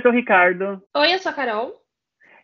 Oi, 0.00 0.02
eu 0.02 0.02
sou 0.02 0.12
o 0.12 0.14
Ricardo. 0.14 0.82
Oi, 0.96 1.14
eu 1.14 1.18
sou 1.18 1.30
a 1.30 1.34
Carol. 1.34 1.74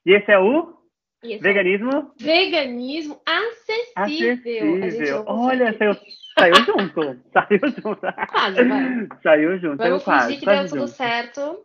E 0.04 0.12
esse 0.12 0.30
é 0.30 0.38
o 0.38 0.76
esse 1.22 1.42
Veganismo? 1.42 2.12
É 2.20 2.22
Veganismo 2.22 3.18
acessível. 3.24 4.76
acessível. 4.76 5.24
Olha, 5.26 5.74
saiu, 5.78 5.96
saiu 6.38 6.54
junto. 6.54 7.18
Saiu 7.32 7.58
junto. 7.82 7.98
Quase, 8.28 8.62
vai. 8.62 9.08
Saiu 9.22 9.58
junto. 9.58 9.78
Vamos 9.78 10.02
saiu 10.02 10.28
fingir 10.28 10.36
quase, 10.36 10.36
que 10.36 10.44
quase 10.44 10.60
deu 10.60 10.68
tudo 10.68 10.80
junto. 10.80 10.96
certo. 10.96 11.64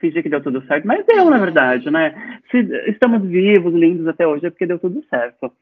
Fingir 0.00 0.22
que 0.24 0.28
deu 0.28 0.42
tudo 0.42 0.66
certo, 0.66 0.86
mas 0.88 1.06
deu, 1.06 1.30
na 1.30 1.38
verdade, 1.38 1.88
né? 1.88 2.40
Se 2.50 2.58
estamos 2.90 3.22
vivos, 3.28 3.72
lindos 3.72 4.08
até 4.08 4.26
hoje, 4.26 4.46
é 4.46 4.50
porque 4.50 4.66
deu 4.66 4.80
tudo 4.80 5.04
certo. 5.08 5.52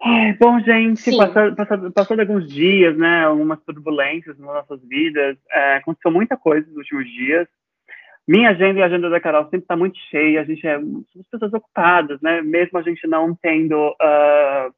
Ai, 0.00 0.32
bom, 0.34 0.60
gente, 0.60 1.16
passou, 1.16 1.56
passou, 1.56 1.90
passou 1.90 2.16
de 2.16 2.22
alguns 2.22 2.48
dias, 2.48 2.96
né? 2.96 3.24
Algumas 3.24 3.60
turbulências 3.64 4.38
nas 4.38 4.54
nossas 4.54 4.80
vidas. 4.86 5.36
É, 5.50 5.76
aconteceu 5.78 6.12
muita 6.12 6.36
coisa 6.36 6.64
nos 6.68 6.76
últimos 6.76 7.04
dias. 7.10 7.48
Minha 8.26 8.50
agenda 8.50 8.80
e 8.80 8.82
a 8.82 8.86
agenda 8.86 9.08
da 9.08 9.20
Carol 9.20 9.44
sempre 9.44 9.60
está 9.60 9.76
muito 9.76 9.98
cheia. 10.10 10.40
A 10.40 10.44
gente 10.44 10.66
é 10.66 10.78
somos 10.78 11.28
pessoas 11.30 11.52
ocupadas, 11.52 12.20
né? 12.20 12.42
Mesmo 12.42 12.78
a 12.78 12.82
gente 12.82 13.06
não 13.06 13.34
tendo, 13.34 13.94
ah, 14.00 14.68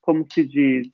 como 0.00 0.26
se 0.32 0.46
diz, 0.46 0.88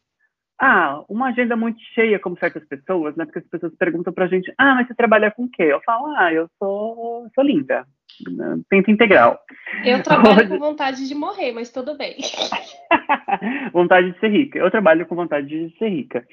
ah, 0.61 1.05
uma 1.09 1.29
agenda 1.29 1.57
muito 1.57 1.81
cheia 1.95 2.19
como 2.19 2.39
certas 2.39 2.65
pessoas, 2.67 3.15
né? 3.17 3.25
Porque 3.25 3.41
as 3.41 3.49
pessoas 3.49 3.75
perguntam 3.77 4.13
pra 4.13 4.27
gente, 4.27 4.53
ah, 4.59 4.75
mas 4.75 4.87
você 4.87 4.95
trabalha 4.95 5.31
com 5.31 5.45
o 5.45 5.51
quê? 5.51 5.65
Eu 5.65 5.81
falo, 5.85 6.07
ah, 6.17 6.33
eu 6.33 6.49
sou, 6.59 7.29
sou 7.35 7.45
linda, 7.45 7.87
né? 8.29 8.61
tempo 8.71 8.91
integral. 8.91 9.39
Eu 9.85 10.03
trabalho 10.03 10.49
com 10.49 10.59
vontade 10.59 11.07
de 11.09 11.15
morrer, 11.15 11.53
mas 11.53 11.71
tudo 11.71 11.97
bem. 11.97 12.17
vontade 13.73 14.13
de 14.13 14.21
ser 14.21 14.29
rica. 14.29 14.59
Eu 14.59 14.71
trabalho 14.71 15.07
com 15.07 15.15
vontade 15.15 15.49
de 15.49 15.77
ser 15.77 15.89
rica. 15.89 16.25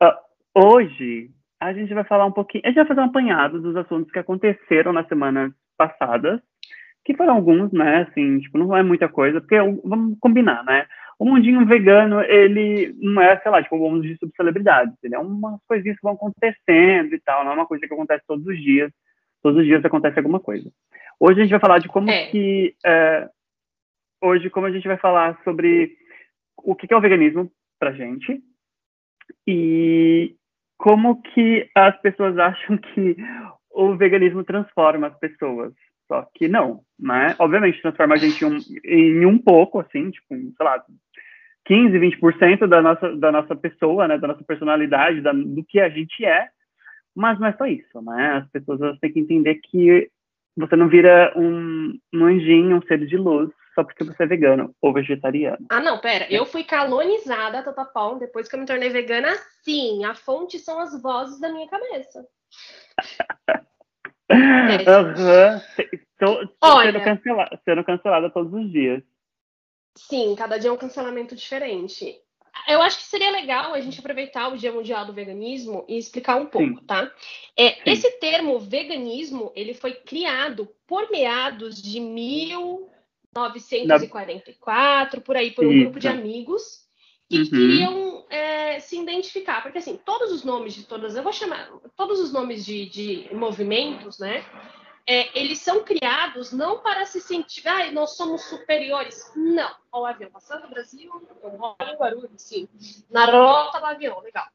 Ah, 0.00 0.18
hoje, 0.54 1.30
a 1.62 1.72
gente 1.72 1.94
vai 1.94 2.04
falar 2.04 2.26
um 2.26 2.32
pouquinho, 2.32 2.62
a 2.64 2.68
gente 2.68 2.76
vai 2.76 2.86
fazer 2.86 3.00
um 3.00 3.04
apanhado 3.04 3.60
dos 3.60 3.76
assuntos 3.76 4.10
que 4.10 4.18
aconteceram 4.18 4.92
nas 4.92 5.06
semanas 5.06 5.52
passadas, 5.76 6.40
que 7.04 7.14
foram 7.16 7.34
alguns, 7.34 7.72
né, 7.72 8.06
assim, 8.08 8.40
tipo, 8.40 8.58
não 8.58 8.76
é 8.76 8.82
muita 8.82 9.08
coisa, 9.08 9.40
porque 9.40 9.58
vamos 9.84 10.18
combinar, 10.20 10.64
né? 10.64 10.86
O 11.18 11.24
mundinho 11.24 11.64
vegano, 11.66 12.20
ele 12.22 12.94
não 13.00 13.22
é, 13.22 13.38
sei 13.40 13.50
lá, 13.50 13.62
tipo, 13.62 13.76
o 13.76 13.78
mundo 13.90 14.02
de 14.02 14.16
subcelebridades, 14.18 14.94
ele 15.02 15.14
é 15.14 15.18
umas 15.18 15.60
coisinhas 15.68 15.96
que 15.96 16.02
vão 16.02 16.14
acontecendo 16.14 17.14
e 17.14 17.20
tal, 17.20 17.44
não 17.44 17.52
é 17.52 17.54
uma 17.54 17.66
coisa 17.66 17.86
que 17.86 17.92
acontece 17.94 18.24
todos 18.26 18.44
os 18.46 18.60
dias, 18.60 18.90
todos 19.42 19.60
os 19.60 19.64
dias 19.64 19.84
acontece 19.84 20.18
alguma 20.18 20.40
coisa. 20.40 20.68
Hoje 21.20 21.40
a 21.40 21.42
gente 21.42 21.52
vai 21.52 21.60
falar 21.60 21.78
de 21.78 21.88
como 21.88 22.10
É. 22.10 22.26
que, 22.26 22.74
é, 22.84 23.28
hoje, 24.20 24.50
como 24.50 24.66
a 24.66 24.70
gente 24.72 24.86
vai 24.88 24.96
falar 24.96 25.40
sobre 25.44 25.96
o 26.56 26.74
que 26.74 26.92
é 26.92 26.96
o 26.96 27.00
veganismo 27.00 27.50
pra 27.78 27.92
gente 27.92 28.40
e 29.46 30.34
como 30.82 31.22
que 31.22 31.70
as 31.76 31.96
pessoas 32.00 32.36
acham 32.36 32.76
que 32.76 33.16
o 33.70 33.96
veganismo 33.96 34.42
transforma 34.42 35.06
as 35.06 35.18
pessoas. 35.20 35.72
Só 36.08 36.26
que 36.34 36.48
não, 36.48 36.80
né? 36.98 37.36
Obviamente 37.38 37.80
transforma 37.80 38.16
a 38.16 38.18
gente 38.18 38.44
um, 38.44 38.58
em 38.84 39.24
um 39.24 39.38
pouco, 39.38 39.78
assim, 39.78 40.10
tipo, 40.10 40.34
sei 40.34 40.66
lá, 40.66 40.82
15, 41.66 41.96
20% 41.96 42.66
da 42.66 42.82
nossa, 42.82 43.16
da 43.16 43.30
nossa 43.30 43.54
pessoa, 43.54 44.08
né? 44.08 44.18
Da 44.18 44.26
nossa 44.26 44.42
personalidade, 44.42 45.20
da, 45.20 45.32
do 45.32 45.64
que 45.64 45.78
a 45.78 45.88
gente 45.88 46.24
é. 46.24 46.48
Mas 47.14 47.38
não 47.38 47.46
é 47.46 47.52
só 47.52 47.64
isso, 47.64 48.02
né? 48.02 48.42
As 48.44 48.50
pessoas 48.50 48.98
têm 48.98 49.12
que 49.12 49.20
entender 49.20 49.60
que 49.62 50.10
você 50.56 50.74
não 50.74 50.88
vira 50.88 51.32
um, 51.36 51.96
um 52.12 52.24
anjinho, 52.24 52.78
um 52.78 52.82
ser 52.82 53.06
de 53.06 53.16
luz, 53.16 53.50
só 53.74 53.84
porque 53.84 54.04
você 54.04 54.22
é 54.22 54.26
vegano 54.26 54.74
ou 54.80 54.92
vegetariano. 54.92 55.66
Ah, 55.70 55.80
não, 55.80 55.98
pera. 55.98 56.26
Eu 56.30 56.44
fui 56.44 56.64
calonizada, 56.64 57.62
Tatapão, 57.62 58.18
depois 58.18 58.48
que 58.48 58.54
eu 58.54 58.60
me 58.60 58.66
tornei 58.66 58.90
vegana. 58.90 59.34
Sim, 59.62 60.04
a 60.04 60.14
fonte 60.14 60.58
são 60.58 60.78
as 60.78 61.00
vozes 61.00 61.40
da 61.40 61.48
minha 61.50 61.68
cabeça. 61.68 62.26
É. 64.28 64.88
Aham. 64.88 65.62
Olha. 66.62 66.92
Sendo, 66.92 67.04
cancela, 67.04 67.60
sendo 67.64 67.84
cancelada 67.84 68.30
todos 68.30 68.52
os 68.54 68.72
dias. 68.72 69.02
Sim, 69.94 70.34
cada 70.38 70.56
dia 70.56 70.70
é 70.70 70.72
um 70.72 70.78
cancelamento 70.78 71.36
diferente. 71.36 72.18
Eu 72.68 72.80
acho 72.82 72.98
que 72.98 73.04
seria 73.04 73.30
legal 73.30 73.74
a 73.74 73.80
gente 73.80 73.98
aproveitar 73.98 74.48
o 74.48 74.56
Dia 74.56 74.72
Mundial 74.72 75.04
do 75.04 75.12
Veganismo 75.12 75.84
e 75.88 75.98
explicar 75.98 76.36
um 76.36 76.46
pouco, 76.46 76.80
Sim. 76.80 76.86
tá? 76.86 77.10
É, 77.56 77.70
Sim. 77.70 77.82
esse 77.86 78.10
termo 78.18 78.58
veganismo, 78.58 79.52
ele 79.54 79.74
foi 79.74 79.92
criado 79.94 80.68
por 80.86 81.10
meados 81.10 81.80
de 81.82 81.98
1944, 83.34 85.20
por 85.20 85.36
aí, 85.36 85.50
por 85.50 85.66
um 85.66 85.72
Isso. 85.72 85.84
grupo 85.84 86.00
de 86.00 86.08
amigos 86.08 86.82
que 87.28 87.38
Uhum. 87.38 87.44
queriam 87.44 88.26
é, 88.28 88.78
se 88.80 89.00
identificar, 89.00 89.62
porque 89.62 89.78
assim, 89.78 89.96
todos 89.96 90.30
os 90.30 90.44
nomes 90.44 90.74
de 90.74 90.84
todas, 90.84 91.16
eu 91.16 91.22
vou 91.22 91.32
chamar, 91.32 91.70
todos 91.96 92.20
os 92.20 92.30
nomes 92.32 92.64
de, 92.64 92.86
de 92.86 93.34
movimentos, 93.34 94.18
né? 94.18 94.44
é, 95.06 95.38
eles 95.38 95.58
são 95.60 95.82
criados 95.82 96.52
não 96.52 96.80
para 96.80 97.04
se 97.04 97.20
sentir, 97.20 97.66
ah, 97.66 97.90
nós 97.90 98.16
somos 98.16 98.44
superiores. 98.44 99.32
Não. 99.34 99.74
Ó, 99.90 100.02
o 100.02 100.06
avião 100.06 100.30
passando 100.30 100.62
no 100.62 100.70
Brasil, 100.70 101.10
eu 101.42 101.58
moro 101.58 101.76
em 101.80 101.96
Guarulhos, 101.96 102.42
sim. 102.42 102.68
Na 103.10 103.26
rota 103.26 103.80
do 103.80 103.86
avião, 103.86 104.20
legal. 104.20 104.46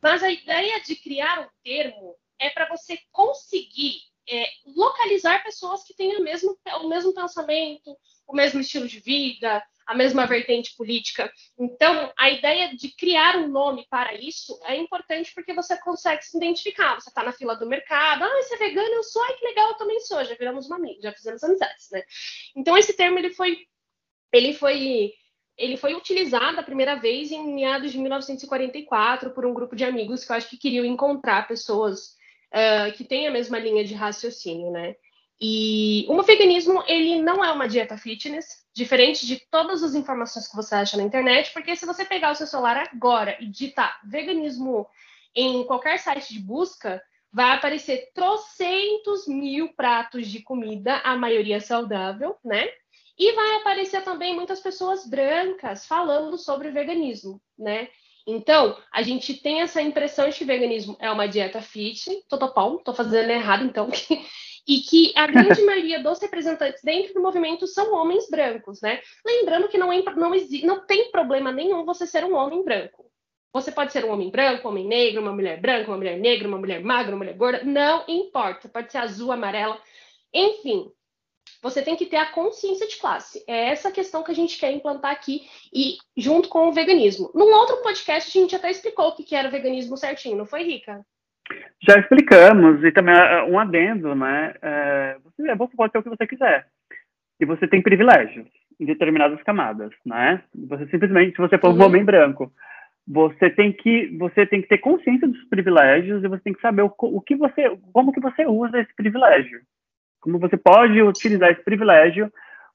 Mas 0.00 0.22
a 0.22 0.30
ideia 0.30 0.80
de 0.82 0.96
criar 0.96 1.40
um 1.40 1.48
termo 1.62 2.16
é 2.38 2.50
para 2.50 2.68
você 2.68 2.98
conseguir 3.12 4.00
é, 4.28 4.46
localizar 4.76 5.42
pessoas 5.42 5.82
que 5.84 5.94
têm 5.94 6.16
o 6.16 6.22
mesmo, 6.22 6.56
o 6.80 6.88
mesmo 6.88 7.12
pensamento, 7.12 7.96
o 8.26 8.34
mesmo 8.34 8.60
estilo 8.60 8.86
de 8.86 9.00
vida, 9.00 9.62
a 9.86 9.94
mesma 9.94 10.26
vertente 10.26 10.74
política. 10.76 11.30
Então, 11.58 12.12
a 12.16 12.30
ideia 12.30 12.74
de 12.74 12.88
criar 12.94 13.36
um 13.36 13.48
nome 13.48 13.86
para 13.90 14.14
isso 14.14 14.58
é 14.64 14.76
importante 14.76 15.32
porque 15.34 15.52
você 15.52 15.76
consegue 15.78 16.24
se 16.24 16.36
identificar. 16.36 16.94
Você 16.94 17.10
está 17.10 17.22
na 17.22 17.32
fila 17.32 17.56
do 17.56 17.66
mercado, 17.66 18.24
ah, 18.24 18.42
você 18.42 18.54
é 18.54 18.58
vegano, 18.58 18.94
eu 18.94 19.02
sou, 19.02 19.22
ai 19.22 19.34
que 19.34 19.44
legal, 19.44 19.70
eu 19.70 19.76
também 19.76 20.00
sou, 20.00 20.24
já 20.24 20.34
viramos 20.34 20.66
uma 20.66 20.76
amiga, 20.76 21.02
já 21.02 21.12
fizemos 21.12 21.42
amizades, 21.42 21.90
né? 21.90 22.02
Então, 22.56 22.76
esse 22.76 22.94
termo 22.94 23.18
ele 23.18 23.30
foi, 23.30 23.66
ele 24.32 24.54
foi, 24.54 25.12
ele 25.56 25.76
foi 25.76 25.94
utilizado 25.94 26.58
a 26.58 26.62
primeira 26.62 26.94
vez 26.94 27.32
em 27.32 27.52
meados 27.54 27.92
de 27.92 27.98
1944 27.98 29.30
por 29.30 29.44
um 29.44 29.54
grupo 29.54 29.74
de 29.74 29.84
amigos 29.84 30.24
que 30.24 30.32
eu 30.32 30.36
acho 30.36 30.48
que 30.48 30.56
queriam 30.56 30.84
encontrar 30.84 31.48
pessoas 31.48 32.16
ah, 32.52 32.90
que 32.90 33.04
têm 33.04 33.26
a 33.26 33.30
mesma 33.30 33.58
linha 33.58 33.84
de 33.84 33.94
raciocínio, 33.94 34.70
né? 34.70 34.94
E 35.40 36.06
o 36.08 36.22
veganismo, 36.22 36.84
ele 36.86 37.20
não 37.20 37.44
é 37.44 37.50
uma 37.50 37.66
dieta 37.66 37.96
fitness, 37.96 38.64
diferente 38.72 39.26
de 39.26 39.40
todas 39.50 39.82
as 39.82 39.94
informações 39.94 40.46
que 40.46 40.54
você 40.54 40.76
acha 40.76 40.96
na 40.96 41.02
internet, 41.02 41.52
porque 41.52 41.74
se 41.74 41.84
você 41.84 42.04
pegar 42.04 42.30
o 42.30 42.34
seu 42.36 42.46
celular 42.46 42.76
agora 42.76 43.36
e 43.40 43.46
digitar 43.46 44.00
veganismo 44.04 44.86
em 45.34 45.64
qualquer 45.64 45.98
site 45.98 46.32
de 46.32 46.38
busca, 46.38 47.02
vai 47.32 47.56
aparecer 47.56 48.10
trocentos 48.14 49.26
mil 49.26 49.72
pratos 49.74 50.28
de 50.28 50.42
comida, 50.42 50.98
a 50.98 51.16
maioria 51.16 51.60
saudável, 51.60 52.36
né? 52.44 52.68
E 53.18 53.32
vai 53.32 53.56
aparecer 53.56 54.02
também 54.04 54.34
muitas 54.34 54.60
pessoas 54.60 55.06
brancas 55.06 55.86
falando 55.86 56.38
sobre 56.38 56.70
veganismo, 56.70 57.40
né? 57.58 57.88
Então, 58.26 58.76
a 58.92 59.02
gente 59.02 59.34
tem 59.34 59.60
essa 59.62 59.82
impressão 59.82 60.28
de 60.28 60.36
que 60.38 60.44
veganismo 60.44 60.96
é 61.00 61.10
uma 61.10 61.26
dieta 61.26 61.60
fit, 61.60 62.08
tô 62.28 62.38
topão, 62.38 62.78
tô 62.78 62.94
fazendo 62.94 63.30
errado 63.30 63.64
então, 63.64 63.88
e 64.66 64.80
que 64.80 65.12
a 65.16 65.26
grande 65.26 65.60
maioria 65.66 66.02
dos 66.02 66.20
representantes 66.20 66.82
dentro 66.82 67.14
do 67.14 67.20
movimento 67.22 67.66
são 67.66 67.92
homens 67.94 68.28
brancos, 68.30 68.80
né? 68.80 69.00
Lembrando 69.26 69.68
que 69.68 69.76
não, 69.78 69.92
é, 69.92 70.02
não, 70.14 70.34
exi- 70.34 70.64
não 70.64 70.86
tem 70.86 71.10
problema 71.10 71.50
nenhum 71.50 71.84
você 71.84 72.06
ser 72.06 72.24
um 72.24 72.34
homem 72.34 72.62
branco. 72.64 73.10
Você 73.52 73.70
pode 73.70 73.92
ser 73.92 74.04
um 74.04 74.12
homem 74.12 74.30
branco, 74.30 74.66
um 74.66 74.70
homem 74.70 74.86
negro, 74.86 75.20
uma 75.20 75.32
mulher 75.32 75.60
branca, 75.60 75.90
uma 75.90 75.96
mulher 75.98 76.18
negra, 76.18 76.48
uma 76.48 76.58
mulher 76.58 76.82
magra, 76.82 77.12
uma 77.12 77.18
mulher 77.18 77.36
gorda, 77.36 77.62
não 77.64 78.04
importa. 78.08 78.68
Pode 78.68 78.90
ser 78.90 78.98
azul, 78.98 79.30
amarela, 79.32 79.78
enfim. 80.32 80.90
Você 81.62 81.80
tem 81.80 81.94
que 81.96 82.06
ter 82.06 82.16
a 82.16 82.32
consciência 82.32 82.88
de 82.88 82.98
classe. 83.00 83.44
É 83.48 83.70
essa 83.70 83.92
questão 83.92 84.24
que 84.24 84.32
a 84.32 84.34
gente 84.34 84.58
quer 84.58 84.72
implantar 84.72 85.12
aqui 85.12 85.42
e 85.72 85.96
junto 86.16 86.48
com 86.48 86.68
o 86.68 86.72
veganismo. 86.72 87.30
Num 87.34 87.54
outro 87.54 87.76
podcast 87.82 88.36
a 88.36 88.40
gente 88.40 88.56
até 88.56 88.70
explicou 88.70 89.08
o 89.08 89.14
que 89.14 89.34
era 89.34 89.48
o 89.48 89.50
veganismo 89.50 89.96
certinho, 89.96 90.36
não 90.36 90.44
foi, 90.44 90.64
Rica? 90.64 91.00
Já 91.86 91.98
explicamos, 91.98 92.82
e 92.82 92.90
também 92.90 93.14
ah, 93.14 93.44
um 93.48 93.58
adendo, 93.58 94.14
né? 94.14 94.54
É, 94.60 95.16
você, 95.22 95.54
você 95.54 95.76
pode 95.76 95.92
ter 95.92 95.98
o 95.98 96.02
que 96.02 96.08
você 96.08 96.26
quiser. 96.26 96.66
E 97.40 97.44
você 97.44 97.68
tem 97.68 97.82
privilégios 97.82 98.46
em 98.80 98.84
determinadas 98.84 99.42
camadas, 99.42 99.92
né? 100.04 100.42
Você 100.68 100.86
simplesmente, 100.88 101.36
se 101.36 101.42
você 101.42 101.58
for 101.58 101.70
um 101.70 101.78
Uhum. 101.78 101.86
homem 101.86 102.04
branco, 102.04 102.52
você 103.06 103.50
tem 103.50 103.72
que 103.72 104.16
você 104.16 104.46
tem 104.46 104.62
que 104.62 104.68
ter 104.68 104.78
consciência 104.78 105.28
dos 105.28 105.42
privilégios 105.44 106.22
e 106.22 106.28
você 106.28 106.42
tem 106.42 106.52
que 106.52 106.60
saber 106.60 106.82
o, 106.82 106.92
o 106.98 107.20
que 107.20 107.34
você 107.36 107.76
como 107.92 108.12
que 108.12 108.20
você 108.20 108.46
usa 108.46 108.80
esse 108.80 108.94
privilégio 108.94 109.60
como 110.22 110.38
você 110.38 110.56
pode 110.56 111.02
utilizar 111.02 111.50
esse 111.50 111.62
privilégio 111.62 112.32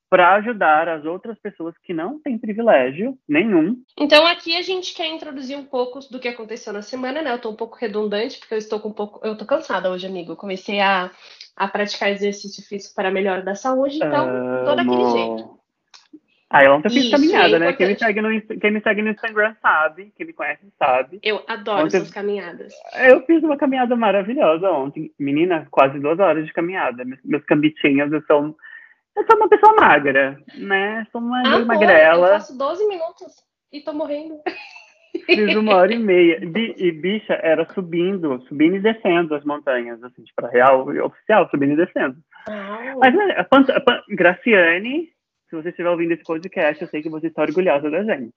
para 0.10 0.36
ajudar 0.36 0.88
as 0.88 1.04
outras 1.06 1.38
pessoas 1.40 1.76
que 1.84 1.94
não 1.94 2.20
têm 2.20 2.38
privilégio 2.38 3.18
nenhum 3.28 3.76
Então 3.98 4.26
aqui 4.26 4.56
a 4.56 4.62
gente 4.62 4.94
quer 4.94 5.08
introduzir 5.08 5.58
um 5.58 5.66
pouco 5.66 6.00
do 6.12 6.20
que 6.20 6.28
aconteceu 6.28 6.72
na 6.72 6.82
semana, 6.82 7.22
né? 7.22 7.34
Eu 7.34 7.40
tô 7.40 7.50
um 7.50 7.56
pouco 7.56 7.78
redundante 7.78 8.40
porque 8.40 8.54
eu 8.54 8.58
estou 8.58 8.80
com 8.80 8.90
um 8.90 8.94
pouco, 8.94 9.26
eu 9.26 9.38
tô 9.38 9.46
cansada 9.46 9.92
hoje, 9.92 10.06
amigo. 10.08 10.32
Eu 10.34 10.38
comecei 10.38 10.80
a, 10.80 11.12
a 11.56 11.68
praticar 11.68 12.12
exercício 12.12 12.64
físico 12.64 12.96
para 12.96 13.10
a 13.10 13.12
melhora 13.12 13.42
da 13.42 13.56
saúde, 13.56 13.98
então 13.98 14.28
tô 14.66 14.76
daquele 14.76 15.04
Amo. 15.04 15.12
jeito. 15.12 15.57
Ah, 16.50 16.64
ela 16.64 16.78
ontem 16.78 16.88
eu 16.88 16.92
fiz 16.92 17.04
Isso, 17.04 17.12
caminhada, 17.12 17.58
é 17.58 17.60
né? 17.60 17.74
Quem 17.74 17.88
me, 17.88 18.00
segue 18.00 18.22
no, 18.22 18.42
quem 18.60 18.72
me 18.72 18.82
segue 18.82 19.02
no 19.02 19.10
Instagram 19.10 19.54
sabe, 19.62 20.14
quem 20.16 20.28
me 20.28 20.34
conhece 20.34 20.66
sabe. 20.80 21.20
Eu 21.22 21.44
adoro 21.46 21.86
ontem, 21.86 21.98
essas 21.98 22.12
caminhadas. 22.12 22.74
Eu 22.96 23.22
fiz 23.26 23.44
uma 23.44 23.58
caminhada 23.58 23.96
maravilhosa 23.98 24.72
ontem. 24.72 25.12
Menina, 25.20 25.68
quase 25.70 26.00
duas 26.00 26.18
horas 26.20 26.46
de 26.46 26.54
caminhada. 26.54 27.04
Meus, 27.04 27.20
meus 27.26 27.44
cambitinhos, 27.44 28.14
eu 28.14 28.22
sou, 28.22 28.56
eu 29.18 29.26
sou 29.30 29.38
uma 29.38 29.50
pessoa 29.50 29.76
magra, 29.76 30.40
né? 30.56 31.06
Sou 31.12 31.20
uma 31.20 31.42
ah, 31.46 31.66
magrela. 31.66 32.28
Eu 32.28 32.34
faço 32.34 32.58
12 32.58 32.88
minutos 32.88 33.44
e 33.74 33.82
tô 33.82 33.92
morrendo. 33.92 34.40
Fiz 35.26 35.56
uma 35.56 35.76
hora 35.76 35.94
e 35.94 36.00
meia. 36.00 36.40
E, 36.78 36.92
bicha, 36.92 37.34
era 37.42 37.68
subindo, 37.74 38.42
subindo 38.48 38.76
e 38.76 38.80
descendo 38.80 39.36
as 39.36 39.44
montanhas, 39.44 40.02
assim, 40.04 40.24
tipo, 40.24 40.46
real 40.46 40.88
oficial, 41.04 41.50
subindo 41.50 41.74
e 41.74 41.86
descendo. 41.86 42.16
Oh. 42.48 43.00
Mas, 43.00 43.16
né, 43.16 43.36
a, 43.36 43.42
a, 43.42 44.04
Graciane, 44.10 45.10
se 45.50 45.56
você 45.56 45.70
estiver 45.70 45.90
ouvindo 45.90 46.14
esse 46.14 46.24
podcast, 46.24 46.82
eu 46.82 46.90
sei 46.90 47.02
que 47.02 47.10
você 47.10 47.28
está 47.28 47.42
orgulhosa 47.42 47.90
da 47.90 48.04
gente. 48.04 48.36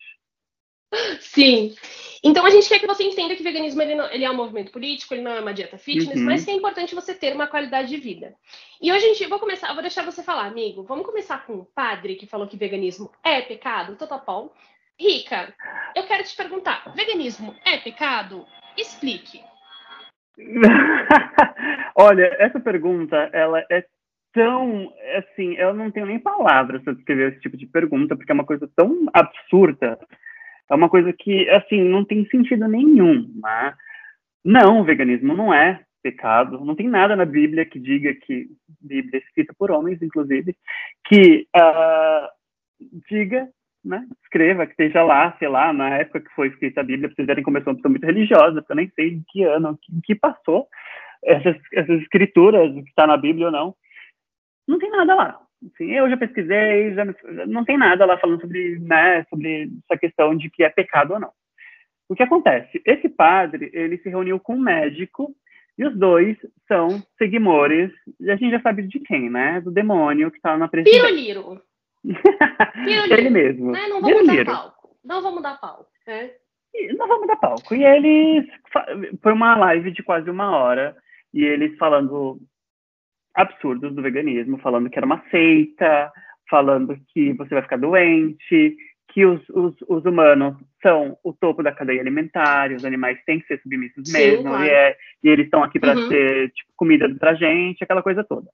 Sim. 1.20 1.74
Então 2.22 2.44
a 2.44 2.50
gente 2.50 2.68
quer 2.68 2.78
que 2.78 2.86
você 2.86 3.02
entenda 3.04 3.34
que 3.34 3.40
o 3.40 3.44
veganismo 3.44 3.80
ele, 3.80 3.94
não, 3.94 4.10
ele 4.10 4.24
é 4.24 4.30
um 4.30 4.36
movimento 4.36 4.72
político, 4.72 5.14
ele 5.14 5.22
não 5.22 5.32
é 5.32 5.40
uma 5.40 5.54
dieta 5.54 5.78
fitness, 5.78 6.18
uhum. 6.18 6.26
mas 6.26 6.44
que 6.44 6.50
é 6.50 6.54
importante 6.54 6.94
você 6.94 7.14
ter 7.14 7.34
uma 7.34 7.46
qualidade 7.46 7.88
de 7.88 7.96
vida. 7.96 8.34
E 8.80 8.92
hoje 8.92 9.04
a 9.04 9.08
gente, 9.08 9.26
vou 9.26 9.38
começar, 9.38 9.72
vou 9.72 9.82
deixar 9.82 10.04
você 10.04 10.22
falar, 10.22 10.46
amigo. 10.46 10.82
Vamos 10.82 11.06
começar 11.06 11.46
com 11.46 11.54
o 11.54 11.64
padre 11.64 12.16
que 12.16 12.26
falou 12.26 12.46
que 12.46 12.56
veganismo 12.56 13.10
é 13.24 13.40
pecado, 13.40 13.96
Totopol. 13.96 14.52
Rica, 14.98 15.54
eu 15.96 16.04
quero 16.04 16.24
te 16.24 16.36
perguntar: 16.36 16.92
veganismo 16.94 17.54
é 17.64 17.78
pecado? 17.78 18.46
Explique. 18.76 19.40
Olha, 21.96 22.36
essa 22.38 22.60
pergunta, 22.60 23.16
ela 23.32 23.64
é 23.70 23.86
tão, 24.32 24.92
assim, 25.16 25.54
eu 25.54 25.74
não 25.74 25.90
tenho 25.90 26.06
nem 26.06 26.18
palavras 26.18 26.82
para 26.82 26.94
descrever 26.94 27.32
esse 27.32 27.40
tipo 27.40 27.56
de 27.56 27.66
pergunta, 27.66 28.16
porque 28.16 28.30
é 28.30 28.34
uma 28.34 28.44
coisa 28.44 28.68
tão 28.76 29.06
absurda, 29.12 29.98
é 30.70 30.74
uma 30.74 30.88
coisa 30.88 31.12
que, 31.12 31.48
assim, 31.50 31.82
não 31.82 32.04
tem 32.04 32.24
sentido 32.26 32.68
nenhum, 32.68 33.28
né? 33.42 33.74
Não, 34.44 34.80
o 34.80 34.84
veganismo 34.84 35.34
não 35.34 35.52
é 35.52 35.80
pecado, 36.02 36.64
não 36.64 36.74
tem 36.74 36.88
nada 36.88 37.14
na 37.14 37.26
Bíblia 37.26 37.66
que 37.66 37.78
diga 37.78 38.14
que, 38.14 38.46
Bíblia 38.80 39.18
escrita 39.18 39.52
por 39.58 39.70
homens, 39.70 40.00
inclusive, 40.00 40.56
que 41.06 41.46
uh, 41.54 42.28
diga 43.08 43.48
né, 43.84 44.06
escreva, 44.22 44.66
que 44.66 44.72
esteja 44.72 45.02
lá, 45.02 45.34
sei 45.38 45.48
lá, 45.48 45.72
na 45.72 45.96
época 45.96 46.20
que 46.20 46.34
foi 46.34 46.48
escrita 46.48 46.80
a 46.80 46.84
Bíblia, 46.84 47.10
vocês 47.10 47.26
verem 47.26 47.42
como 47.42 47.58
eu 47.58 47.64
sou 47.64 47.72
uma 47.72 47.76
pessoa 47.76 47.90
muito 47.90 48.06
religiosa, 48.06 48.60
porque 48.60 48.72
eu 48.72 48.76
nem 48.76 48.90
sei 48.90 49.08
em 49.08 49.24
que 49.28 49.42
ano, 49.44 49.78
em 49.90 50.00
que 50.00 50.14
passou 50.14 50.68
essas, 51.24 51.56
essas 51.72 52.00
escrituras, 52.02 52.72
que 52.72 52.88
está 52.88 53.06
na 53.06 53.16
Bíblia 53.16 53.46
ou 53.46 53.52
não. 53.52 53.74
Não 54.70 54.78
tem 54.78 54.90
nada 54.90 55.14
lá. 55.16 55.40
Assim, 55.66 55.90
eu 55.90 56.08
já 56.08 56.16
pesquisei, 56.16 56.94
já, 56.94 57.04
não 57.46 57.64
tem 57.64 57.76
nada 57.76 58.06
lá 58.06 58.16
falando 58.18 58.40
sobre, 58.40 58.78
né, 58.78 59.24
sobre 59.28 59.68
essa 59.84 59.98
questão 59.98 60.36
de 60.36 60.48
que 60.48 60.62
é 60.62 60.70
pecado 60.70 61.14
ou 61.14 61.20
não. 61.20 61.32
O 62.08 62.14
que 62.14 62.22
acontece? 62.22 62.80
Esse 62.86 63.08
padre, 63.08 63.68
ele 63.72 63.98
se 63.98 64.08
reuniu 64.08 64.38
com 64.38 64.54
um 64.54 64.60
médico 64.60 65.34
e 65.76 65.84
os 65.84 65.96
dois 65.96 66.36
são 66.68 67.02
seguidores, 67.18 67.90
a 68.22 68.36
gente 68.36 68.52
já 68.52 68.60
sabe 68.60 68.82
de 68.84 69.00
quem, 69.00 69.28
né? 69.28 69.60
Do 69.60 69.70
demônio 69.70 70.30
que 70.30 70.36
está 70.36 70.56
na 70.56 70.68
presidência. 70.68 71.02
Piruliro. 71.08 71.62
ele 73.12 73.30
mesmo. 73.30 73.72
Né? 73.72 73.88
Não 73.88 74.00
vamos 74.00 74.26
dar 74.26 74.44
palco. 74.44 74.96
Não 75.04 75.22
vamos 75.22 75.42
dar 75.42 75.60
palco. 75.60 75.90
Né? 76.06 76.30
Não 76.96 77.08
vamos 77.08 77.26
dar 77.26 77.36
palco. 77.36 77.74
E 77.74 77.84
eles. 77.84 78.46
Foi 79.22 79.32
uma 79.32 79.56
live 79.56 79.90
de 79.90 80.02
quase 80.02 80.30
uma 80.30 80.56
hora. 80.56 80.96
E 81.32 81.44
eles 81.44 81.76
falando 81.76 82.40
absurdos 83.34 83.94
do 83.94 84.02
veganismo, 84.02 84.58
falando 84.58 84.90
que 84.90 84.98
era 84.98 85.06
uma 85.06 85.22
seita, 85.30 86.12
falando 86.48 86.96
que 87.12 87.32
você 87.34 87.54
vai 87.54 87.62
ficar 87.62 87.78
doente, 87.78 88.76
que 89.12 89.24
os, 89.24 89.40
os, 89.50 89.74
os 89.88 90.04
humanos 90.04 90.56
são 90.82 91.16
o 91.22 91.32
topo 91.32 91.62
da 91.62 91.72
cadeia 91.72 92.00
alimentar, 92.00 92.72
os 92.72 92.84
animais 92.84 93.18
têm 93.24 93.40
que 93.40 93.46
ser 93.46 93.60
submissos 93.60 94.08
Sim, 94.08 94.18
mesmo, 94.18 94.50
claro. 94.50 94.64
e, 94.64 94.68
é, 94.68 94.96
e, 95.22 95.28
eles 95.28 95.46
estão 95.46 95.62
aqui 95.62 95.78
para 95.78 95.96
uhum. 95.96 96.08
ser 96.08 96.50
tipo, 96.50 96.70
comida 96.76 97.08
pra 97.18 97.34
gente, 97.34 97.82
aquela 97.82 98.02
coisa 98.02 98.24
toda. 98.24 98.48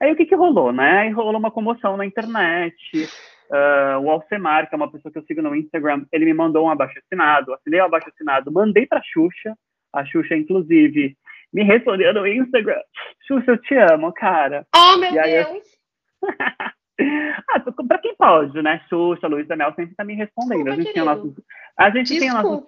Aí 0.00 0.12
o 0.12 0.16
que, 0.16 0.26
que 0.26 0.34
rolou, 0.34 0.72
né? 0.72 1.00
Aí 1.00 1.10
rolou 1.10 1.38
uma 1.38 1.50
comoção 1.50 1.96
na 1.96 2.06
internet. 2.06 3.08
Uh, 3.50 3.98
o 4.02 4.10
Alcemar, 4.10 4.68
que 4.68 4.74
é 4.74 4.76
uma 4.76 4.90
pessoa 4.90 5.10
que 5.10 5.18
eu 5.18 5.24
sigo 5.24 5.42
no 5.42 5.56
Instagram, 5.56 6.04
ele 6.12 6.26
me 6.26 6.34
mandou 6.34 6.66
um 6.66 6.70
abaixo-assinado, 6.70 7.52
assinei 7.54 7.80
o 7.80 7.84
abaixo-assinado, 7.84 8.52
mandei 8.52 8.86
para 8.86 8.98
a 8.98 9.02
Xuxa, 9.02 9.54
a 9.92 10.04
Xuxa, 10.04 10.36
inclusive, 10.36 11.16
me 11.52 11.62
respondeu 11.62 12.12
no 12.12 12.26
Instagram, 12.26 12.80
Xuxa, 13.26 13.52
eu 13.52 13.58
te 13.58 13.74
amo, 13.74 14.12
cara. 14.12 14.66
Oh, 14.74 14.96
meu 14.98 15.12
Deus! 15.12 15.78
Eu... 16.22 16.28
ah, 17.48 17.60
pra 17.86 17.98
quem 17.98 18.14
pode, 18.16 18.60
né? 18.62 18.80
Xuxa, 18.88 19.26
Luísa 19.26 19.56
Mel 19.56 19.72
sempre 19.74 19.94
tá 19.94 20.04
me 20.04 20.14
respondendo. 20.14 20.64
Desculpa, 20.64 20.74
a 20.74 20.82
gente, 20.82 20.92
tem 20.92 21.04
nossos, 21.04 21.34
a, 21.78 21.90
gente 21.90 22.18
tem 22.18 22.30
nossos, 22.30 22.66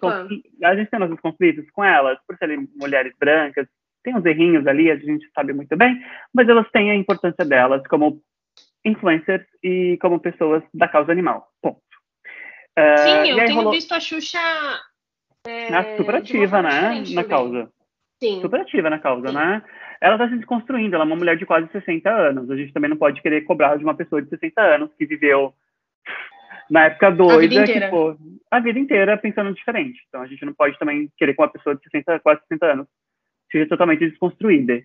a 0.63 0.77
gente 0.77 0.91
tem 0.91 1.01
nossos 1.01 1.21
conflitos 1.21 1.71
com 1.73 1.85
elas, 1.85 2.19
por 2.27 2.37
serem 2.39 2.69
mulheres 2.77 3.13
brancas, 3.19 3.67
tem 4.03 4.17
uns 4.17 4.25
errinhos 4.25 4.67
ali, 4.67 4.91
a 4.91 4.97
gente 4.97 5.29
sabe 5.35 5.53
muito 5.53 5.77
bem, 5.77 6.01
mas 6.33 6.49
elas 6.49 6.71
têm 6.71 6.91
a 6.91 6.95
importância 6.95 7.45
delas 7.45 7.87
como 7.87 8.23
influencers 8.85 9.45
e 9.63 9.99
como 10.01 10.21
pessoas 10.21 10.63
da 10.73 10.89
causa 10.89 11.13
animal. 11.13 11.49
Ponto. 11.61 11.81
Uh, 12.79 12.99
Sim, 12.99 13.31
eu 13.31 13.37
tenho 13.37 13.55
rolou... 13.57 13.73
visto 13.73 13.93
a 13.93 14.01
Xuxa. 14.01 14.39
É, 15.47 15.97
super 15.97 16.17
ativa, 16.17 16.63
né? 16.63 17.03
Na 17.13 17.25
causa. 17.25 17.71
Sim. 18.23 18.41
Super 18.41 18.61
ativa 18.61 18.91
na 18.91 18.99
causa, 18.99 19.29
Sim. 19.29 19.35
né? 19.35 19.63
Ela 20.01 20.15
está 20.15 20.29
se 20.29 20.37
desconstruindo, 20.37 20.95
ela 20.95 21.05
é 21.05 21.07
uma 21.07 21.17
mulher 21.17 21.37
de 21.37 21.47
quase 21.47 21.69
60 21.73 22.11
anos. 22.11 22.51
A 22.51 22.57
gente 22.57 22.73
também 22.73 22.91
não 22.91 22.97
pode 22.97 23.21
querer 23.21 23.43
cobrar 23.43 23.77
de 23.77 23.85
uma 23.85 23.95
pessoa 23.95 24.23
de 24.23 24.29
60 24.29 24.61
anos 24.61 24.91
que 24.97 25.07
viveu 25.07 25.55
na 26.71 26.87
época 26.87 27.11
doida, 27.11 27.65
que, 27.65 27.81
pô, 27.89 28.17
a 28.51 28.61
vida 28.61 28.79
inteira 28.79 29.19
pensando 29.19 29.53
diferente. 29.53 30.01
Então 30.09 30.23
a 30.23 30.27
gente 30.27 30.45
não 30.45 30.55
pode 30.55 30.79
também 30.79 31.11
querer 31.17 31.35
com 31.35 31.43
uma 31.43 31.53
pessoa 31.53 31.75
de 31.75 31.83
60, 31.83 32.21
quase 32.21 32.41
60 32.49 32.67
anos 32.67 32.87
seja 33.51 33.69
totalmente 33.69 34.09
desconstruída. 34.09 34.81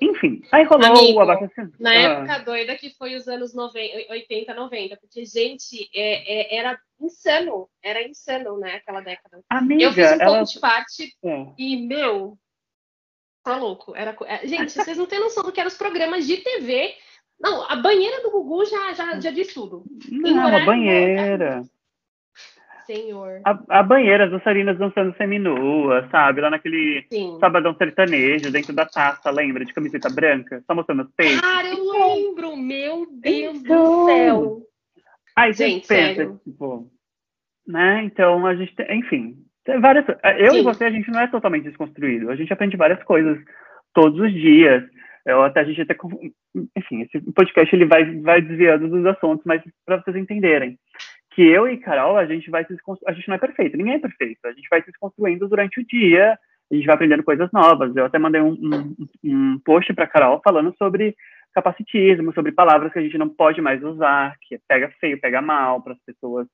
Enfim, 0.00 0.40
aí 0.52 0.64
rolou 0.64 0.86
Amigo, 0.86 1.18
o 1.18 1.20
abacaxi. 1.20 1.72
Na 1.78 1.90
ah. 1.90 1.94
época 1.94 2.38
doida 2.44 2.76
que 2.76 2.90
foi 2.96 3.16
os 3.16 3.26
anos 3.26 3.52
90, 3.52 4.12
80, 4.12 4.54
90, 4.54 4.96
porque, 4.96 5.24
gente, 5.24 5.90
é, 5.92 6.56
é, 6.56 6.56
era 6.56 6.78
insano, 7.00 7.68
era 7.82 8.06
insano, 8.06 8.58
né, 8.58 8.76
aquela 8.76 9.00
década. 9.00 9.42
Amiga, 9.50 9.84
eu 9.84 9.92
fiz 9.92 10.10
um 10.12 10.14
ela... 10.14 10.36
pouco 10.36 10.52
de 10.52 10.60
parte 10.60 11.12
é. 11.24 11.46
e, 11.58 11.86
meu, 11.86 12.38
tá 13.48 13.56
louco. 13.56 13.96
Era... 13.96 14.14
É, 14.26 14.46
gente, 14.46 14.72
vocês 14.72 14.98
não 14.98 15.06
têm 15.06 15.20
noção 15.20 15.42
do 15.42 15.50
que 15.50 15.60
eram 15.60 15.68
os 15.68 15.76
programas 15.76 16.26
de 16.26 16.36
TV. 16.36 16.94
Não, 17.40 17.62
a 17.70 17.76
banheira 17.76 18.22
do 18.22 18.30
Gugu 18.30 18.64
já, 18.66 18.92
já, 18.92 19.20
já 19.20 19.30
diz 19.30 19.54
tudo. 19.54 19.84
Não, 20.10 20.54
a 20.54 20.64
banheira. 20.64 21.62
Senhor. 22.84 23.42
A, 23.44 23.80
a 23.80 23.82
banheira, 23.82 24.24
as 24.24 24.30
dançarinas 24.30 24.78
dançando 24.78 25.14
seminua, 25.16 26.08
sabe? 26.10 26.40
Lá 26.40 26.50
naquele 26.50 27.06
Sim. 27.12 27.36
sabadão 27.38 27.74
sertanejo, 27.76 28.50
dentro 28.50 28.72
da 28.72 28.86
taça, 28.86 29.30
lembra? 29.30 29.64
De 29.64 29.74
camiseta 29.74 30.08
branca, 30.08 30.62
só 30.66 30.74
mostrando 30.74 31.02
os 31.02 31.10
peitos. 31.14 31.40
Cara, 31.40 31.68
eu 31.68 31.92
lembro! 31.92 32.56
Meu 32.56 33.06
Deus 33.10 33.58
então... 33.58 33.84
do 33.84 34.06
céu! 34.06 34.62
Aí 35.36 35.52
gente, 35.52 35.86
pensa, 35.86 36.14
sério. 36.14 36.40
tipo, 36.42 36.90
né? 37.66 38.04
Então 38.04 38.46
a 38.46 38.56
gente 38.56 38.74
tem, 38.74 38.98
enfim, 38.98 39.36
tem 39.68 39.80
várias. 39.80 40.06
Eu 40.38 40.52
Sim. 40.52 40.60
e 40.60 40.62
você, 40.62 40.84
a 40.84 40.90
gente 40.90 41.10
não 41.10 41.20
é 41.20 41.26
totalmente 41.26 41.64
desconstruído. 41.64 42.30
A 42.30 42.36
gente 42.36 42.50
aprende 42.50 42.74
várias 42.74 43.02
coisas 43.02 43.38
todos 43.92 44.18
os 44.18 44.32
dias. 44.32 44.82
Eu, 45.26 45.42
até 45.42 45.60
a 45.60 45.64
gente 45.64 45.82
até, 45.82 45.94
enfim, 46.74 47.02
esse 47.02 47.20
podcast 47.32 47.76
ele 47.76 47.84
vai, 47.84 48.02
vai 48.22 48.40
desviando 48.40 48.88
dos 48.88 49.04
assuntos, 49.04 49.44
mas 49.44 49.62
para 49.84 49.98
vocês 49.98 50.16
entenderem 50.16 50.78
que 51.32 51.42
eu 51.42 51.68
e 51.68 51.76
Carol, 51.76 52.16
a 52.16 52.24
gente 52.24 52.48
vai 52.48 52.64
se 52.64 52.74
a 53.06 53.12
gente 53.12 53.28
não 53.28 53.34
é 53.34 53.38
perfeito, 53.38 53.76
ninguém 53.76 53.94
é 53.94 53.98
perfeito, 53.98 54.38
a 54.44 54.52
gente 54.52 54.66
vai 54.70 54.80
se 54.80 54.86
desconstruindo 54.86 55.46
durante 55.46 55.80
o 55.80 55.86
dia, 55.86 56.32
a 56.72 56.74
gente 56.74 56.86
vai 56.86 56.94
aprendendo 56.94 57.22
coisas 57.22 57.50
novas. 57.52 57.94
Eu 57.94 58.06
até 58.06 58.18
mandei 58.18 58.40
um, 58.40 58.52
um, 58.52 58.96
um 59.22 59.60
post 59.62 59.92
para 59.92 60.06
Carol 60.06 60.40
falando 60.42 60.74
sobre 60.78 61.14
capacitismo, 61.54 62.32
sobre 62.32 62.52
palavras 62.52 62.90
que 62.90 62.98
a 62.98 63.02
gente 63.02 63.18
não 63.18 63.28
pode 63.28 63.60
mais 63.60 63.82
usar, 63.82 64.34
que 64.48 64.58
pega 64.66 64.90
feio, 64.98 65.20
pega 65.20 65.42
mal 65.42 65.82
para 65.82 65.92
as 65.92 66.00
pessoas. 66.06 66.48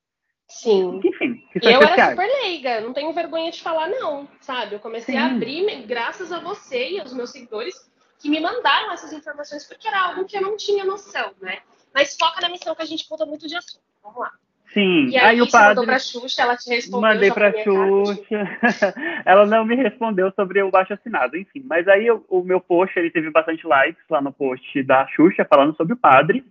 Sim. 0.49 1.01
Enfim, 1.03 1.43
que 1.53 1.61
são 1.61 1.73
eu 1.73 1.81
especiais. 1.81 1.99
era 1.99 2.11
super 2.11 2.43
leiga, 2.43 2.81
não 2.81 2.93
tenho 2.93 3.13
vergonha 3.13 3.51
de 3.51 3.63
falar 3.63 3.89
não, 3.89 4.29
sabe? 4.41 4.75
Eu 4.75 4.81
comecei 4.81 5.15
Sim. 5.15 5.21
a 5.21 5.27
abrir 5.27 5.87
graças 5.87 6.33
a 6.33 6.41
você 6.41 6.91
e 6.91 7.01
aos 7.01 7.13
meus 7.13 7.31
seguidores 7.31 7.75
que 8.21 8.29
me 8.29 8.41
mandaram 8.41 8.93
essas 8.93 9.13
informações 9.13 9.67
porque 9.67 9.89
era 9.89 10.01
algo 10.01 10.25
que 10.25 10.37
eu 10.37 10.43
não 10.43 10.57
tinha 10.57 10.85
noção, 10.85 11.33
né? 11.41 11.59
Mas 11.95 12.17
foca 12.17 12.41
na 12.41 12.49
missão 12.49 12.75
que 12.75 12.83
a 12.83 12.87
gente 12.87 13.09
conta 13.09 13.25
muito 13.25 13.47
de 13.47 13.57
assunto. 13.57 13.83
Vamos 14.03 14.19
lá. 14.19 14.31
Sim, 14.75 15.07
e 15.07 15.17
aí, 15.17 15.27
aí 15.27 15.41
o 15.41 15.49
padre. 15.49 15.69
mandou 15.69 15.85
pra 15.85 15.99
Xuxa, 16.01 16.43
ela 16.43 16.57
te 16.57 16.69
respondeu. 16.69 17.09
Mandei 17.09 17.31
pra 17.31 17.53
Xuxa. 17.63 18.25
ela 19.25 19.47
não 19.47 19.65
me 19.65 19.77
respondeu 19.77 20.33
sobre 20.33 20.61
o 20.63 20.71
baixo 20.71 20.93
assinado, 20.93 21.37
enfim. 21.37 21.63
Mas 21.65 21.87
aí 21.87 22.11
o, 22.11 22.25
o, 22.29 22.43
meu 22.43 22.61
post, 22.61 22.99
ele 22.99 23.11
teve 23.11 23.31
bastante 23.31 23.65
likes 23.65 24.03
lá 24.11 24.21
no 24.21 24.33
post 24.33 24.83
da 24.83 25.07
Xuxa, 25.07 25.47
falando 25.49 25.77
sobre 25.77 25.93
o 25.95 25.97
padre. 25.97 26.45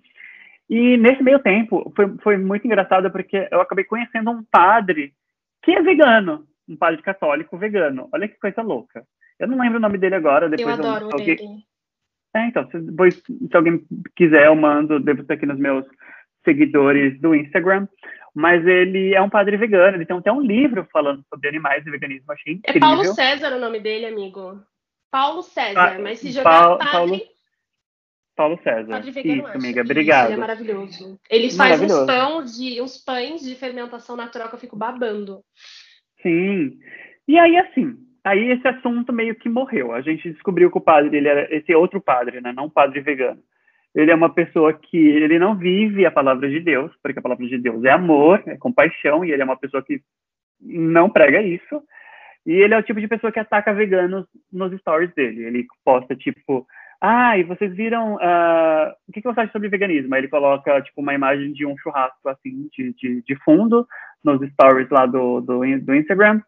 E 0.69 0.97
nesse 0.97 1.21
meio 1.21 1.39
tempo, 1.39 1.91
foi, 1.95 2.17
foi 2.23 2.37
muito 2.37 2.65
engraçado, 2.65 3.11
porque 3.11 3.47
eu 3.51 3.61
acabei 3.61 3.83
conhecendo 3.83 4.31
um 4.31 4.43
padre 4.43 5.13
que 5.61 5.71
é 5.71 5.81
vegano. 5.81 6.45
Um 6.67 6.77
padre 6.77 7.01
católico 7.01 7.57
vegano. 7.57 8.07
Olha 8.13 8.27
que 8.27 8.39
coisa 8.39 8.61
louca. 8.61 9.05
Eu 9.37 9.47
não 9.47 9.59
lembro 9.59 9.77
o 9.77 9.81
nome 9.81 9.97
dele 9.97 10.15
agora. 10.15 10.49
Depois 10.49 10.79
eu 10.79 10.85
adoro 10.85 11.05
eu, 11.05 11.11
alguém... 11.11 11.29
ele. 11.29 11.63
É, 12.35 12.47
então, 12.47 12.67
se, 12.69 12.79
depois, 12.79 13.15
se 13.15 13.55
alguém 13.55 13.85
quiser, 14.15 14.47
eu 14.47 14.55
mando, 14.55 14.99
devo 14.99 15.21
estar 15.21 15.35
aqui 15.35 15.45
nos 15.45 15.59
meus 15.59 15.85
seguidores 16.43 17.19
do 17.21 17.35
Instagram, 17.35 17.87
mas 18.33 18.65
ele 18.65 19.13
é 19.13 19.21
um 19.21 19.29
padre 19.29 19.55
vegano, 19.55 19.97
ele 19.97 20.05
tem 20.05 20.17
até 20.17 20.31
um 20.31 20.41
livro 20.41 20.87
falando 20.91 21.23
sobre 21.29 21.47
animais 21.47 21.85
e 21.85 21.91
veganismo, 21.91 22.31
achei 22.31 22.53
incrível. 22.53 22.77
É 22.77 22.79
Paulo 22.79 23.03
César 23.13 23.55
o 23.55 23.59
nome 23.59 23.79
dele, 23.79 24.07
amigo. 24.07 24.59
Paulo 25.11 25.43
César, 25.43 25.99
mas 26.01 26.19
se 26.19 26.31
jogar 26.31 26.43
Paulo, 26.43 26.77
padre... 26.79 26.91
Paulo, 26.91 27.21
Paulo 28.35 28.59
César. 28.63 29.01
Vegano, 29.01 29.47
Isso, 29.47 29.57
amiga, 29.57 29.81
obrigado. 29.81 30.27
Ele 30.27 30.33
é 30.33 30.37
maravilhoso. 30.37 31.19
Ele 31.29 31.51
faz 31.51 31.81
uns 31.81 32.05
pães 32.05 32.57
de 32.57 32.81
uns 32.81 32.97
pães 32.97 33.41
de 33.41 33.55
fermentação 33.55 34.15
natural 34.15 34.49
que 34.49 34.55
eu 34.55 34.59
fico 34.59 34.75
babando. 34.75 35.41
Sim. 36.21 36.79
E 37.27 37.37
aí, 37.37 37.57
assim, 37.57 37.95
aí 38.23 38.51
esse 38.51 38.67
assunto 38.67 39.13
meio 39.13 39.35
que 39.35 39.49
morreu. 39.49 39.93
A 39.93 40.01
gente 40.01 40.31
descobriu 40.31 40.71
que 40.71 40.77
o 40.77 40.81
padre, 40.81 41.17
ele 41.17 41.27
era 41.27 41.55
esse 41.55 41.73
outro 41.75 42.01
padre, 42.01 42.41
né? 42.41 42.51
Não 42.53 42.65
um 42.65 42.69
padre 42.69 43.01
vegano. 43.01 43.41
Ele 43.93 44.09
é 44.09 44.15
uma 44.15 44.33
pessoa 44.33 44.73
que 44.73 44.97
ele 44.97 45.37
não 45.37 45.55
vive 45.55 46.05
a 46.05 46.11
palavra 46.11 46.49
de 46.49 46.59
Deus, 46.59 46.91
porque 47.01 47.19
a 47.19 47.21
palavra 47.21 47.45
de 47.45 47.57
Deus 47.59 47.83
é 47.83 47.91
amor, 47.91 48.41
é 48.47 48.57
compaixão, 48.57 49.23
e 49.23 49.31
ele 49.31 49.43
é 49.43 49.45
uma 49.45 49.57
pessoa 49.57 49.83
que 49.83 50.01
não 50.59 51.09
prega 51.09 51.41
isso. 51.41 51.83
E 52.45 52.53
ele 52.53 52.73
é 52.73 52.77
o 52.77 52.83
tipo 52.83 52.99
de 52.99 53.07
pessoa 53.07 53.31
que 53.31 53.39
ataca 53.39 53.73
veganos 53.73 54.25
nos 54.51 54.77
stories 54.79 55.13
dele. 55.13 55.43
Ele 55.43 55.67
posta, 55.85 56.15
tipo, 56.15 56.65
ah, 57.05 57.37
e 57.37 57.43
vocês 57.43 57.75
viram, 57.75 58.17
ah, 58.21 58.95
o 59.05 59.11
que, 59.11 59.21
que 59.21 59.27
você 59.27 59.41
acha 59.41 59.51
sobre 59.51 59.67
veganismo? 59.67 60.15
Aí 60.15 60.21
ele 60.21 60.29
coloca, 60.29 60.81
tipo, 60.81 61.01
uma 61.01 61.13
imagem 61.13 61.51
de 61.51 61.65
um 61.65 61.77
churrasco, 61.77 62.29
assim, 62.29 62.69
de, 62.71 62.93
de, 62.93 63.21
de 63.23 63.35
fundo, 63.43 63.85
nos 64.23 64.39
stories 64.51 64.89
lá 64.89 65.05
do, 65.05 65.41
do, 65.41 65.59
do 65.81 65.95
Instagram, 65.95 66.41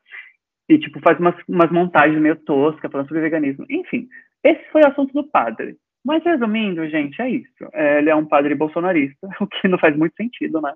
e, 0.70 0.80
tipo, 0.80 1.02
faz 1.02 1.20
umas, 1.20 1.36
umas 1.46 1.70
montagens 1.70 2.22
meio 2.22 2.38
toscas 2.38 2.90
falando 2.90 3.10
sobre 3.10 3.24
veganismo. 3.24 3.66
Enfim, 3.70 4.08
esse 4.46 4.64
foi 4.72 4.82
o 4.84 4.88
assunto 4.88 5.12
do 5.12 5.30
padre. 5.30 5.76
Mas, 6.06 6.24
resumindo, 6.24 6.88
gente, 6.88 7.22
é 7.22 7.30
isso. 7.30 7.70
É, 7.74 7.98
ele 7.98 8.10
é 8.10 8.16
um 8.16 8.26
padre 8.26 8.56
bolsonarista, 8.56 9.28
o 9.42 9.48
que 9.48 9.68
não 9.68 9.78
faz 9.78 9.94
muito 9.98 10.16
sentido, 10.16 10.62
né? 10.62 10.74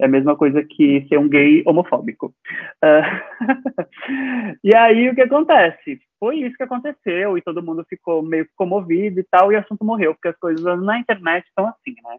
É 0.00 0.06
a 0.06 0.08
mesma 0.08 0.36
coisa 0.36 0.62
que 0.64 1.06
ser 1.08 1.18
um 1.18 1.28
gay 1.28 1.62
homofóbico. 1.66 2.34
Ah, 2.82 3.22
e 4.64 4.74
aí, 4.74 5.08
o 5.08 5.14
que 5.14 5.22
acontece? 5.22 6.00
Foi 6.18 6.36
isso 6.38 6.56
que 6.56 6.62
aconteceu, 6.62 7.38
e 7.38 7.42
todo 7.42 7.62
mundo 7.62 7.84
ficou 7.88 8.22
meio 8.22 8.46
comovido 8.56 9.20
e 9.20 9.24
tal, 9.30 9.52
e 9.52 9.56
o 9.56 9.58
assunto 9.58 9.84
morreu, 9.84 10.14
porque 10.14 10.28
as 10.28 10.36
coisas 10.38 10.82
na 10.82 10.98
internet 10.98 11.46
estão 11.46 11.66
assim, 11.68 11.94
né? 12.02 12.16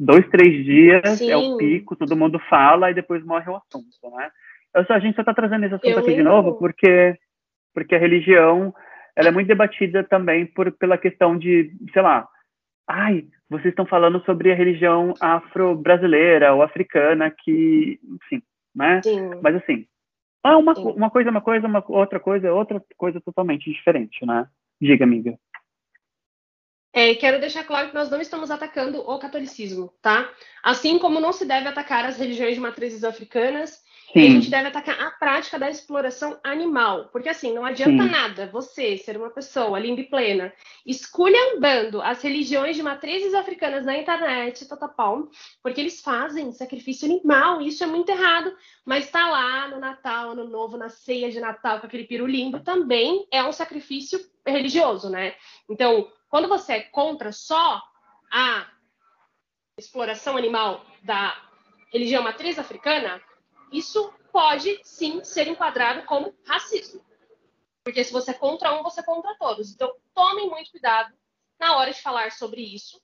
Dois, 0.00 0.28
três 0.28 0.64
dias 0.64 1.18
Sim. 1.18 1.30
é 1.30 1.36
o 1.36 1.56
pico, 1.56 1.96
todo 1.96 2.16
mundo 2.16 2.38
fala, 2.48 2.90
e 2.90 2.94
depois 2.94 3.24
morre 3.24 3.50
o 3.50 3.56
assunto, 3.56 4.16
né? 4.16 4.30
Eu 4.74 4.84
só- 4.86 4.94
a 4.94 4.98
gente 4.98 5.14
só 5.14 5.22
está 5.22 5.34
trazendo 5.34 5.64
esse 5.66 5.74
assunto 5.74 5.88
Eu 5.90 5.98
aqui 5.98 6.10
de 6.10 6.16
lembro- 6.18 6.32
novo 6.32 6.58
porque, 6.58 7.16
porque 7.74 7.94
a 7.94 7.98
religião 7.98 8.74
ela 9.16 9.28
é 9.28 9.32
muito 9.32 9.48
debatida 9.48 10.04
também 10.04 10.46
por, 10.46 10.70
pela 10.72 10.96
questão 10.98 11.36
de, 11.36 11.72
sei 11.92 12.02
lá, 12.02 12.28
ai, 12.88 13.26
vocês 13.50 13.66
estão 13.72 13.86
falando 13.86 14.24
sobre 14.24 14.50
a 14.50 14.54
religião 14.54 15.12
afro-brasileira 15.20 16.54
ou 16.54 16.62
africana, 16.62 17.30
que, 17.30 18.00
enfim, 18.02 18.42
né? 18.74 19.02
Sim. 19.02 19.30
Mas 19.42 19.56
assim, 19.56 19.86
ah, 20.42 20.56
uma, 20.56 20.74
Sim. 20.74 20.82
uma 20.82 21.10
coisa 21.10 21.28
é 21.28 21.30
uma 21.30 21.40
coisa, 21.40 21.66
uma 21.66 21.84
outra 21.88 22.18
coisa 22.18 22.48
é 22.48 22.52
outra 22.52 22.82
coisa 22.96 23.20
totalmente 23.20 23.70
diferente, 23.70 24.24
né? 24.24 24.48
Diga, 24.80 25.04
amiga. 25.04 25.38
É, 26.92 27.14
quero 27.14 27.38
deixar 27.38 27.64
claro 27.64 27.88
que 27.88 27.94
nós 27.94 28.10
não 28.10 28.20
estamos 28.20 28.50
atacando 28.50 28.98
o 28.98 29.18
catolicismo, 29.18 29.92
tá? 30.00 30.28
Assim 30.62 30.98
como 30.98 31.20
não 31.20 31.32
se 31.32 31.44
deve 31.44 31.68
atacar 31.68 32.04
as 32.06 32.18
religiões 32.18 32.54
de 32.54 32.60
matrizes 32.60 33.04
africanas, 33.04 33.82
e 34.14 34.20
a 34.20 34.22
Sim, 34.22 34.30
gente 34.32 34.50
deve 34.50 34.68
atacar 34.68 34.98
a 35.00 35.10
prática 35.10 35.58
da 35.58 35.68
exploração 35.68 36.38
animal. 36.42 37.08
Porque 37.12 37.28
assim, 37.28 37.52
não 37.52 37.64
adianta 37.64 38.04
Sim. 38.04 38.10
nada 38.10 38.46
você 38.50 38.96
ser 38.96 39.16
uma 39.16 39.30
pessoa 39.30 39.78
linda 39.78 40.00
e 40.00 40.04
plena, 40.04 40.52
esculhambando 40.86 42.00
as 42.00 42.22
religiões 42.22 42.74
de 42.76 42.82
matrizes 42.82 43.34
africanas 43.34 43.84
na 43.84 43.98
internet, 43.98 44.66
tatapau, 44.66 45.28
porque 45.62 45.80
eles 45.80 46.00
fazem 46.00 46.52
sacrifício 46.52 47.06
animal, 47.06 47.60
isso 47.60 47.84
é 47.84 47.86
muito 47.86 48.10
errado, 48.10 48.56
mas 48.84 49.10
tá 49.10 49.28
lá 49.28 49.68
no 49.68 49.78
Natal, 49.78 50.30
Ano 50.30 50.48
Novo, 50.48 50.78
na 50.78 50.88
ceia 50.88 51.30
de 51.30 51.40
Natal, 51.40 51.80
com 51.80 51.86
aquele 51.86 52.04
peru 52.04 52.26
também 52.64 53.26
é 53.30 53.42
um 53.44 53.52
sacrifício 53.52 54.18
religioso, 54.46 55.10
né? 55.10 55.34
Então, 55.68 56.10
quando 56.28 56.48
você 56.48 56.74
é 56.74 56.80
contra 56.80 57.32
só 57.32 57.82
a 58.30 58.66
exploração 59.78 60.36
animal 60.36 60.84
da 61.02 61.36
religião 61.92 62.22
matriz 62.22 62.58
africana, 62.58 63.20
isso 63.72 64.12
pode 64.32 64.80
sim 64.84 65.22
ser 65.24 65.48
enquadrado 65.48 66.04
como 66.06 66.34
racismo. 66.44 67.04
Porque 67.84 68.04
se 68.04 68.12
você 68.12 68.32
é 68.32 68.34
contra 68.34 68.78
um, 68.78 68.82
você 68.82 69.00
é 69.00 69.02
contra 69.02 69.34
todos. 69.36 69.72
Então, 69.72 69.92
tomem 70.14 70.48
muito 70.48 70.70
cuidado 70.70 71.12
na 71.58 71.76
hora 71.76 71.92
de 71.92 72.00
falar 72.00 72.30
sobre 72.32 72.60
isso, 72.60 73.00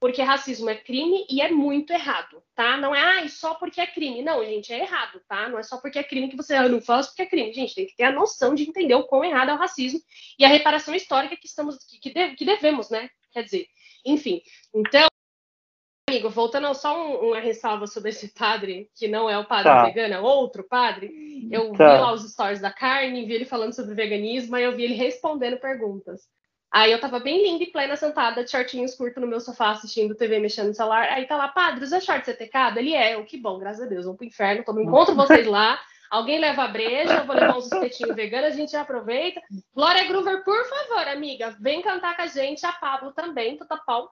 porque 0.00 0.22
racismo 0.22 0.70
é 0.70 0.76
crime 0.76 1.26
e 1.28 1.40
é 1.40 1.50
muito 1.50 1.92
errado, 1.92 2.42
tá? 2.54 2.76
Não 2.76 2.94
é 2.94 3.20
ah, 3.20 3.28
só 3.28 3.54
porque 3.54 3.80
é 3.80 3.86
crime. 3.86 4.22
Não, 4.22 4.44
gente, 4.44 4.72
é 4.72 4.78
errado, 4.80 5.20
tá? 5.28 5.48
Não 5.48 5.58
é 5.58 5.62
só 5.62 5.78
porque 5.78 5.98
é 5.98 6.04
crime 6.04 6.28
que 6.28 6.36
você 6.36 6.54
ah, 6.54 6.68
não 6.68 6.80
faz 6.80 7.08
porque 7.08 7.22
é 7.22 7.26
crime. 7.26 7.52
Gente, 7.52 7.74
tem 7.74 7.86
que 7.86 7.96
ter 7.96 8.04
a 8.04 8.12
noção 8.12 8.54
de 8.54 8.62
entender 8.62 8.94
o 8.94 9.04
quão 9.04 9.24
errado 9.24 9.50
é 9.50 9.54
o 9.54 9.58
racismo 9.58 10.00
e 10.38 10.44
a 10.44 10.48
reparação 10.48 10.94
histórica 10.94 11.36
que 11.36 11.46
estamos 11.46 11.76
que, 11.84 11.98
que, 11.98 12.10
deve- 12.14 12.36
que 12.36 12.44
devemos, 12.44 12.90
né? 12.90 13.10
Quer 13.32 13.42
dizer, 13.42 13.66
enfim. 14.04 14.40
Então, 14.72 15.08
amigo, 16.08 16.30
voltando 16.30 16.72
só 16.74 16.96
um- 16.96 17.28
uma 17.28 17.38
ressalva 17.40 17.86
sobre 17.86 18.10
esse 18.10 18.28
padre, 18.28 18.90
que 18.96 19.06
não 19.06 19.28
é 19.28 19.38
o 19.38 19.44
padre 19.44 19.64
Tá. 19.64 19.84
vegano, 19.84 20.14
é 20.14 20.20
outro 20.20 20.64
padre. 20.64 21.48
Eu 21.50 21.72
Tá. 21.72 21.94
vi 21.94 22.00
lá 22.00 22.12
os 22.12 22.30
stories 22.30 22.60
da 22.60 22.70
carne, 22.72 23.24
vi 23.26 23.34
ele 23.34 23.44
falando 23.44 23.72
sobre 23.74 23.94
veganismo, 23.94 24.56
aí 24.56 24.64
eu 24.64 24.74
vi 24.74 24.84
ele 24.84 24.94
respondendo 24.94 25.58
perguntas. 25.58 26.22
Aí 26.70 26.92
eu 26.92 27.00
tava 27.00 27.18
bem 27.18 27.42
linda 27.42 27.64
e 27.64 27.72
plena, 27.72 27.96
sentada, 27.96 28.44
de 28.44 28.50
shortinhos 28.50 28.94
curtos 28.94 29.22
no 29.22 29.26
meu 29.28 29.40
sofá, 29.40 29.70
assistindo 29.70 30.14
TV, 30.14 30.38
mexendo 30.38 30.68
no 30.68 30.74
celular. 30.74 31.08
Aí 31.10 31.26
tá 31.26 31.36
lá, 31.36 31.48
padre, 31.48 31.82
usa 31.82 31.98
shorts 32.00 32.28
é 32.28 32.34
pecado? 32.34 32.78
Ele 32.78 32.94
é, 32.94 33.14
eu, 33.14 33.24
que 33.24 33.38
bom, 33.38 33.58
graças 33.58 33.80
a 33.82 33.86
Deus, 33.86 34.04
vamos 34.04 34.18
pro 34.18 34.26
inferno, 34.26 34.60
então 34.60 34.78
encontro 34.78 35.14
vocês 35.14 35.46
lá. 35.46 35.80
Alguém 36.10 36.38
leva 36.38 36.64
a 36.64 36.68
breja, 36.68 37.18
eu 37.18 37.24
vou 37.26 37.34
levar 37.36 37.56
uns 37.56 37.70
espetinhos 37.70 38.14
veganos, 38.16 38.48
a 38.48 38.56
gente 38.56 38.72
já 38.72 38.80
aproveita. 38.80 39.40
Glória 39.74 40.04
Groover, 40.04 40.42
por 40.42 40.64
favor, 40.66 41.06
amiga, 41.08 41.54
vem 41.60 41.82
cantar 41.82 42.16
com 42.16 42.22
a 42.22 42.26
gente, 42.26 42.64
a 42.66 42.72
Pablo 42.72 43.12
também, 43.12 43.56
Tutapau. 43.58 44.10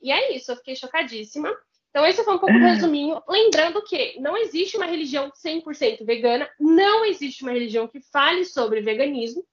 E 0.00 0.12
é 0.12 0.36
isso, 0.36 0.50
eu 0.50 0.56
fiquei 0.56 0.76
chocadíssima. 0.76 1.54
Então, 1.90 2.06
esse 2.06 2.22
foi 2.22 2.34
um 2.34 2.38
pouco 2.38 2.54
do 2.54 2.64
resuminho. 2.64 3.22
Lembrando 3.28 3.82
que 3.82 4.20
não 4.20 4.36
existe 4.36 4.76
uma 4.76 4.86
religião 4.86 5.30
100% 5.30 6.04
vegana, 6.04 6.48
não 6.60 7.04
existe 7.04 7.42
uma 7.42 7.52
religião 7.52 7.88
que 7.88 8.00
fale 8.00 8.44
sobre 8.44 8.80
veganismo, 8.80 9.44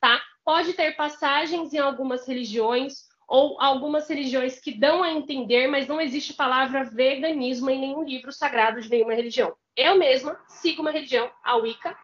tá? 0.00 0.20
Pode 0.44 0.72
ter 0.74 0.96
passagens 0.96 1.72
em 1.72 1.78
algumas 1.78 2.26
religiões 2.26 3.04
ou 3.26 3.58
algumas 3.60 4.08
religiões 4.08 4.60
que 4.60 4.72
dão 4.72 5.02
a 5.02 5.10
entender, 5.10 5.66
mas 5.66 5.86
não 5.86 6.00
existe 6.00 6.34
palavra 6.34 6.84
veganismo 6.84 7.70
em 7.70 7.80
nenhum 7.80 8.02
livro 8.02 8.30
sagrado 8.32 8.80
de 8.80 8.90
nenhuma 8.90 9.14
religião. 9.14 9.56
Eu 9.74 9.96
mesma 9.96 10.38
sigo 10.46 10.82
uma 10.82 10.90
religião, 10.90 11.30
a 11.42 11.56
Wicca, 11.56 11.96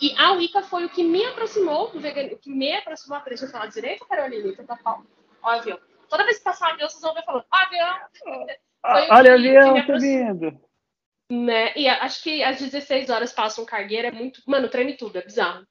e 0.00 0.14
a 0.16 0.32
Wicca 0.32 0.62
foi 0.62 0.84
o 0.84 0.88
que 0.88 1.02
me 1.02 1.24
aproximou 1.24 1.90
do 1.90 1.98
veganismo, 1.98 2.36
o 2.36 2.40
que 2.40 2.50
me 2.50 2.72
aproximou, 2.72 3.20
deixa 3.26 3.46
eu 3.46 3.50
falar 3.50 3.66
direito, 3.66 4.06
Carolina, 4.06 4.48
então 4.48 4.66
tá 4.66 4.76
pau. 4.76 5.02
Ó, 5.42 5.48
avião. 5.48 5.78
Toda 6.08 6.24
vez 6.24 6.38
que 6.38 6.44
passar 6.44 6.68
um 6.70 6.72
avião, 6.74 6.88
vocês 6.88 7.02
vão 7.02 7.14
ver 7.14 7.24
falando, 7.24 7.44
avião, 7.50 7.96
Ah, 8.84 9.06
Olha 9.10 9.34
avião 9.34 9.76
aproximou. 9.76 10.00
subindo. 10.00 10.60
né? 11.30 11.72
E 11.76 11.86
acho 11.88 12.22
que 12.22 12.42
às 12.42 12.58
16 12.58 13.10
horas 13.10 13.32
passa 13.32 13.60
um 13.60 13.66
cargueiro, 13.66 14.06
é 14.08 14.10
muito. 14.12 14.40
Mano, 14.46 14.68
treme 14.68 14.96
tudo, 14.96 15.18
é 15.18 15.22
bizarro. 15.22 15.66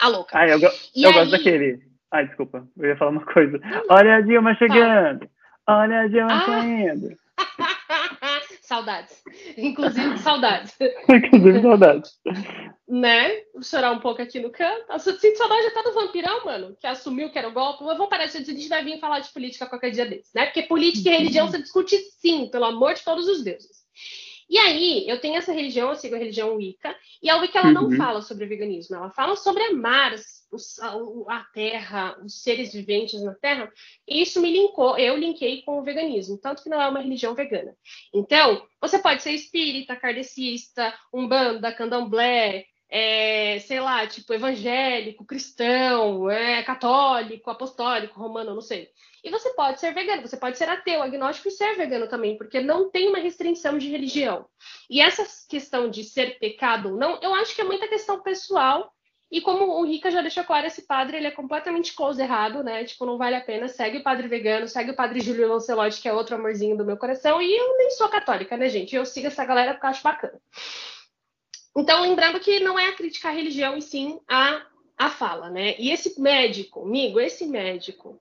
A 0.00 0.08
louca. 0.08 0.38
Ah, 0.38 0.46
eu, 0.46 0.60
go- 0.60 0.70
E 0.94 1.02
eu 1.02 1.08
aí- 1.10 1.14
gosto 1.16 1.30
daquele. 1.32 1.80
Ai, 2.12 2.26
desculpa, 2.28 2.68
eu 2.76 2.88
ia 2.88 2.96
falar 2.96 3.10
uma 3.10 3.24
coisa. 3.26 3.58
Olha 3.90 4.16
a 4.16 4.20
Dilma 4.20 4.54
chegando. 4.54 5.28
Olha 5.66 6.00
a 6.02 6.06
Dilma 6.06 6.32
Ah. 6.42 6.46
saindo. 6.46 7.16
saudades. 8.66 9.22
Inclusive, 9.56 10.18
saudades. 10.18 10.76
Inclusive, 11.08 11.62
saudades. 11.62 12.10
né? 12.88 13.40
Vou 13.52 13.62
chorar 13.62 13.92
um 13.92 14.00
pouco 14.00 14.20
aqui 14.22 14.40
no 14.40 14.50
canto. 14.50 14.84
Eu 14.90 14.98
sinto 14.98 15.36
saudade 15.36 15.66
até 15.66 15.82
do 15.82 15.92
vampirão, 15.94 16.44
mano, 16.44 16.76
que 16.80 16.86
assumiu 16.86 17.30
que 17.30 17.38
era 17.38 17.48
o 17.48 17.52
golpe. 17.52 17.84
Mas 17.84 17.96
vamos 17.96 18.10
parar 18.10 18.24
a 18.24 18.26
gente 18.26 18.68
vai 18.68 18.84
vir 18.84 18.98
falar 19.00 19.20
de 19.20 19.32
política 19.32 19.66
qualquer 19.66 19.90
dia 19.90 20.06
desse, 20.06 20.34
né? 20.34 20.46
Porque 20.46 20.62
política 20.62 21.10
e 21.10 21.16
religião 21.16 21.48
se 21.48 21.60
discute 21.60 21.96
sim, 22.20 22.48
pelo 22.50 22.64
amor 22.64 22.94
de 22.94 23.04
todos 23.04 23.26
os 23.28 23.42
deuses. 23.42 23.86
E 24.48 24.58
aí, 24.58 25.08
eu 25.08 25.20
tenho 25.20 25.36
essa 25.36 25.52
religião, 25.52 25.88
eu 25.88 25.96
sigo 25.96 26.14
a 26.14 26.18
religião 26.18 26.54
Wicca, 26.54 26.94
e 27.20 27.28
a 27.28 27.36
Wicca 27.36 27.58
ela 27.58 27.72
não 27.72 27.84
Uhum. 27.86 27.96
fala 27.96 28.22
sobre 28.22 28.46
veganismo, 28.46 28.94
ela 28.94 29.10
fala 29.10 29.34
sobre 29.34 29.62
amar 29.64 30.14
os- 30.50 30.78
a 30.80 31.44
terra, 31.52 32.18
os 32.24 32.42
seres 32.42 32.72
viventes 32.72 33.22
na 33.22 33.34
terra, 33.34 33.70
e 34.06 34.22
isso 34.22 34.40
me 34.40 34.50
linkou, 34.50 34.96
eu 34.98 35.16
linkei 35.16 35.62
com 35.62 35.78
o 35.78 35.82
veganismo, 35.82 36.38
tanto 36.38 36.62
que 36.62 36.68
não 36.68 36.80
é 36.80 36.88
uma 36.88 37.00
religião 37.00 37.34
vegana. 37.34 37.76
Então, 38.12 38.66
você 38.80 38.98
pode 38.98 39.22
ser 39.22 39.32
espírita, 39.32 39.96
kardecista, 39.96 40.94
umbanda, 41.12 41.72
candomblé, 41.72 42.66
é, 42.88 43.58
sei 43.60 43.80
lá, 43.80 44.06
tipo, 44.06 44.32
evangélico, 44.32 45.24
cristão, 45.24 46.30
é, 46.30 46.62
católico, 46.62 47.50
apostólico, 47.50 48.18
romano, 48.18 48.54
não 48.54 48.60
sei. 48.60 48.88
E 49.24 49.30
você 49.30 49.50
pode 49.54 49.80
ser 49.80 49.92
vegano, 49.92 50.22
você 50.22 50.36
pode 50.36 50.56
ser 50.56 50.68
ateu, 50.68 51.02
agnóstico 51.02 51.48
e 51.48 51.50
ser 51.50 51.74
vegano 51.74 52.08
também, 52.08 52.38
porque 52.38 52.60
não 52.60 52.88
tem 52.88 53.08
uma 53.08 53.18
restrição 53.18 53.76
de 53.76 53.88
religião. 53.88 54.46
E 54.88 55.00
essa 55.00 55.26
questão 55.48 55.90
de 55.90 56.04
ser 56.04 56.38
pecado 56.38 56.90
ou 56.90 56.96
não, 56.96 57.18
eu 57.20 57.34
acho 57.34 57.54
que 57.54 57.60
é 57.60 57.64
muita 57.64 57.88
questão 57.88 58.22
pessoal 58.22 58.92
E 59.30 59.40
como 59.40 59.80
o 59.80 59.84
Rica 59.84 60.10
já 60.10 60.20
deixou 60.20 60.44
claro, 60.44 60.66
esse 60.66 60.82
padre 60.82 61.16
ele 61.16 61.26
é 61.26 61.32
completamente 61.32 61.94
close 61.94 62.20
errado, 62.22 62.62
né? 62.62 62.84
Tipo, 62.84 63.04
não 63.04 63.18
vale 63.18 63.34
a 63.34 63.40
pena. 63.40 63.68
Segue 63.68 63.98
o 63.98 64.02
padre 64.02 64.28
vegano, 64.28 64.68
segue 64.68 64.92
o 64.92 64.96
padre 64.96 65.20
Júlio 65.20 65.48
Lancelotti, 65.48 66.00
que 66.00 66.08
é 66.08 66.12
outro 66.12 66.36
amorzinho 66.36 66.76
do 66.76 66.84
meu 66.84 66.96
coração. 66.96 67.42
E 67.42 67.56
eu 67.56 67.76
nem 67.76 67.90
sou 67.90 68.08
católica, 68.08 68.56
né, 68.56 68.68
gente? 68.68 68.94
Eu 68.94 69.04
sigo 69.04 69.26
essa 69.26 69.44
galera 69.44 69.72
porque 69.74 69.86
eu 69.86 69.90
acho 69.90 70.02
bacana. 70.02 70.40
Então, 71.76 72.02
lembrando 72.02 72.38
que 72.40 72.60
não 72.60 72.78
é 72.78 72.88
a 72.88 72.94
crítica 72.94 73.28
à 73.28 73.32
religião, 73.32 73.76
e 73.76 73.82
sim 73.82 74.18
a, 74.28 74.64
a 74.96 75.10
fala, 75.10 75.50
né? 75.50 75.74
E 75.78 75.90
esse 75.90 76.18
médico, 76.20 76.82
amigo, 76.84 77.18
esse 77.18 77.46
médico, 77.46 78.20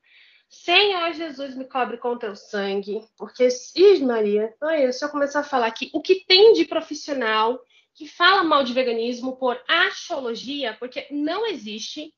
Senhor 0.50 1.13
Jesus, 1.13 1.55
me 1.55 1.65
cobre 1.65 1.97
com 1.97 2.17
teu 2.17 2.35
sangue, 2.35 3.01
porque, 3.17 3.47
Ih, 3.75 4.03
Maria, 4.03 4.53
olha, 4.62 4.91
se 4.91 5.05
eu 5.05 5.09
começar 5.09 5.41
a 5.41 5.43
falar 5.43 5.67
aqui, 5.67 5.89
o 5.93 6.01
que 6.01 6.25
tem 6.25 6.53
de 6.53 6.65
profissional 6.65 7.62
que 7.96 8.08
fala 8.08 8.44
mal 8.44 8.64
de 8.64 8.74
veganismo 8.74 9.38
por 9.38 9.60
axiologia, 9.68 10.75
porque 10.78 11.08
não 11.10 11.48
existe 11.48 12.14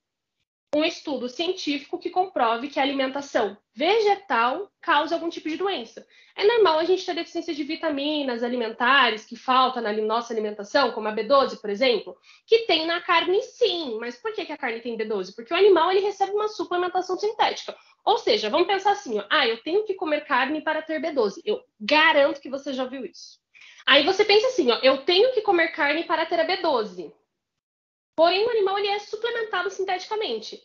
um 0.76 0.84
estudo 0.84 1.30
científico 1.30 1.98
que 1.98 2.10
comprove 2.10 2.68
que 2.68 2.80
a 2.80 2.84
alimentação 2.84 3.58
vegetal 3.74 4.70
causa 4.82 5.16
algum 5.16 5.30
tipo 5.30 5.48
de 5.48 5.56
doença. 5.56 6.06
É 6.36 6.46
normal 6.46 6.80
a 6.80 6.84
gente 6.84 7.06
ter 7.06 7.16
deficiência 7.16 7.54
de 7.54 7.64
vitaminas 7.64 8.44
alimentares 8.44 9.26
que 9.26 9.36
falta 9.36 9.80
na 9.80 9.94
nossa 9.94 10.34
alimentação, 10.34 10.92
como 10.92 11.08
a 11.08 11.16
B12, 11.16 11.62
por 11.62 11.70
exemplo, 11.70 12.18
que 12.46 12.66
tem 12.66 12.86
na 12.86 13.00
carne 13.02 13.42
sim. 13.44 13.98
Mas 14.00 14.18
por 14.18 14.34
que, 14.34 14.42
a 14.52 14.58
carne 14.58 14.82
tem 14.82 14.98
B12? 14.98 15.34
Porque 15.36 15.54
o 15.54 15.58
animal 15.58 15.92
ele 15.92 16.02
recebe 16.02 16.34
uma 16.34 16.50
suplementação 16.50 17.18
sintética. 17.18 17.76
Ou 18.04 18.18
seja, 18.18 18.50
vamos 18.50 18.68
pensar 18.68 18.92
assim, 18.92 19.20
ó, 19.20 19.26
ah, 19.30 19.48
eu 19.48 19.62
tenho 19.64 19.86
que 19.86 19.94
comer 19.94 20.26
carne 20.26 20.62
para 20.62 20.82
ter 20.82 21.02
B12. 21.02 21.42
Eu 21.46 21.64
garanto 21.80 22.42
que 22.42 22.50
você 22.50 22.74
já 22.74 22.86
viu 22.86 23.06
isso. 23.06 23.40
Aí 23.88 24.03
você 24.03 24.25
pensa 24.25 24.48
assim, 24.48 24.70
ó, 24.70 24.79
eu 24.84 25.06
tenho 25.06 25.32
que 25.34 25.39
comer 25.39 25.70
carne 25.70 26.03
para 26.03 26.25
ter 26.25 26.38
a 26.41 26.46
B12. 26.46 27.13
Porém, 28.17 28.46
o 28.46 28.50
animal 28.50 28.77
ele 28.77 28.89
é 28.89 29.00
suplementado 29.00 29.70
sinteticamente. 29.70 30.62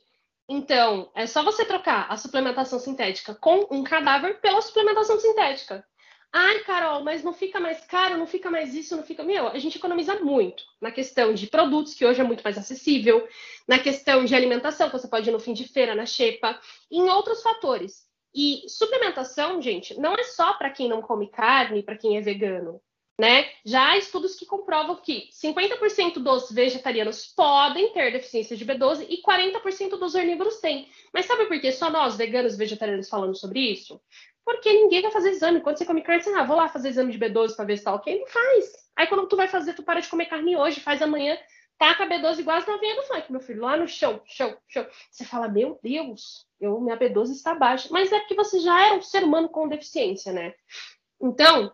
Então, 0.48 1.08
é 1.14 1.24
só 1.24 1.44
você 1.44 1.64
trocar 1.64 2.10
a 2.10 2.16
suplementação 2.16 2.80
sintética 2.80 3.32
com 3.36 3.68
um 3.70 3.84
cadáver 3.84 4.40
pela 4.40 4.60
suplementação 4.60 5.20
sintética. 5.20 5.86
Ai, 6.32 6.64
Carol, 6.64 7.04
mas 7.04 7.22
não 7.22 7.32
fica 7.32 7.60
mais 7.60 7.84
caro, 7.86 8.16
não 8.16 8.26
fica 8.26 8.50
mais 8.50 8.74
isso, 8.74 8.96
não 8.96 9.04
fica. 9.04 9.22
Meu, 9.22 9.46
a 9.46 9.58
gente 9.58 9.78
economiza 9.78 10.16
muito 10.16 10.64
na 10.80 10.90
questão 10.90 11.32
de 11.32 11.46
produtos, 11.46 11.94
que 11.94 12.04
hoje 12.04 12.20
é 12.20 12.24
muito 12.24 12.42
mais 12.42 12.58
acessível, 12.58 13.28
na 13.68 13.78
questão 13.78 14.24
de 14.24 14.34
alimentação, 14.34 14.90
que 14.90 14.98
você 14.98 15.06
pode 15.06 15.28
ir 15.28 15.32
no 15.32 15.38
fim 15.38 15.52
de 15.52 15.68
feira, 15.68 15.94
na 15.94 16.06
xepa, 16.06 16.58
e 16.90 16.98
em 16.98 17.08
outros 17.08 17.40
fatores. 17.40 18.04
E 18.34 18.64
suplementação, 18.66 19.62
gente, 19.62 19.94
não 20.00 20.14
é 20.14 20.24
só 20.24 20.54
para 20.54 20.70
quem 20.70 20.88
não 20.88 21.00
come 21.00 21.30
carne, 21.30 21.84
para 21.84 21.96
quem 21.96 22.16
é 22.16 22.20
vegano. 22.20 22.80
Né? 23.18 23.46
Já 23.64 23.90
há 23.90 23.98
estudos 23.98 24.34
que 24.34 24.46
comprovam 24.46 24.96
que 24.96 25.28
50% 25.30 26.14
dos 26.14 26.50
vegetarianos 26.50 27.26
podem 27.26 27.92
ter 27.92 28.10
deficiência 28.10 28.56
de 28.56 28.64
B12 28.64 29.06
e 29.08 29.22
40% 29.22 29.98
dos 29.98 30.14
carnívoros 30.14 30.60
têm. 30.60 30.88
Mas 31.12 31.26
sabe 31.26 31.46
por 31.46 31.60
que 31.60 31.70
só 31.70 31.90
nós, 31.90 32.16
veganos 32.16 32.54
e 32.54 32.56
vegetarianos, 32.56 33.08
falamos 33.08 33.38
sobre 33.38 33.60
isso? 33.60 34.00
Porque 34.44 34.72
ninguém 34.72 35.02
vai 35.02 35.10
fazer 35.10 35.30
exame. 35.30 35.60
Quando 35.60 35.78
você 35.78 35.84
come 35.84 36.02
carne, 36.02 36.22
você, 36.22 36.30
ah, 36.30 36.42
vou 36.42 36.56
lá 36.56 36.68
fazer 36.68 36.88
exame 36.88 37.12
de 37.12 37.18
B12 37.18 37.54
para 37.54 37.64
ver 37.64 37.76
se 37.76 37.84
tá 37.84 37.94
ok. 37.94 38.18
Não 38.18 38.26
faz. 38.26 38.72
Aí 38.96 39.06
quando 39.06 39.28
tu 39.28 39.36
vai 39.36 39.46
fazer, 39.46 39.74
tu 39.74 39.82
para 39.82 40.00
de 40.00 40.08
comer 40.08 40.26
carne 40.26 40.56
hoje, 40.56 40.80
faz 40.80 41.00
amanhã, 41.00 41.38
taca 41.78 42.06
B12 42.06 42.40
igual 42.40 42.56
as 42.56 42.66
novinhas 42.66 42.96
do 42.96 43.02
funk, 43.02 43.32
meu 43.32 43.40
filho, 43.40 43.62
lá 43.62 43.76
no 43.76 43.88
show, 43.88 44.20
show, 44.24 44.56
show. 44.68 44.86
Você 45.10 45.24
fala, 45.24 45.48
meu 45.48 45.78
Deus, 45.82 46.46
eu, 46.60 46.80
minha 46.80 46.96
B12 46.96 47.30
está 47.30 47.54
baixa. 47.54 47.88
Mas 47.90 48.12
é 48.12 48.18
porque 48.20 48.34
você 48.34 48.60
já 48.60 48.86
era 48.86 48.94
um 48.94 49.02
ser 49.02 49.22
humano 49.22 49.48
com 49.48 49.68
deficiência, 49.68 50.32
né? 50.32 50.54
Então, 51.20 51.72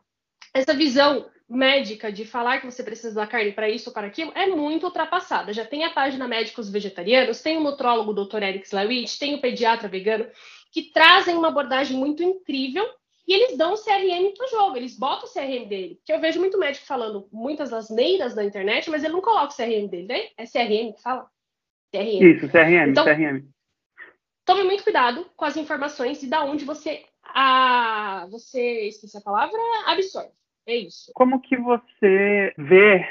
essa 0.52 0.74
visão 0.74 1.26
médica 1.48 2.12
de 2.12 2.24
falar 2.24 2.60
que 2.60 2.66
você 2.66 2.82
precisa 2.82 3.14
da 3.14 3.26
carne 3.26 3.52
para 3.52 3.70
isso 3.70 3.88
ou 3.88 3.94
para 3.94 4.06
aquilo 4.06 4.32
é 4.34 4.46
muito 4.46 4.84
ultrapassada. 4.84 5.52
Já 5.52 5.64
tem 5.64 5.84
a 5.84 5.90
página 5.90 6.28
Médicos 6.28 6.70
Vegetarianos, 6.70 7.40
tem 7.40 7.56
o 7.56 7.62
nutrólogo 7.62 8.12
Dr. 8.12 8.42
Eric 8.42 8.66
Slawich, 8.66 9.18
tem 9.18 9.34
o 9.34 9.40
pediatra 9.40 9.88
vegano, 9.88 10.26
que 10.70 10.92
trazem 10.92 11.34
uma 11.34 11.48
abordagem 11.48 11.96
muito 11.96 12.22
incrível 12.22 12.86
e 13.26 13.32
eles 13.32 13.58
dão 13.58 13.74
o 13.74 13.76
CRM 13.76 14.34
para 14.34 14.46
o 14.46 14.50
jogo, 14.50 14.76
eles 14.76 14.98
botam 14.98 15.28
o 15.28 15.32
CRM 15.32 15.68
dele. 15.68 16.00
Que 16.04 16.12
eu 16.12 16.20
vejo 16.20 16.40
muito 16.40 16.58
médico 16.58 16.86
falando 16.86 17.28
muitas 17.30 17.72
asneiras 17.72 18.34
na 18.34 18.44
internet, 18.44 18.88
mas 18.88 19.04
ele 19.04 19.12
não 19.12 19.20
coloca 19.20 19.52
o 19.52 19.56
CRM 19.56 19.86
dele, 19.86 20.06
né? 20.06 20.28
É 20.36 20.44
CRM 20.44 20.94
que 20.94 21.02
fala? 21.02 21.28
CRM. 21.92 22.22
Isso, 22.22 22.48
CRM, 22.48 22.90
então, 22.90 23.04
CRM. 23.04 23.46
Tome 24.46 24.64
muito 24.64 24.82
cuidado 24.82 25.26
com 25.36 25.44
as 25.44 25.58
informações 25.58 26.22
e 26.22 26.26
da 26.26 26.42
onde 26.42 26.64
você 26.64 27.04
a 27.34 28.26
você 28.30 28.88
esqueci 28.88 29.16
a 29.16 29.20
palavra 29.20 29.58
absorve. 29.86 30.30
É 30.66 30.76
isso. 30.76 31.10
Como 31.14 31.40
que 31.40 31.56
você 31.56 32.52
vê 32.58 33.06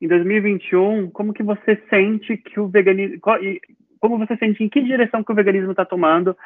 em 0.00 0.08
2021, 0.08 1.10
como 1.10 1.32
que 1.32 1.42
você 1.42 1.80
sente 1.88 2.36
que 2.36 2.58
o 2.58 2.66
veganismo, 2.66 3.20
como 4.00 4.18
você 4.18 4.36
sente 4.36 4.64
em 4.64 4.68
que 4.68 4.82
direção 4.82 5.22
que 5.22 5.30
o 5.30 5.34
veganismo 5.34 5.70
está 5.70 5.84
tomando? 5.84 6.36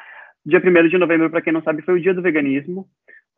Dia 0.45 0.59
1 0.59 0.87
de 0.89 0.97
novembro, 0.97 1.29
para 1.29 1.41
quem 1.41 1.51
não 1.51 1.63
sabe, 1.63 1.81
foi 1.81 1.95
o 1.95 1.99
dia 2.01 2.13
do 2.13 2.21
veganismo, 2.21 2.87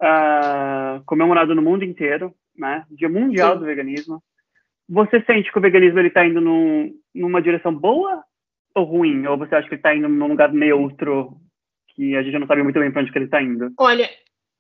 uh, 0.02 1.02
comemorado 1.06 1.56
no 1.56 1.62
mundo 1.62 1.86
inteiro, 1.86 2.36
né? 2.56 2.86
Dia 2.92 3.08
mundial 3.08 3.54
Sim. 3.54 3.60
do 3.60 3.66
veganismo. 3.66 4.24
Você 4.90 5.22
sente 5.22 5.52
que 5.52 5.58
o 5.58 5.62
veganismo 5.62 6.00
está 6.02 6.26
indo 6.26 6.42
num, 6.42 6.94
numa 7.16 7.42
direção 7.42 7.74
boa 7.74 8.22
ou 8.76 8.84
ruim? 8.84 9.26
Ou 9.26 9.38
você 9.38 9.56
acha 9.56 9.68
que 9.68 9.76
ele 9.76 9.80
está 9.80 9.96
indo 9.96 10.10
num 10.10 10.28
lugar 10.28 10.52
neutro, 10.52 11.40
que 12.00 12.16
a 12.16 12.24
gente 12.24 12.40
não 12.40 12.48
sabe 12.48 12.64
muito 12.64 12.80
bem 12.80 12.90
para 12.90 13.02
onde 13.02 13.12
ele 13.14 13.26
está 13.26 13.42
indo? 13.44 13.74
Olha, 13.78 14.10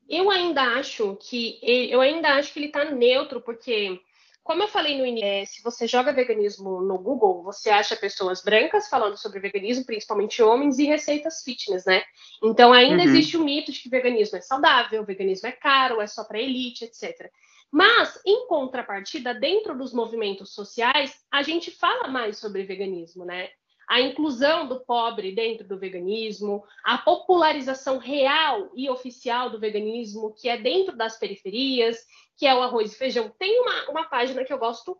eu 0.10 0.30
ainda 0.30 0.62
acho 0.78 1.17
que 1.21 1.58
ele, 1.62 1.89
eu 1.89 2.02
ainda 2.02 2.36
acho 2.36 2.52
que 2.52 2.60
ele 2.60 2.65
está 2.65 2.84
neutro, 2.84 3.39
porque, 3.39 3.97
como 4.43 4.62
eu 4.62 4.67
falei 4.67 4.97
no 4.97 5.06
início, 5.06 5.56
se 5.56 5.63
você 5.63 5.88
joga 5.88 6.12
veganismo 6.12 6.82
no 6.82 6.97
Google, 6.97 7.41
você 7.41 7.69
acha 7.69 7.95
pessoas 7.95 8.43
brancas 8.43 8.89
falando 8.89 9.15
sobre 9.15 9.39
veganismo, 9.39 9.86
principalmente 9.86 10.43
homens, 10.43 10.80
e 10.80 10.84
receitas 10.84 11.41
fitness, 11.41 11.86
né? 11.86 12.04
Então 12.43 12.73
ainda 12.73 13.04
uhum. 13.04 13.10
existe 13.10 13.38
o 13.38 13.45
mito 13.45 13.71
de 13.71 13.80
que 13.80 13.89
veganismo 13.89 14.38
é 14.38 14.41
saudável, 14.41 15.06
veganismo 15.06 15.47
é 15.47 15.54
caro, 15.54 16.02
é 16.02 16.08
só 16.08 16.25
para 16.25 16.41
elite, 16.41 16.84
etc. 16.84 17.32
Mas, 17.71 18.19
em 18.25 18.47
contrapartida, 18.47 19.34
dentro 19.34 19.78
dos 19.78 19.93
movimentos 19.93 20.54
sociais, 20.54 21.15
a 21.32 21.41
gente 21.41 21.71
fala 21.71 22.10
mais 22.10 22.38
sobre 22.38 22.63
veganismo, 22.63 23.23
né? 23.23 23.47
A 23.89 23.99
inclusão 23.99 24.67
do 24.67 24.80
pobre 24.82 25.32
dentro 25.32 25.67
do 25.67 25.80
veganismo, 25.80 26.63
a 26.84 26.99
popularização 26.99 27.97
real 27.97 28.69
e 28.75 28.88
oficial 28.88 29.49
do 29.49 29.60
veganismo, 29.60 30.32
que 30.39 30.47
é 30.47 30.58
dentro 30.58 30.95
das 30.95 31.17
periferias, 31.17 31.97
que 32.38 32.45
é 32.45 32.54
o 32.54 32.62
arroz 32.62 32.93
e 32.93 32.97
feijão. 32.97 33.34
Tem 33.39 33.60
uma, 33.60 33.89
uma 33.89 34.04
página 34.04 34.45
que 34.45 34.54
eu 34.54 34.60
gosto 34.60 34.95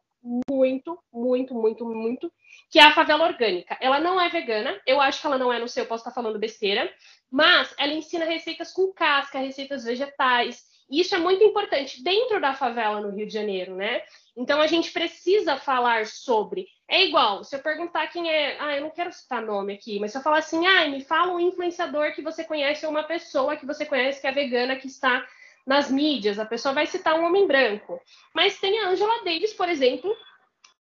muito, 0.50 0.98
muito, 1.14 1.54
muito, 1.54 1.86
muito, 1.86 2.34
que 2.72 2.80
é 2.80 2.84
a 2.84 2.92
Favela 2.92 3.28
Orgânica. 3.28 3.78
Ela 3.80 4.00
não 4.00 4.20
é 4.20 4.28
vegana, 4.28 4.82
eu 4.88 5.00
acho 5.00 5.22
que 5.22 5.28
ela 5.28 5.38
não 5.38 5.54
é, 5.54 5.60
não 5.60 5.68
sei, 5.68 5.84
eu 5.84 5.88
posso 5.88 6.02
estar 6.02 6.12
falando 6.12 6.40
besteira, 6.40 6.92
mas 7.30 7.74
ela 7.78 7.94
ensina 7.94 8.26
receitas 8.26 8.74
com 8.74 8.92
casca, 8.92 9.38
receitas 9.38 9.84
vegetais, 9.84 10.64
e 10.90 11.02
isso 11.02 11.14
é 11.14 11.20
muito 11.20 11.44
importante 11.44 12.04
dentro 12.04 12.42
da 12.42 12.56
favela 12.56 13.00
no 13.00 13.12
Rio 13.12 13.28
de 13.28 13.34
Janeiro, 13.34 13.76
né? 13.76 14.02
Então 14.36 14.60
a 14.60 14.66
gente 14.66 14.92
precisa 14.92 15.58
falar 15.58 16.08
sobre. 16.08 16.68
É 16.92 17.06
igual, 17.06 17.44
se 17.44 17.56
eu 17.56 17.60
perguntar 17.60 18.08
quem 18.08 18.32
é. 18.32 18.58
Ah, 18.60 18.76
eu 18.76 18.82
não 18.82 18.90
quero 18.90 19.14
citar 19.14 19.44
nome 19.44 19.74
aqui, 19.74 20.00
mas 20.00 20.12
se 20.12 20.18
eu 20.18 20.24
falar 20.24 20.40
assim, 20.40 20.66
ah, 20.66 20.88
me 20.88 21.04
fala 21.04 21.32
um 21.34 21.40
influenciador 21.40 22.14
que 22.14 22.22
você 22.24 22.44
conhece 22.44 22.84
ou 22.84 22.92
uma 22.92 23.04
pessoa 23.04 23.56
que 23.56 23.66
você 23.66 23.86
conhece 23.86 24.20
que 24.20 24.26
é 24.26 24.32
vegana, 24.32 24.76
que 24.76 24.88
está 24.88 25.24
nas 25.68 25.92
mídias, 25.92 26.40
a 26.40 26.46
pessoa 26.46 26.74
vai 26.74 26.88
citar 26.88 27.14
um 27.14 27.26
homem 27.26 27.46
branco. 27.46 28.02
Mas 28.34 28.60
tem 28.60 28.80
a 28.80 28.90
Angela 28.90 29.24
Davis, 29.24 29.54
por 29.54 29.70
exemplo, 29.70 30.18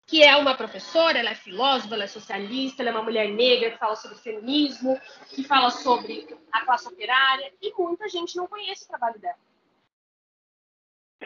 que 0.06 0.24
é 0.24 0.34
uma 0.34 0.56
professora, 0.56 1.18
ela 1.18 1.28
é 1.28 1.34
filósofa, 1.34 1.94
ela 1.94 2.04
é 2.04 2.06
socialista, 2.06 2.82
ela 2.82 2.88
é 2.88 2.92
uma 2.92 3.02
mulher 3.02 3.28
negra 3.28 3.70
que 3.70 3.78
fala 3.78 3.94
sobre 3.94 4.16
feminismo, 4.16 4.98
que 5.28 5.44
fala 5.44 5.70
sobre 5.70 6.26
a 6.50 6.64
classe 6.64 6.88
operária, 6.88 7.52
e 7.60 7.70
muita 7.78 8.08
gente 8.08 8.34
não 8.34 8.46
conhece 8.46 8.84
o 8.84 8.88
trabalho 8.88 9.20
dela. 9.20 9.36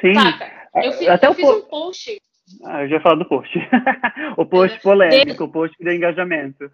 Sim. 0.00 0.14
Saca? 0.14 0.68
Eu 0.74 0.92
fiz, 0.94 1.08
Até 1.08 1.28
eu 1.28 1.34
fiz 1.34 1.48
um 1.48 1.60
post. 1.60 2.20
Ah, 2.64 2.82
eu 2.82 2.88
já 2.88 3.00
falo 3.00 3.20
do 3.20 3.28
post. 3.28 3.56
o 4.36 4.44
post 4.46 4.80
polêmico, 4.80 5.44
o 5.44 5.52
post 5.52 5.76
de 5.78 5.94
engajamento. 5.94 6.70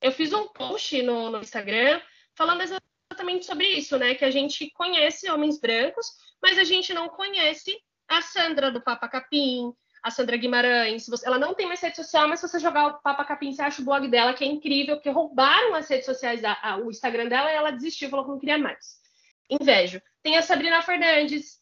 Eu 0.00 0.12
fiz 0.12 0.32
um 0.32 0.48
post 0.48 1.02
no, 1.02 1.30
no 1.30 1.40
Instagram 1.40 2.00
falando 2.34 2.62
exatamente 2.62 3.46
sobre 3.46 3.66
isso, 3.66 3.98
né? 3.98 4.14
Que 4.14 4.24
a 4.24 4.30
gente 4.30 4.70
conhece 4.72 5.30
homens 5.30 5.60
brancos, 5.60 6.06
mas 6.42 6.58
a 6.58 6.64
gente 6.64 6.92
não 6.92 7.08
conhece 7.08 7.76
a 8.08 8.20
Sandra 8.20 8.70
do 8.70 8.82
Papa 8.82 9.08
Capim, 9.08 9.72
a 10.02 10.10
Sandra 10.10 10.36
Guimarães. 10.36 11.06
Ela 11.24 11.38
não 11.38 11.54
tem 11.54 11.66
mais 11.66 11.80
rede 11.80 11.96
social, 11.96 12.28
mas 12.28 12.40
se 12.40 12.48
você 12.48 12.58
jogar 12.58 12.86
o 12.88 13.00
Papa 13.00 13.24
Capim, 13.24 13.52
você 13.52 13.62
acha 13.62 13.80
o 13.80 13.84
blog 13.84 14.06
dela, 14.08 14.34
que 14.34 14.44
é 14.44 14.46
incrível, 14.46 14.96
porque 14.96 15.10
roubaram 15.10 15.74
as 15.74 15.88
redes 15.88 16.04
sociais, 16.04 16.42
da, 16.42 16.58
a, 16.62 16.76
o 16.76 16.90
Instagram 16.90 17.28
dela, 17.28 17.50
e 17.50 17.54
ela 17.54 17.70
desistiu, 17.70 18.10
falou 18.10 18.26
que 18.26 18.30
não 18.32 18.38
queria 18.38 18.58
mais. 18.58 19.00
Invejo. 19.48 20.00
Tem 20.22 20.36
a 20.36 20.42
Sabrina 20.42 20.82
Fernandes, 20.82 21.58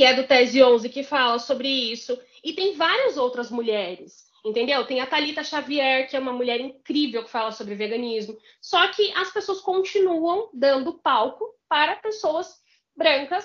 que 0.00 0.04
é 0.04 0.14
do 0.14 0.26
Tese 0.26 0.62
11, 0.62 0.88
que 0.88 1.02
fala 1.02 1.38
sobre 1.38 1.68
isso. 1.68 2.18
E 2.42 2.54
tem 2.54 2.74
várias 2.74 3.18
outras 3.18 3.50
mulheres, 3.50 4.24
entendeu? 4.42 4.86
Tem 4.86 4.98
a 4.98 5.06
Talita 5.06 5.44
Xavier, 5.44 6.08
que 6.08 6.16
é 6.16 6.18
uma 6.18 6.32
mulher 6.32 6.58
incrível 6.58 7.22
que 7.22 7.30
fala 7.30 7.52
sobre 7.52 7.74
veganismo. 7.74 8.34
Só 8.62 8.88
que 8.88 9.12
as 9.12 9.30
pessoas 9.30 9.60
continuam 9.60 10.48
dando 10.54 10.94
palco 11.00 11.44
para 11.68 11.96
pessoas 11.96 12.50
brancas, 12.96 13.44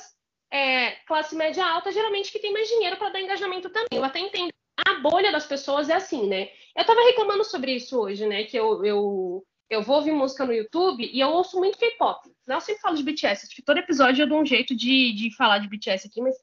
é, 0.50 0.92
classe 1.06 1.36
média 1.36 1.66
alta, 1.66 1.92
geralmente 1.92 2.32
que 2.32 2.40
tem 2.40 2.54
mais 2.54 2.70
dinheiro 2.70 2.96
para 2.96 3.10
dar 3.10 3.20
engajamento 3.20 3.70
também. 3.70 3.90
Eu 3.92 4.06
até 4.06 4.20
entendo 4.20 4.54
a 4.78 4.94
bolha 5.02 5.34
das 5.34 5.46
pessoas 5.46 5.90
é 5.90 5.96
assim, 5.96 6.26
né? 6.26 6.48
Eu 6.74 6.86
tava 6.86 7.02
reclamando 7.02 7.44
sobre 7.44 7.74
isso 7.74 8.00
hoje, 8.00 8.26
né? 8.26 8.46
Que 8.46 8.56
eu, 8.56 8.86
eu, 8.86 9.46
eu 9.70 9.82
vou 9.82 9.98
ouvir 9.98 10.14
música 10.14 10.46
no 10.46 10.54
YouTube 10.54 11.06
e 11.06 11.20
eu 11.20 11.32
ouço 11.32 11.58
muito 11.58 11.78
K-pop. 11.78 12.34
Eu 12.48 12.62
sempre 12.62 12.82
falo 12.82 12.96
de 12.96 13.04
BTS, 13.04 13.46
acho 13.46 13.56
que 13.56 13.62
todo 13.62 13.80
episódio 13.80 14.24
eu 14.24 14.28
dou 14.30 14.40
um 14.40 14.46
jeito 14.46 14.74
de, 14.74 15.12
de 15.14 15.36
falar 15.36 15.58
de 15.60 15.68
BTS 15.68 16.08
aqui, 16.08 16.22
mas. 16.22 16.36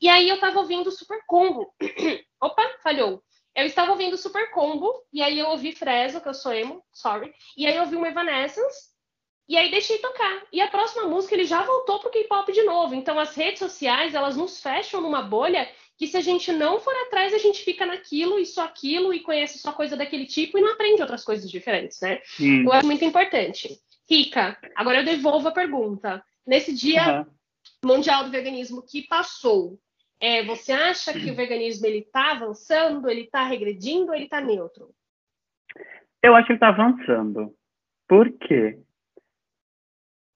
E 0.00 0.08
aí 0.08 0.28
eu 0.28 0.38
tava 0.38 0.60
ouvindo 0.60 0.90
Super 0.90 1.20
Combo. 1.26 1.72
Opa, 2.40 2.62
falhou. 2.82 3.22
Eu 3.54 3.66
estava 3.66 3.90
ouvindo 3.90 4.16
Super 4.16 4.50
Combo, 4.52 4.92
e 5.12 5.20
aí 5.20 5.38
eu 5.38 5.48
ouvi 5.48 5.72
Fresno, 5.72 6.20
que 6.20 6.28
eu 6.28 6.34
sou 6.34 6.52
emo, 6.52 6.84
sorry. 6.92 7.32
E 7.56 7.66
aí 7.66 7.74
eu 7.74 7.82
ouvi 7.82 7.96
uma 7.96 8.08
Evanescence, 8.08 8.90
e 9.48 9.56
aí 9.56 9.70
deixei 9.70 9.98
tocar. 9.98 10.42
E 10.52 10.60
a 10.60 10.68
próxima 10.68 11.08
música 11.08 11.34
ele 11.34 11.44
já 11.44 11.62
voltou 11.62 11.98
pro 11.98 12.10
K-pop 12.10 12.52
de 12.52 12.62
novo. 12.62 12.94
Então 12.94 13.18
as 13.18 13.34
redes 13.34 13.58
sociais, 13.58 14.14
elas 14.14 14.36
nos 14.36 14.62
fecham 14.62 15.00
numa 15.00 15.22
bolha 15.22 15.68
que 15.96 16.06
se 16.06 16.16
a 16.16 16.20
gente 16.20 16.52
não 16.52 16.78
for 16.78 16.94
atrás, 17.06 17.34
a 17.34 17.38
gente 17.38 17.64
fica 17.64 17.84
naquilo 17.84 18.38
e 18.38 18.46
só 18.46 18.64
aquilo 18.64 19.12
e 19.12 19.20
conhece 19.20 19.58
só 19.58 19.72
coisa 19.72 19.96
daquele 19.96 20.26
tipo 20.26 20.56
e 20.56 20.60
não 20.60 20.72
aprende 20.72 21.02
outras 21.02 21.24
coisas 21.24 21.50
diferentes, 21.50 22.00
né? 22.00 22.20
Hum. 22.38 22.64
Eu 22.64 22.72
acho 22.72 22.86
muito 22.86 23.04
importante. 23.04 23.80
Rica, 24.08 24.56
agora 24.76 24.98
eu 24.98 25.04
devolvo 25.04 25.48
a 25.48 25.52
pergunta. 25.52 26.22
Nesse 26.46 26.72
dia 26.72 27.26
uhum. 27.82 27.96
mundial 27.96 28.24
do 28.24 28.30
veganismo 28.30 28.82
que 28.86 29.02
passou, 29.02 29.78
é, 30.20 30.44
você 30.44 30.72
acha 30.72 31.12
que 31.12 31.30
o 31.30 31.34
veganismo 31.34 31.86
ele 31.86 31.98
está 31.98 32.32
avançando, 32.32 33.08
ele 33.08 33.22
está 33.22 33.44
regredindo 33.44 34.08
ou 34.08 34.14
ele 34.14 34.24
está 34.24 34.40
neutro? 34.40 34.90
Eu 36.22 36.34
acho 36.34 36.48
que 36.48 36.54
está 36.54 36.68
avançando. 36.68 37.54
Por 38.08 38.30
quê? 38.32 38.78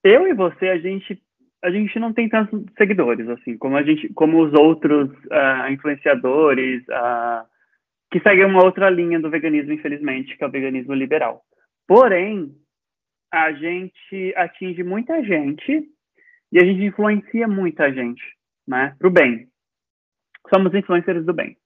Eu 0.03 0.27
e 0.27 0.33
você, 0.33 0.69
a 0.69 0.77
gente, 0.77 1.21
a 1.61 1.69
gente 1.69 1.99
não 1.99 2.13
tem 2.13 2.29
tantos 2.29 2.63
seguidores, 2.77 3.27
assim, 3.27 3.57
como 3.57 3.75
a 3.75 3.83
gente, 3.83 4.07
como 4.13 4.41
os 4.41 4.53
outros 4.53 5.09
uh, 5.09 5.69
influenciadores 5.69 6.83
uh, 6.83 7.45
que 8.09 8.21
seguem 8.21 8.45
uma 8.45 8.63
outra 8.63 8.89
linha 8.89 9.19
do 9.19 9.29
veganismo, 9.29 9.73
infelizmente, 9.73 10.37
que 10.37 10.43
é 10.43 10.47
o 10.47 10.51
veganismo 10.51 10.93
liberal. 10.93 11.43
Porém, 11.85 12.55
a 13.31 13.51
gente 13.51 14.33
atinge 14.37 14.83
muita 14.83 15.21
gente 15.23 15.89
e 16.51 16.59
a 16.59 16.63
gente 16.63 16.83
influencia 16.83 17.47
muita 17.47 17.91
gente, 17.91 18.21
né, 18.65 18.95
para 18.97 19.07
o 19.07 19.11
bem 19.11 19.51
somos 20.49 20.73
influencers 20.73 21.25
do 21.25 21.33
bem. 21.33 21.57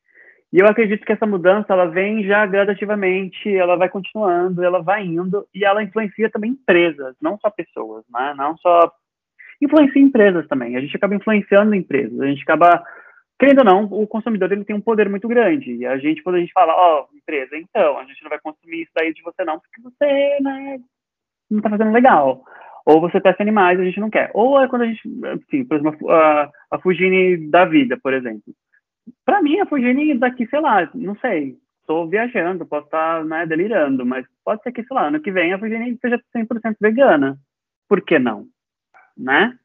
E 0.51 0.59
eu 0.59 0.67
acredito 0.67 1.05
que 1.05 1.11
essa 1.11 1.25
mudança 1.25 1.73
ela 1.73 1.87
vem 1.87 2.23
já 2.23 2.45
gradativamente, 2.45 3.53
ela 3.53 3.75
vai 3.75 3.89
continuando, 3.89 4.63
ela 4.63 4.81
vai 4.81 5.05
indo 5.05 5.45
e 5.53 5.65
ela 5.65 5.83
influencia 5.83 6.29
também 6.29 6.51
empresas, 6.51 7.15
não 7.21 7.37
só 7.37 7.49
pessoas, 7.49 8.05
né? 8.09 8.33
Não 8.37 8.57
só 8.57 8.91
influencia 9.61 10.01
empresas 10.01 10.47
também. 10.47 10.77
A 10.77 10.81
gente 10.81 10.95
acaba 10.95 11.15
influenciando 11.15 11.75
empresas, 11.75 12.17
a 12.19 12.27
gente 12.27 12.43
acaba 12.43 12.81
querendo 13.37 13.59
ou 13.59 13.65
não, 13.65 13.83
o 13.83 14.07
consumidor 14.07 14.51
ele 14.51 14.63
tem 14.63 14.75
um 14.75 14.81
poder 14.81 15.09
muito 15.09 15.27
grande. 15.27 15.75
E 15.75 15.85
a 15.85 15.97
gente 15.97 16.23
quando 16.23 16.37
a 16.37 16.39
gente 16.39 16.53
fala, 16.53 16.73
ó, 16.73 17.01
oh, 17.11 17.17
empresa, 17.17 17.57
então, 17.57 17.97
a 17.97 18.05
gente 18.05 18.23
não 18.23 18.29
vai 18.29 18.39
consumir 18.39 18.83
isso 18.83 18.91
daí 18.95 19.13
de 19.13 19.21
você 19.21 19.43
não, 19.43 19.59
porque 19.59 19.81
você, 19.81 20.37
né, 20.41 20.79
não 21.51 21.61
tá 21.61 21.69
fazendo 21.69 21.91
legal. 21.91 22.43
Ou 22.85 23.01
você 23.01 23.19
testa 23.19 23.43
animais, 23.43 23.77
a 23.77 23.83
gente 23.83 23.99
não 23.99 24.09
quer. 24.09 24.31
Ou 24.33 24.61
é 24.61 24.67
quando 24.69 24.83
a 24.83 24.85
gente, 24.85 25.01
assim, 25.25 25.65
por 25.65 25.77
exemplo, 25.77 26.09
a, 26.09 26.49
a 26.71 26.79
da 27.49 27.65
vida, 27.65 27.99
por 28.01 28.13
exemplo 28.13 28.53
para 29.25 29.41
mim, 29.41 29.59
a 29.59 29.65
Fugine 29.65 30.17
daqui, 30.17 30.47
sei 30.47 30.59
lá, 30.59 30.89
não 30.93 31.15
sei. 31.17 31.57
Estou 31.81 32.07
viajando, 32.07 32.65
posso 32.65 32.85
estar 32.85 33.23
né, 33.23 33.45
delirando, 33.45 34.05
mas 34.05 34.25
pode 34.43 34.61
ser 34.61 34.73
que, 34.73 34.83
sei 34.83 34.95
lá, 34.95 35.07
ano 35.07 35.21
que 35.21 35.31
vem 35.31 35.53
a 35.53 35.59
Fugine 35.59 35.97
seja 36.01 36.21
100% 36.35 36.75
vegana. 36.81 37.37
Por 37.87 38.01
que 38.01 38.19
não? 38.19 38.47
Né? 39.17 39.57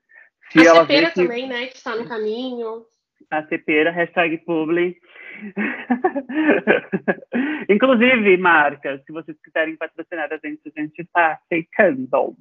Se 0.50 0.66
a 0.68 0.76
cepeira 0.76 1.10
que... 1.10 1.14
também, 1.14 1.48
né, 1.48 1.66
que 1.66 1.76
está 1.76 1.96
no 1.96 2.06
caminho. 2.06 2.84
A 3.30 3.44
cepeira, 3.46 3.90
hashtag 3.90 4.38
publi. 4.38 4.96
Inclusive, 7.68 8.36
marcas, 8.36 9.02
se 9.04 9.12
vocês 9.12 9.36
quiserem 9.42 9.76
patrocinar 9.76 10.32
a 10.32 10.36
gente, 10.36 10.60
a 10.76 10.80
gente 10.80 11.00
está 11.00 11.32
aceitando. 11.32 12.36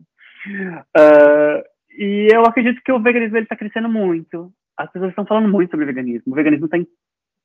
Uh, 0.95 1.63
e 1.97 2.27
eu 2.31 2.43
acredito 2.43 2.81
que 2.83 2.91
o 2.91 2.99
veganismo 2.99 3.37
está 3.37 3.55
crescendo 3.55 3.89
muito 3.89 4.53
as 4.83 4.91
pessoas 4.91 5.11
estão 5.11 5.25
falando 5.25 5.49
muito 5.49 5.71
sobre 5.71 5.85
veganismo. 5.85 6.33
O 6.33 6.35
veganismo 6.35 6.65
está 6.65 6.77
em 6.77 6.87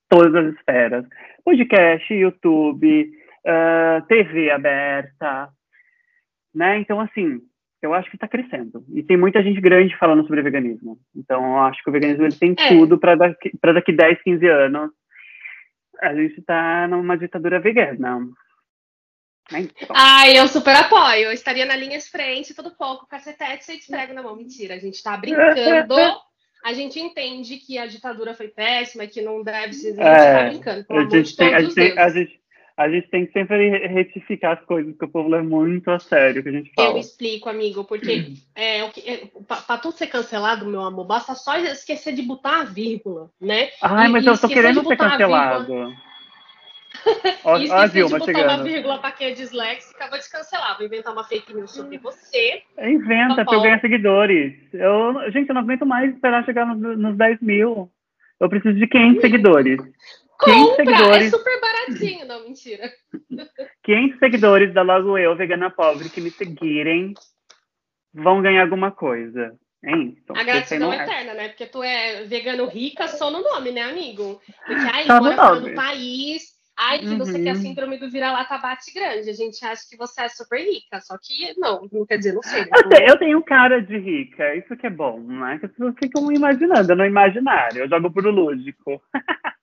todas 0.08 0.34
as 0.34 0.54
esferas. 0.54 1.06
Podcast, 1.44 2.12
YouTube, 2.12 3.10
uh, 3.46 3.48
ah, 3.48 4.04
TV 4.08 4.50
aberta, 4.50 5.48
né? 6.54 6.78
Então, 6.78 7.00
assim, 7.00 7.40
eu 7.82 7.92
acho 7.92 8.08
que 8.10 8.16
está 8.16 8.26
crescendo. 8.26 8.84
E 8.94 9.02
tem 9.02 9.16
muita 9.16 9.42
gente 9.42 9.60
grande 9.60 9.96
falando 9.96 10.22
sobre 10.22 10.42
veganismo. 10.42 10.98
Então, 11.14 11.44
eu 11.44 11.58
acho 11.60 11.82
que 11.82 11.90
o 11.90 11.92
veganismo 11.92 12.24
ele 12.24 12.36
tem 12.36 12.54
é. 12.58 12.68
tudo 12.68 12.98
para 12.98 13.14
daqui, 13.14 13.50
daqui 13.62 13.92
10, 13.92 14.22
15 14.22 14.46
anos 14.46 14.90
a 16.00 16.14
gente 16.14 16.40
está 16.40 16.86
numa 16.88 17.16
ditadura 17.16 17.60
vegana. 17.60 18.20
Então. 19.52 19.94
Ai, 19.94 20.38
eu 20.38 20.48
super 20.48 20.74
apoio. 20.74 21.26
Eu 21.26 21.32
estaria 21.32 21.64
na 21.64 21.76
linha 21.76 21.98
de 21.98 22.10
frente, 22.10 22.54
todo 22.54 22.76
pouco, 22.76 23.06
cacetete, 23.06 23.64
cheio 23.64 23.80
de 23.80 23.86
prego 23.86 24.12
na 24.12 24.22
mão. 24.22 24.36
Mentira, 24.36 24.74
a 24.74 24.78
gente 24.78 24.94
está 24.94 25.16
brincando 25.16 25.94
a 26.64 26.72
gente 26.72 26.98
entende 26.98 27.56
que 27.56 27.78
a 27.78 27.86
ditadura 27.86 28.34
foi 28.34 28.48
péssima, 28.48 29.06
que 29.06 29.22
não 29.22 29.42
deve 29.42 29.72
se 29.72 29.94
é, 29.98 30.48
brincando. 30.48 30.84
A 30.90 31.08
gente, 31.08 31.36
tem, 31.36 31.54
a, 31.54 31.60
gente 31.60 31.74
tem, 31.74 31.98
a, 31.98 32.08
gente, 32.08 32.40
a 32.76 32.88
gente 32.88 33.08
tem 33.08 33.26
que 33.26 33.32
sempre 33.32 33.86
retificar 33.86 34.58
as 34.58 34.64
coisas, 34.64 34.92
porque 34.92 35.04
o 35.04 35.08
povo 35.08 35.28
leva 35.28 35.44
muito 35.44 35.90
a 35.90 35.98
sério 35.98 36.40
o 36.40 36.42
que 36.42 36.48
a 36.48 36.52
gente 36.52 36.72
fala. 36.74 36.90
Eu 36.90 36.98
explico, 36.98 37.48
amigo, 37.48 37.84
porque 37.84 38.32
é, 38.54 38.80
é, 38.80 39.28
para 39.46 39.78
tudo 39.78 39.96
ser 39.96 40.08
cancelado, 40.08 40.66
meu 40.66 40.82
amor, 40.82 41.06
basta 41.06 41.34
só 41.34 41.56
esquecer 41.58 42.14
de 42.14 42.22
botar 42.22 42.60
a 42.60 42.64
vírgula, 42.64 43.30
né? 43.40 43.70
Ai, 43.80 44.08
mas 44.08 44.24
e, 44.24 44.28
eu 44.28 44.38
tô 44.38 44.48
querendo 44.48 44.84
ser 44.86 44.96
cancelado. 44.96 45.94
Ó, 47.44 47.58
e 47.58 47.64
esqueci 47.64 47.94
de 47.94 48.02
botar 48.04 48.24
chegando. 48.24 48.44
uma 48.44 48.62
vírgula 48.62 48.98
para 48.98 49.12
quem 49.12 49.28
é 49.28 49.30
disléxica, 49.30 50.04
acaba 50.04 50.18
de 50.18 50.30
cancelar. 50.30 50.76
Vou 50.76 50.86
inventar 50.86 51.12
uma 51.12 51.24
fake 51.24 51.54
news 51.54 51.70
sobre 51.70 51.98
você. 51.98 52.62
Inventa, 52.78 53.44
para 53.44 53.54
eu 53.54 53.62
ganhar 53.62 53.80
seguidores. 53.80 54.54
Eu, 54.72 55.30
gente, 55.30 55.48
eu 55.48 55.54
não 55.54 55.62
aguento 55.62 55.86
mais 55.86 56.12
esperar 56.12 56.44
chegar 56.44 56.66
nos, 56.66 56.98
nos 56.98 57.16
10 57.16 57.40
mil. 57.40 57.90
Eu 58.40 58.48
preciso 58.48 58.78
de 58.78 58.86
500 58.86 59.20
seguidores. 59.20 59.80
Compra! 60.38 60.76
Seguidores... 60.76 61.26
É 61.26 61.30
super 61.30 61.60
baratinho, 61.60 62.26
não, 62.26 62.42
mentira. 62.44 62.92
500 63.84 64.18
seguidores 64.18 64.74
da 64.74 64.82
Logo 64.82 65.16
Eu, 65.16 65.34
Vegana 65.36 65.70
Pobre, 65.70 66.10
que 66.10 66.20
me 66.20 66.30
seguirem, 66.30 67.14
vão 68.12 68.42
ganhar 68.42 68.62
alguma 68.62 68.90
coisa. 68.90 69.56
É 69.84 69.96
isso. 69.96 70.24
A 70.34 70.42
gratidão 70.42 70.92
é 70.92 71.04
eterna, 71.04 71.34
né? 71.34 71.48
Porque 71.48 71.66
tu 71.66 71.82
é 71.82 72.24
vegano 72.24 72.66
rica 72.66 73.06
só 73.06 73.30
no 73.30 73.40
nome, 73.40 73.70
né, 73.70 73.82
amigo? 73.82 74.40
Porque 74.66 74.90
aí, 74.92 75.06
só 75.06 75.20
mora 75.20 75.36
fora 75.36 75.60
do 75.60 75.74
país, 75.74 76.55
Ai, 76.78 76.98
que 76.98 77.06
uhum. 77.06 77.18
você 77.18 77.42
quer 77.42 77.50
a 77.50 77.54
síndrome 77.54 77.96
do 77.96 78.10
vira-lata 78.10 78.58
bate 78.58 78.92
grande. 78.92 79.30
A 79.30 79.32
gente 79.32 79.64
acha 79.64 79.82
que 79.88 79.96
você 79.96 80.22
é 80.22 80.28
super 80.28 80.60
rica, 80.60 81.00
só 81.00 81.16
que 81.16 81.58
não, 81.58 81.88
não 81.90 82.04
quer 82.04 82.18
dizer, 82.18 82.34
não 82.34 82.42
sei. 82.42 82.62
Eu, 82.62 82.88
tenho, 82.88 83.08
eu 83.08 83.18
tenho 83.18 83.42
cara 83.42 83.80
de 83.80 83.96
rica, 83.96 84.54
isso 84.54 84.76
que 84.76 84.86
é 84.86 84.90
bom, 84.90 85.18
né? 85.20 85.58
Que 85.58 85.66
as 85.66 85.72
pessoas 85.72 85.94
ficam 85.98 86.30
imaginando, 86.30 86.94
no 86.94 87.06
imaginário. 87.06 87.84
Eu 87.84 87.88
jogo 87.88 88.10
pro 88.12 88.30
lúdico. 88.30 89.00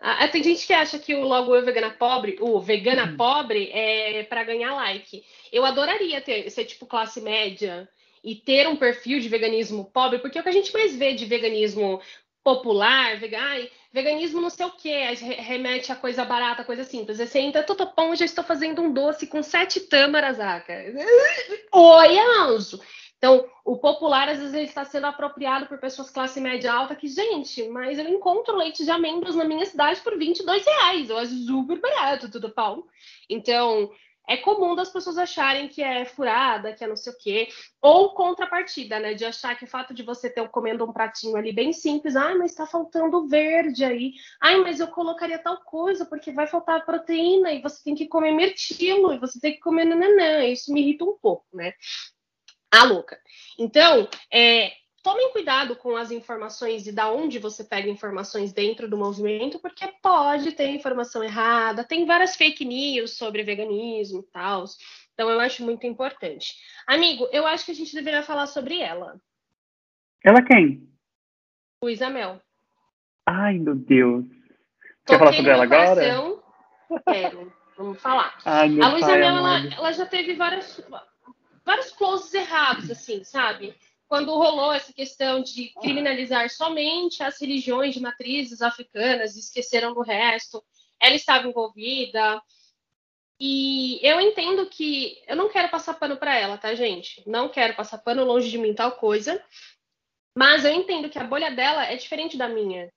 Ah, 0.00 0.26
tem 0.28 0.42
gente 0.42 0.66
que 0.66 0.72
acha 0.72 0.98
que 0.98 1.14
o 1.14 1.22
logo 1.22 1.54
eu 1.54 1.64
vegana 1.64 1.88
pobre, 1.90 2.36
o 2.40 2.60
vegana 2.60 3.06
uhum. 3.06 3.16
pobre 3.16 3.70
é 3.72 4.22
para 4.24 4.42
ganhar 4.42 4.74
like. 4.74 5.22
Eu 5.52 5.64
adoraria 5.64 6.20
ter 6.20 6.50
ser 6.50 6.64
tipo 6.64 6.86
classe 6.86 7.20
média 7.20 7.88
e 8.22 8.34
ter 8.34 8.66
um 8.66 8.76
perfil 8.76 9.20
de 9.20 9.28
veganismo 9.28 9.84
pobre, 9.92 10.18
porque 10.18 10.36
é 10.36 10.40
o 10.40 10.44
que 10.44 10.50
a 10.50 10.52
gente 10.52 10.72
mais 10.72 10.96
vê 10.96 11.14
de 11.14 11.24
veganismo 11.24 12.02
popular, 12.42 13.18
vegan, 13.18 13.66
veganismo 13.94 14.40
não 14.40 14.50
sei 14.50 14.66
o 14.66 14.72
que, 14.72 14.90
remete 14.90 15.92
a 15.92 15.96
coisa 15.96 16.24
barata, 16.24 16.64
coisa 16.64 16.82
simples. 16.82 17.18
Você 17.18 17.38
entra, 17.38 17.62
tô 17.62 17.86
pão, 17.86 18.16
já 18.16 18.24
estou 18.24 18.42
fazendo 18.42 18.82
um 18.82 18.92
doce 18.92 19.28
com 19.28 19.40
sete 19.40 19.78
tâmaras, 19.78 20.40
aca. 20.40 20.74
Oi, 21.72 22.18
anjo! 22.18 22.80
Então, 23.16 23.48
o 23.64 23.76
popular, 23.78 24.28
às 24.28 24.38
vezes, 24.38 24.52
ele 24.52 24.64
está 24.64 24.84
sendo 24.84 25.06
apropriado 25.06 25.66
por 25.66 25.78
pessoas 25.78 26.10
classe 26.10 26.40
média 26.40 26.72
alta 26.72 26.96
que, 26.96 27.06
gente, 27.06 27.66
mas 27.68 27.96
eu 27.96 28.08
encontro 28.08 28.56
leite 28.56 28.84
de 28.84 28.90
amêndoas 28.90 29.36
na 29.36 29.44
minha 29.44 29.64
cidade 29.64 30.00
por 30.00 30.18
22 30.18 30.66
reais. 30.66 31.08
Eu 31.08 31.16
acho 31.16 31.32
super 31.46 31.80
barato, 31.80 32.28
tudo 32.28 32.50
pão. 32.50 32.84
Então, 33.30 33.90
é 34.28 34.36
comum 34.36 34.74
das 34.74 34.90
pessoas 34.90 35.18
acharem 35.18 35.68
que 35.68 35.82
é 35.82 36.04
furada, 36.04 36.72
que 36.72 36.82
é 36.82 36.86
não 36.86 36.96
sei 36.96 37.12
o 37.12 37.18
quê, 37.18 37.48
ou 37.80 38.14
contrapartida, 38.14 38.98
né? 38.98 39.14
De 39.14 39.24
achar 39.24 39.56
que 39.56 39.64
o 39.64 39.68
fato 39.68 39.92
de 39.92 40.02
você 40.02 40.30
ter 40.30 40.48
comendo 40.48 40.84
um 40.84 40.92
pratinho 40.92 41.36
ali 41.36 41.52
bem 41.52 41.72
simples, 41.72 42.16
ai, 42.16 42.34
mas 42.34 42.50
está 42.52 42.66
faltando 42.66 43.26
verde 43.28 43.84
aí, 43.84 44.14
ai, 44.40 44.56
mas 44.60 44.80
eu 44.80 44.88
colocaria 44.88 45.38
tal 45.38 45.58
coisa 45.62 46.06
porque 46.06 46.32
vai 46.32 46.46
faltar 46.46 46.84
proteína 46.86 47.52
e 47.52 47.60
você 47.60 47.82
tem 47.84 47.94
que 47.94 48.06
comer 48.06 48.32
mirtilo 48.32 49.12
e 49.12 49.18
você 49.18 49.38
tem 49.40 49.52
que 49.52 49.60
comer 49.60 49.84
nananã. 49.84 50.44
Isso 50.44 50.72
me 50.72 50.80
irrita 50.80 51.04
um 51.04 51.18
pouco, 51.18 51.44
né? 51.52 51.74
A 52.70 52.84
louca. 52.84 53.18
Então, 53.58 54.08
é, 54.32 54.72
tomem 55.04 55.30
cuidado 55.32 55.76
com 55.76 55.96
as 55.96 56.10
informações 56.10 56.86
e 56.86 56.92
da 56.92 57.12
onde 57.12 57.38
você 57.38 57.62
pega 57.62 57.90
informações 57.90 58.54
dentro 58.54 58.88
do 58.88 58.96
movimento, 58.96 59.60
porque 59.60 59.86
pode 60.02 60.52
ter 60.52 60.70
informação 60.70 61.22
errada, 61.22 61.84
tem 61.84 62.06
várias 62.06 62.34
fake 62.34 62.64
news 62.64 63.18
sobre 63.18 63.42
veganismo 63.42 64.20
e 64.20 64.32
tal. 64.32 64.64
Então 65.12 65.28
eu 65.28 65.38
acho 65.38 65.62
muito 65.62 65.86
importante. 65.86 66.54
Amigo, 66.86 67.28
eu 67.30 67.46
acho 67.46 67.66
que 67.66 67.72
a 67.72 67.74
gente 67.74 67.94
deveria 67.94 68.22
falar 68.22 68.46
sobre 68.46 68.80
ela. 68.80 69.20
Ela 70.24 70.42
quem? 70.42 70.88
Luísa 71.82 72.08
Mel. 72.08 72.40
Ai, 73.26 73.58
meu 73.58 73.74
Deus. 73.74 74.24
Quer 75.06 75.18
falar 75.18 75.34
sobre 75.34 75.50
ela 75.50 75.64
agora? 75.64 76.00
Quero. 77.12 77.52
Vamos 77.76 78.00
falar. 78.00 78.38
Ai, 78.46 78.80
a 78.80 78.88
Luísa 78.88 79.16
Mel, 79.18 79.36
ela, 79.36 79.74
ela, 79.74 79.92
já 79.92 80.06
teve 80.06 80.34
vários, 80.34 80.80
vários 81.62 81.90
closes 81.90 82.32
errados, 82.32 82.90
assim, 82.90 83.22
sabe? 83.22 83.76
Quando 84.08 84.36
rolou 84.36 84.72
essa 84.72 84.92
questão 84.92 85.42
de 85.42 85.72
criminalizar 85.80 86.48
somente 86.50 87.22
as 87.22 87.40
religiões 87.40 87.94
de 87.94 88.00
matrizes 88.00 88.60
africanas, 88.62 89.36
esqueceram 89.36 89.94
do 89.94 90.02
resto, 90.02 90.62
ela 91.00 91.14
estava 91.14 91.48
envolvida. 91.48 92.42
E 93.40 93.98
eu 94.06 94.20
entendo 94.20 94.66
que 94.66 95.22
eu 95.26 95.34
não 95.34 95.48
quero 95.48 95.68
passar 95.68 95.94
pano 95.94 96.16
para 96.16 96.38
ela, 96.38 96.56
tá, 96.56 96.74
gente? 96.74 97.22
Não 97.26 97.48
quero 97.48 97.74
passar 97.74 97.98
pano 97.98 98.24
longe 98.24 98.50
de 98.50 98.58
mim 98.58 98.74
tal 98.74 98.92
coisa. 98.92 99.42
Mas 100.36 100.64
eu 100.64 100.72
entendo 100.72 101.08
que 101.08 101.18
a 101.18 101.24
bolha 101.24 101.50
dela 101.50 101.84
é 101.84 101.96
diferente 101.96 102.36
da 102.36 102.48
minha. 102.48 102.92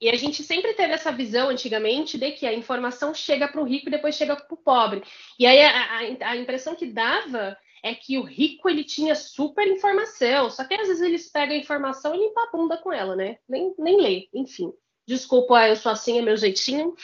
E 0.00 0.08
a 0.08 0.16
gente 0.16 0.42
sempre 0.42 0.72
teve 0.72 0.94
essa 0.94 1.12
visão 1.12 1.50
antigamente 1.50 2.16
de 2.16 2.30
que 2.32 2.46
a 2.46 2.54
informação 2.54 3.12
chega 3.12 3.46
para 3.46 3.60
o 3.60 3.64
rico 3.64 3.88
e 3.88 3.90
depois 3.90 4.14
chega 4.14 4.34
para 4.34 4.54
o 4.54 4.56
pobre. 4.56 5.02
E 5.38 5.46
aí 5.46 5.60
a, 5.60 5.70
a, 5.70 6.30
a, 6.30 6.36
impressão 6.36 6.74
que 6.74 6.86
dava 6.86 7.56
é 7.82 7.94
que 7.94 8.18
o 8.18 8.22
rico 8.22 8.68
ele 8.68 8.84
tinha 8.84 9.14
super 9.14 9.66
informação, 9.66 10.50
só 10.50 10.64
que 10.64 10.74
às 10.74 10.88
vezes 10.88 11.02
eles 11.02 11.30
pegam 11.30 11.56
a 11.56 11.58
informação 11.58 12.14
e 12.14 12.18
limpam 12.18 12.42
a 12.42 12.50
bunda 12.50 12.76
com 12.76 12.92
ela, 12.92 13.16
né? 13.16 13.38
Nem, 13.48 13.74
nem 13.78 14.00
lê, 14.00 14.28
enfim. 14.34 14.72
Desculpa, 15.06 15.68
eu 15.68 15.76
sou 15.76 15.90
assim, 15.90 16.18
é 16.18 16.22
meu 16.22 16.36
jeitinho. 16.36 16.94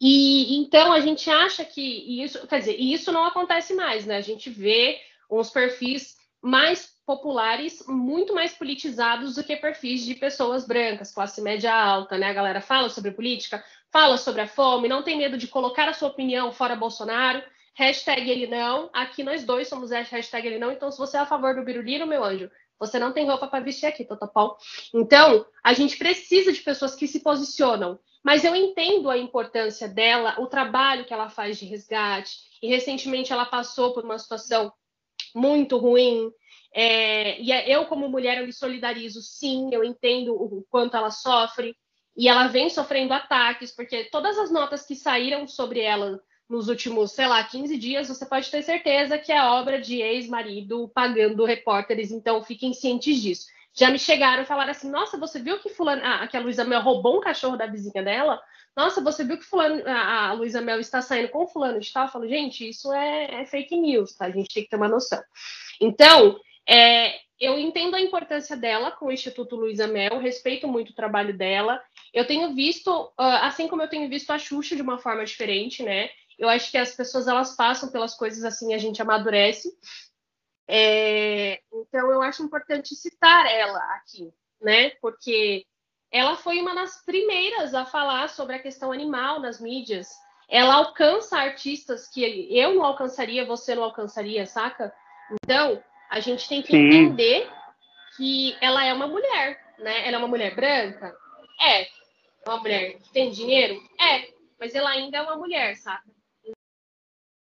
E 0.00 0.56
então 0.56 0.92
a 0.92 1.00
gente 1.00 1.30
acha 1.30 1.64
que 1.64 2.22
isso, 2.22 2.46
quer 2.46 2.58
dizer, 2.58 2.76
isso 2.76 3.12
não 3.12 3.24
acontece 3.24 3.72
mais, 3.74 4.04
né? 4.04 4.16
A 4.16 4.20
gente 4.20 4.50
vê 4.50 4.98
uns 5.30 5.50
perfis 5.50 6.16
mais 6.42 6.92
populares, 7.06 7.84
muito 7.86 8.34
mais 8.34 8.52
politizados 8.52 9.34
do 9.34 9.44
que 9.44 9.56
perfis 9.56 10.04
de 10.04 10.14
pessoas 10.14 10.66
brancas, 10.66 11.12
classe 11.12 11.40
média 11.40 11.74
alta, 11.74 12.18
né? 12.18 12.28
A 12.28 12.34
galera 12.34 12.60
fala 12.60 12.88
sobre 12.88 13.12
política, 13.12 13.64
fala 13.90 14.18
sobre 14.18 14.42
a 14.42 14.46
fome, 14.46 14.88
não 14.88 15.02
tem 15.02 15.16
medo 15.16 15.38
de 15.38 15.48
colocar 15.48 15.88
a 15.88 15.92
sua 15.92 16.08
opinião 16.08 16.52
fora 16.52 16.76
Bolsonaro. 16.76 17.42
Hashtag 17.74 18.30
ele 18.30 18.46
não. 18.46 18.88
Aqui 18.92 19.22
nós 19.22 19.44
dois 19.44 19.68
somos 19.68 19.90
hashtag 19.90 20.46
ele 20.46 20.58
não. 20.58 20.70
Então, 20.72 20.90
se 20.90 20.98
você 20.98 21.16
é 21.16 21.20
a 21.20 21.26
favor 21.26 21.54
do 21.54 21.64
Biruliro, 21.64 22.06
meu 22.06 22.22
anjo, 22.22 22.50
você 22.78 22.98
não 22.98 23.12
tem 23.12 23.26
roupa 23.26 23.48
para 23.48 23.64
vestir 23.64 23.86
aqui, 23.86 24.04
Totopau. 24.04 24.56
Então, 24.92 25.44
a 25.62 25.72
gente 25.72 25.96
precisa 25.96 26.52
de 26.52 26.60
pessoas 26.60 26.94
que 26.94 27.08
se 27.08 27.20
posicionam. 27.20 27.98
Mas 28.22 28.44
eu 28.44 28.54
entendo 28.54 29.10
a 29.10 29.18
importância 29.18 29.86
dela, 29.86 30.36
o 30.40 30.46
trabalho 30.46 31.04
que 31.04 31.12
ela 31.12 31.28
faz 31.28 31.58
de 31.58 31.66
resgate. 31.66 32.38
E 32.62 32.68
recentemente 32.68 33.32
ela 33.32 33.44
passou 33.44 33.92
por 33.92 34.04
uma 34.04 34.18
situação 34.18 34.72
muito 35.34 35.76
ruim. 35.76 36.30
É, 36.72 37.40
e 37.40 37.52
é, 37.52 37.68
eu, 37.68 37.86
como 37.86 38.08
mulher, 38.08 38.38
eu 38.38 38.46
me 38.46 38.52
solidarizo, 38.52 39.20
sim, 39.20 39.68
eu 39.72 39.84
entendo 39.84 40.34
o 40.34 40.64
quanto 40.70 40.96
ela 40.96 41.10
sofre, 41.10 41.76
e 42.16 42.28
ela 42.28 42.48
vem 42.48 42.70
sofrendo 42.70 43.12
ataques, 43.12 43.72
porque 43.72 44.04
todas 44.04 44.38
as 44.38 44.50
notas 44.50 44.86
que 44.86 44.94
saíram 44.94 45.46
sobre 45.46 45.80
ela 45.80 46.20
nos 46.54 46.68
últimos, 46.68 47.10
sei 47.12 47.26
lá, 47.26 47.42
15 47.42 47.76
dias, 47.76 48.08
você 48.08 48.24
pode 48.24 48.48
ter 48.48 48.62
certeza 48.62 49.18
que 49.18 49.32
é 49.32 49.42
obra 49.42 49.80
de 49.80 50.00
ex-marido 50.00 50.88
pagando 50.94 51.44
repórteres, 51.44 52.12
então 52.12 52.42
fiquem 52.44 52.72
cientes 52.72 53.20
disso. 53.20 53.46
Já 53.74 53.90
me 53.90 53.98
chegaram 53.98 54.44
e 54.44 54.46
falaram 54.46 54.70
assim: 54.70 54.88
nossa, 54.88 55.18
você 55.18 55.40
viu 55.40 55.58
que 55.58 55.68
fulano, 55.68 56.00
ah, 56.04 56.26
que 56.28 56.36
a 56.36 56.40
Luísa 56.40 56.64
Mel 56.64 56.80
roubou 56.80 57.18
um 57.18 57.20
cachorro 57.20 57.56
da 57.56 57.66
vizinha 57.66 58.04
dela? 58.04 58.40
Nossa, 58.76 59.00
você 59.02 59.24
viu 59.24 59.36
que 59.36 59.44
fulano, 59.44 59.82
a, 59.86 60.28
a 60.28 60.32
Luísa 60.32 60.60
Mel 60.60 60.78
está 60.78 61.02
saindo 61.02 61.28
com 61.28 61.46
fulano 61.48 61.80
de 61.80 61.92
tal? 61.92 62.04
Eu 62.04 62.10
falo, 62.10 62.28
gente, 62.28 62.68
isso 62.68 62.92
é, 62.92 63.42
é, 63.42 63.46
fake 63.46 63.76
news, 63.76 64.14
tá? 64.14 64.26
A 64.26 64.30
gente 64.30 64.54
tem 64.54 64.62
que 64.62 64.70
ter 64.70 64.76
uma 64.76 64.88
noção. 64.88 65.20
Então, 65.80 66.38
é, 66.68 67.14
eu 67.40 67.58
entendo 67.58 67.96
a 67.96 68.00
importância 68.00 68.56
dela 68.56 68.92
com 68.92 69.06
o 69.06 69.12
Instituto 69.12 69.56
Luísa 69.56 69.88
Mel, 69.88 70.18
respeito 70.18 70.68
muito 70.68 70.90
o 70.90 70.94
trabalho 70.94 71.36
dela. 71.36 71.82
Eu 72.12 72.26
tenho 72.26 72.54
visto, 72.54 73.12
ah, 73.18 73.46
assim 73.46 73.66
como 73.66 73.82
eu 73.82 73.88
tenho 73.88 74.08
visto 74.08 74.30
a 74.30 74.38
Xuxa 74.38 74.76
de 74.76 74.82
uma 74.82 74.98
forma 74.98 75.24
diferente, 75.24 75.82
né? 75.82 76.10
Eu 76.38 76.48
acho 76.48 76.70
que 76.70 76.78
as 76.78 76.94
pessoas 76.94 77.28
elas 77.28 77.54
passam 77.54 77.90
pelas 77.90 78.14
coisas 78.14 78.44
assim, 78.44 78.74
a 78.74 78.78
gente 78.78 79.00
amadurece. 79.00 79.68
É, 80.66 81.60
então, 81.72 82.10
eu 82.10 82.22
acho 82.22 82.42
importante 82.42 82.94
citar 82.94 83.46
ela 83.46 83.78
aqui, 83.96 84.32
né? 84.60 84.90
Porque 85.00 85.66
ela 86.10 86.36
foi 86.36 86.60
uma 86.60 86.74
das 86.74 87.04
primeiras 87.04 87.74
a 87.74 87.84
falar 87.84 88.28
sobre 88.28 88.56
a 88.56 88.62
questão 88.62 88.90
animal 88.92 89.40
nas 89.40 89.60
mídias. 89.60 90.08
Ela 90.48 90.74
alcança 90.74 91.38
artistas 91.38 92.08
que 92.08 92.22
eu 92.56 92.74
não 92.74 92.84
alcançaria, 92.84 93.44
você 93.44 93.74
não 93.74 93.84
alcançaria, 93.84 94.46
saca? 94.46 94.94
Então, 95.32 95.82
a 96.10 96.20
gente 96.20 96.48
tem 96.48 96.62
que 96.62 96.70
Sim. 96.70 96.86
entender 96.86 97.50
que 98.16 98.56
ela 98.60 98.84
é 98.84 98.92
uma 98.92 99.06
mulher, 99.06 99.74
né? 99.78 100.06
Ela 100.06 100.16
é 100.16 100.18
uma 100.18 100.28
mulher 100.28 100.54
branca? 100.54 101.16
É. 101.60 101.82
É 101.82 101.88
uma 102.46 102.58
mulher 102.58 102.98
que 102.98 103.12
tem 103.12 103.30
dinheiro? 103.30 103.82
É. 104.00 104.32
Mas 104.58 104.74
ela 104.74 104.90
ainda 104.90 105.18
é 105.18 105.22
uma 105.22 105.36
mulher, 105.36 105.76
saca? 105.76 106.13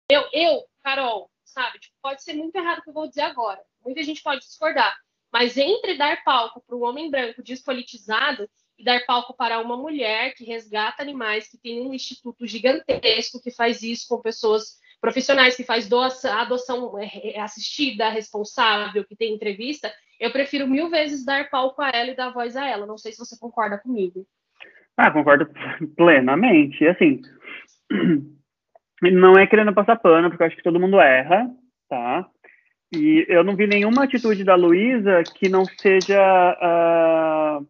Eu, 0.10 0.24
eu 0.34 0.64
Carol, 0.84 1.30
sabe? 1.46 1.80
Tipo, 1.80 1.96
pode 2.02 2.24
ser 2.24 2.34
muito 2.34 2.56
errado 2.56 2.80
o 2.80 2.82
que 2.82 2.90
eu 2.90 2.94
vou 2.94 3.08
dizer 3.08 3.22
agora. 3.22 3.62
Muita 3.86 4.02
gente 4.04 4.24
pode 4.24 4.42
discordar. 4.42 4.96
Mas 5.32 5.56
entre 5.56 5.98
dar 5.98 6.24
palco 6.24 6.64
para 6.66 6.76
o 6.76 6.82
homem 6.82 7.12
branco 7.12 7.44
despolitizado 7.44 8.50
e 8.78 8.84
dar 8.84 9.06
palco 9.06 9.36
para 9.36 9.60
uma 9.60 9.78
mulher 9.78 10.34
que 10.34 10.44
resgata 10.44 11.04
animais, 11.04 11.48
que 11.48 11.58
tem 11.58 11.82
um 11.82 11.94
instituto 11.94 12.48
gigantesco 12.48 13.42
que 13.42 13.52
faz 13.52 13.84
isso 13.84 14.08
com 14.08 14.22
pessoas 14.22 14.80
profissionais, 15.00 15.56
que 15.56 15.64
faz 15.64 15.88
adoção 15.92 16.98
é, 16.98 17.36
é, 17.36 17.40
assistida, 17.40 18.10
responsável, 18.10 19.06
que 19.06 19.16
tem 19.16 19.34
entrevista, 19.34 19.94
eu 20.20 20.32
prefiro 20.32 20.68
mil 20.68 20.90
vezes 20.90 21.24
dar 21.24 21.50
palco 21.50 21.82
a 21.82 21.90
ela 21.90 22.12
e 22.12 22.16
dar 22.16 22.32
voz 22.32 22.58
a 22.58 22.68
ela. 22.68 22.86
Não 22.86 22.98
sei 22.98 23.12
se 23.12 23.20
você 23.20 23.38
concorda 23.40 23.78
comigo. 23.78 24.26
Ah, 24.98 25.12
concordo 25.12 25.48
plenamente. 25.96 26.86
Assim, 26.88 27.22
não 29.02 29.38
é 29.38 29.48
querendo 29.48 29.74
passar 29.74 29.96
pano, 29.98 30.30
porque 30.30 30.44
eu 30.44 30.48
acho 30.48 30.56
que 30.56 30.64
todo 30.64 30.80
mundo 30.80 31.00
erra, 31.00 31.50
tá? 31.90 32.28
E 32.94 33.26
eu 33.30 33.44
não 33.44 33.56
vi 33.56 33.68
nenhuma 33.68 34.04
atitude 34.04 34.44
da 34.44 34.56
Luísa 34.56 35.24
que 35.36 35.48
não 35.48 35.64
seja 35.64 37.60
uh, 37.62 37.66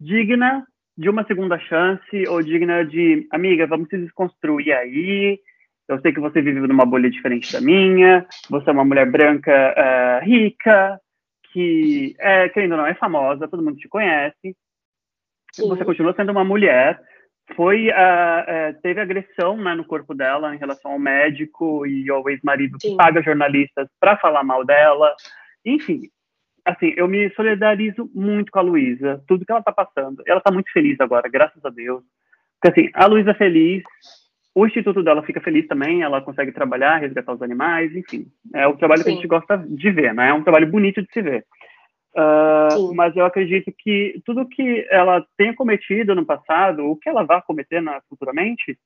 digna 0.00 0.66
de 0.98 1.08
uma 1.08 1.24
segunda 1.24 1.58
chance 1.58 2.26
ou 2.28 2.42
digna 2.42 2.84
de, 2.84 3.28
amiga, 3.30 3.66
vamos 3.66 3.88
se 3.88 3.98
desconstruir 3.98 4.72
aí. 4.72 5.38
Eu 5.88 6.00
sei 6.00 6.12
que 6.12 6.20
você 6.20 6.42
vive 6.42 6.58
numa 6.60 6.84
bolha 6.84 7.08
diferente 7.08 7.52
da 7.52 7.60
minha. 7.60 8.26
Você 8.50 8.68
é 8.68 8.72
uma 8.72 8.84
mulher 8.84 9.08
branca 9.08 9.52
uh, 9.52 10.24
rica, 10.24 11.00
que, 11.52 12.16
é, 12.18 12.48
querendo 12.48 12.72
ou 12.72 12.78
não, 12.78 12.86
é 12.86 12.94
famosa, 12.94 13.48
todo 13.48 13.62
mundo 13.62 13.76
te 13.78 13.88
conhece. 13.88 14.56
Sim. 15.52 15.68
Você 15.68 15.84
continua 15.84 16.12
sendo 16.14 16.32
uma 16.32 16.44
mulher 16.44 17.00
foi 17.54 17.88
uh, 17.88 17.92
uh, 17.92 18.80
teve 18.82 19.00
agressão 19.00 19.56
né, 19.56 19.74
no 19.74 19.84
corpo 19.84 20.14
dela 20.14 20.54
em 20.54 20.58
relação 20.58 20.92
ao 20.92 20.98
médico 20.98 21.86
e 21.86 22.10
ao 22.10 22.28
ex-marido 22.28 22.78
que 22.78 22.96
paga 22.96 23.22
jornalistas 23.22 23.88
para 24.00 24.16
falar 24.16 24.42
mal 24.42 24.64
dela. 24.64 25.14
Enfim, 25.64 26.02
assim, 26.64 26.92
eu 26.96 27.06
me 27.06 27.30
solidarizo 27.34 28.10
muito 28.14 28.50
com 28.50 28.58
a 28.58 28.62
Luísa, 28.62 29.22
tudo 29.28 29.44
que 29.44 29.52
ela 29.52 29.60
está 29.60 29.72
passando. 29.72 30.22
Ela 30.26 30.38
está 30.38 30.50
muito 30.50 30.70
feliz 30.72 31.00
agora, 31.00 31.28
graças 31.28 31.64
a 31.64 31.70
Deus. 31.70 32.02
Porque 32.60 32.80
assim, 32.80 32.90
a 32.94 33.06
Luísa 33.06 33.30
é 33.30 33.34
feliz, 33.34 33.84
o 34.54 34.66
instituto 34.66 35.02
dela 35.02 35.22
fica 35.22 35.40
feliz 35.40 35.66
também, 35.68 36.02
ela 36.02 36.22
consegue 36.22 36.50
trabalhar, 36.50 36.96
resgatar 36.96 37.34
os 37.34 37.42
animais, 37.42 37.94
enfim. 37.94 38.26
É 38.54 38.66
o 38.66 38.76
trabalho 38.76 39.02
Sim. 39.02 39.04
que 39.04 39.10
a 39.10 39.14
gente 39.14 39.28
gosta 39.28 39.58
de 39.58 39.90
ver, 39.90 40.14
né? 40.14 40.30
É 40.30 40.32
um 40.32 40.42
trabalho 40.42 40.66
bonito 40.66 41.02
de 41.02 41.12
se 41.12 41.22
ver. 41.22 41.44
Uh, 42.16 42.94
mas 42.94 43.14
eu 43.14 43.26
acredito 43.26 43.70
que 43.78 44.22
tudo 44.24 44.48
que 44.48 44.86
ela 44.90 45.22
tenha 45.36 45.54
cometido 45.54 46.14
no 46.14 46.24
passado, 46.24 46.86
o 46.86 46.96
que 46.96 47.10
ela 47.10 47.22
vai 47.24 47.42
cometer 47.42 47.82
na, 47.82 48.00
futuramente, 48.08 48.78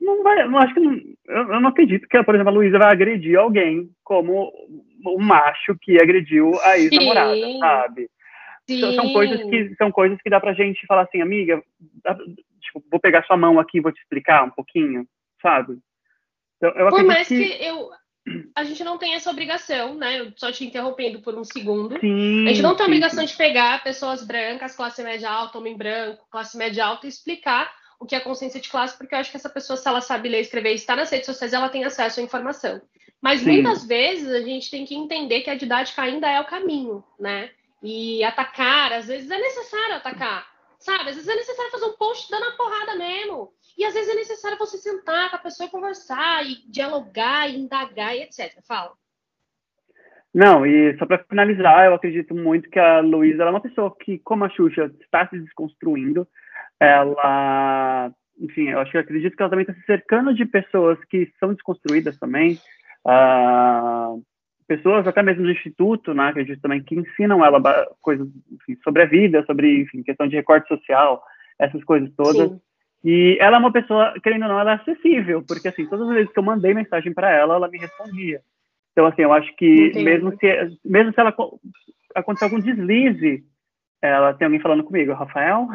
não 0.00 0.24
vai, 0.24 0.48
não 0.48 0.58
acho 0.58 0.74
que 0.74 0.80
não, 0.80 0.94
eu, 0.94 1.52
eu, 1.52 1.60
não 1.60 1.68
acredito 1.68 2.08
que, 2.08 2.22
por 2.24 2.34
exemplo, 2.34 2.50
a 2.50 2.54
Luísa 2.54 2.76
vai 2.76 2.90
agredir 2.90 3.38
alguém 3.38 3.88
como 4.02 4.52
o 5.06 5.22
macho 5.22 5.76
que 5.80 6.02
agrediu 6.02 6.50
a 6.62 6.76
ex-namorada, 6.76 7.58
sabe? 7.60 8.10
Sim. 8.68 8.94
São, 8.94 9.12
coisas 9.12 9.42
que 9.44 9.74
são 9.76 9.92
coisas 9.92 10.20
que 10.20 10.30
dá 10.30 10.40
pra 10.40 10.54
gente 10.54 10.84
falar 10.86 11.02
assim, 11.02 11.20
amiga, 11.20 11.62
dá, 12.02 12.16
tipo, 12.60 12.82
vou 12.90 12.98
pegar 12.98 13.24
sua 13.24 13.36
mão 13.36 13.60
aqui 13.60 13.78
e 13.78 13.80
vou 13.80 13.92
te 13.92 14.00
explicar 14.00 14.42
um 14.42 14.50
pouquinho, 14.50 15.06
sabe? 15.40 15.78
Então, 16.56 16.70
eu 16.70 16.88
Por 16.88 17.04
mais 17.04 17.28
que, 17.28 17.36
que 17.36 17.64
eu 17.64 17.90
a 18.54 18.64
gente 18.64 18.82
não 18.82 18.96
tem 18.96 19.14
essa 19.14 19.30
obrigação, 19.30 19.94
né? 19.94 20.32
Só 20.36 20.50
te 20.50 20.64
interrompendo 20.64 21.20
por 21.20 21.36
um 21.36 21.44
segundo. 21.44 21.98
Sim, 22.00 22.46
a 22.46 22.48
gente 22.48 22.62
não 22.62 22.74
tem 22.74 22.84
a 22.84 22.86
obrigação 22.86 23.24
de 23.24 23.34
pegar 23.34 23.82
pessoas 23.82 24.24
brancas, 24.24 24.74
classe 24.74 25.02
média 25.02 25.30
alta, 25.30 25.58
homem 25.58 25.76
branco, 25.76 26.24
classe 26.30 26.56
média 26.56 26.86
alta, 26.86 27.06
e 27.06 27.08
explicar 27.08 27.70
o 27.98 28.06
que 28.06 28.14
é 28.14 28.20
consciência 28.20 28.60
de 28.60 28.68
classe, 28.68 28.96
porque 28.96 29.14
eu 29.14 29.18
acho 29.18 29.30
que 29.30 29.36
essa 29.36 29.48
pessoa, 29.48 29.76
se 29.76 29.86
ela 29.86 30.00
sabe 30.00 30.28
ler, 30.28 30.40
escrever 30.40 30.72
e 30.72 30.74
está 30.74 30.96
nas 30.96 31.10
redes 31.10 31.26
sociais, 31.26 31.52
ela 31.52 31.68
tem 31.68 31.84
acesso 31.84 32.20
à 32.20 32.22
informação. 32.22 32.80
Mas 33.20 33.40
Sim. 33.40 33.52
muitas 33.52 33.86
vezes 33.86 34.30
a 34.30 34.40
gente 34.40 34.70
tem 34.70 34.84
que 34.84 34.94
entender 34.94 35.40
que 35.40 35.50
a 35.50 35.54
didática 35.54 36.02
ainda 36.02 36.28
é 36.28 36.40
o 36.40 36.46
caminho, 36.46 37.04
né? 37.18 37.50
E 37.82 38.24
atacar, 38.24 38.92
às 38.92 39.06
vezes 39.06 39.30
é 39.30 39.38
necessário 39.38 39.96
atacar, 39.96 40.46
sabe? 40.84 41.10
Às 41.10 41.16
vezes 41.16 41.28
é 41.28 41.34
necessário 41.34 41.72
fazer 41.72 41.86
um 41.86 41.96
post 41.96 42.30
dando 42.30 42.44
a 42.44 42.56
porrada 42.56 42.96
mesmo. 42.96 43.52
E 43.76 43.84
às 43.84 43.94
vezes 43.94 44.10
é 44.10 44.14
necessário 44.14 44.58
você 44.58 44.76
sentar 44.76 45.30
com 45.30 45.36
a 45.36 45.40
pessoa 45.40 45.66
e 45.66 45.70
conversar, 45.70 46.44
e 46.44 46.56
dialogar, 46.70 47.48
e 47.48 47.56
indagar, 47.58 48.14
e 48.14 48.22
etc. 48.22 48.62
Fala. 48.66 48.92
Não, 50.32 50.66
e 50.66 50.96
só 50.98 51.06
para 51.06 51.24
finalizar, 51.24 51.86
eu 51.86 51.94
acredito 51.94 52.34
muito 52.34 52.68
que 52.68 52.78
a 52.78 53.00
Luísa 53.00 53.44
é 53.44 53.50
uma 53.50 53.60
pessoa 53.60 53.94
que, 54.00 54.18
como 54.18 54.44
a 54.44 54.50
Xuxa, 54.50 54.92
está 55.00 55.28
se 55.28 55.38
desconstruindo. 55.38 56.26
Ela 56.80 58.12
enfim, 58.38 58.68
eu 58.68 58.80
acho 58.80 58.90
que 58.90 58.96
eu 58.96 59.00
acredito 59.00 59.36
que 59.36 59.42
ela 59.42 59.50
também 59.50 59.64
está 59.64 59.74
se 59.74 59.86
cercando 59.86 60.34
de 60.34 60.44
pessoas 60.44 60.98
que 61.04 61.30
são 61.38 61.54
desconstruídas 61.54 62.18
também, 62.18 62.58
uh, 63.06 64.22
pessoas 64.66 65.06
até 65.06 65.22
mesmo 65.22 65.42
do 65.42 65.50
instituto, 65.50 66.14
né, 66.14 66.28
acredito 66.28 66.60
também 66.60 66.82
que 66.82 66.94
ensinam 66.94 67.44
ela 67.44 67.60
coisas 68.00 68.28
enfim, 68.52 68.78
sobre 68.82 69.02
a 69.02 69.06
vida, 69.06 69.44
sobre 69.46 69.82
enfim, 69.82 70.02
questão 70.02 70.26
de 70.26 70.36
recorte 70.36 70.68
social, 70.68 71.22
essas 71.58 71.82
coisas 71.84 72.10
todas. 72.16 72.50
Sim. 72.50 72.60
E 73.04 73.36
ela 73.38 73.56
é 73.56 73.60
uma 73.60 73.72
pessoa, 73.72 74.14
querendo 74.22 74.44
ou 74.44 74.48
não, 74.48 74.58
ela 74.58 74.72
é 74.72 74.74
acessível, 74.76 75.42
porque 75.46 75.68
assim, 75.68 75.86
todas 75.86 76.08
as 76.08 76.14
vezes 76.14 76.32
que 76.32 76.38
eu 76.38 76.42
mandei 76.42 76.72
mensagem 76.72 77.12
para 77.12 77.30
ela, 77.30 77.56
ela 77.56 77.68
me 77.68 77.78
respondia. 77.78 78.40
Então, 78.92 79.06
assim, 79.06 79.22
eu 79.22 79.32
acho 79.32 79.54
que 79.56 79.88
Entendi. 79.88 80.04
mesmo 80.04 80.34
se, 80.38 80.78
mesmo 80.84 81.12
se 81.12 81.20
ela 81.20 81.34
acontecer 82.14 82.44
algum 82.44 82.60
deslize, 82.60 83.44
ela 84.00 84.32
tem 84.34 84.46
alguém 84.46 84.60
falando 84.60 84.84
comigo, 84.84 85.12
Rafael? 85.12 85.66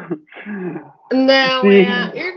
Não, 1.11 1.61
Sim. 1.61 1.81
é 1.81 2.29
a 2.29 2.35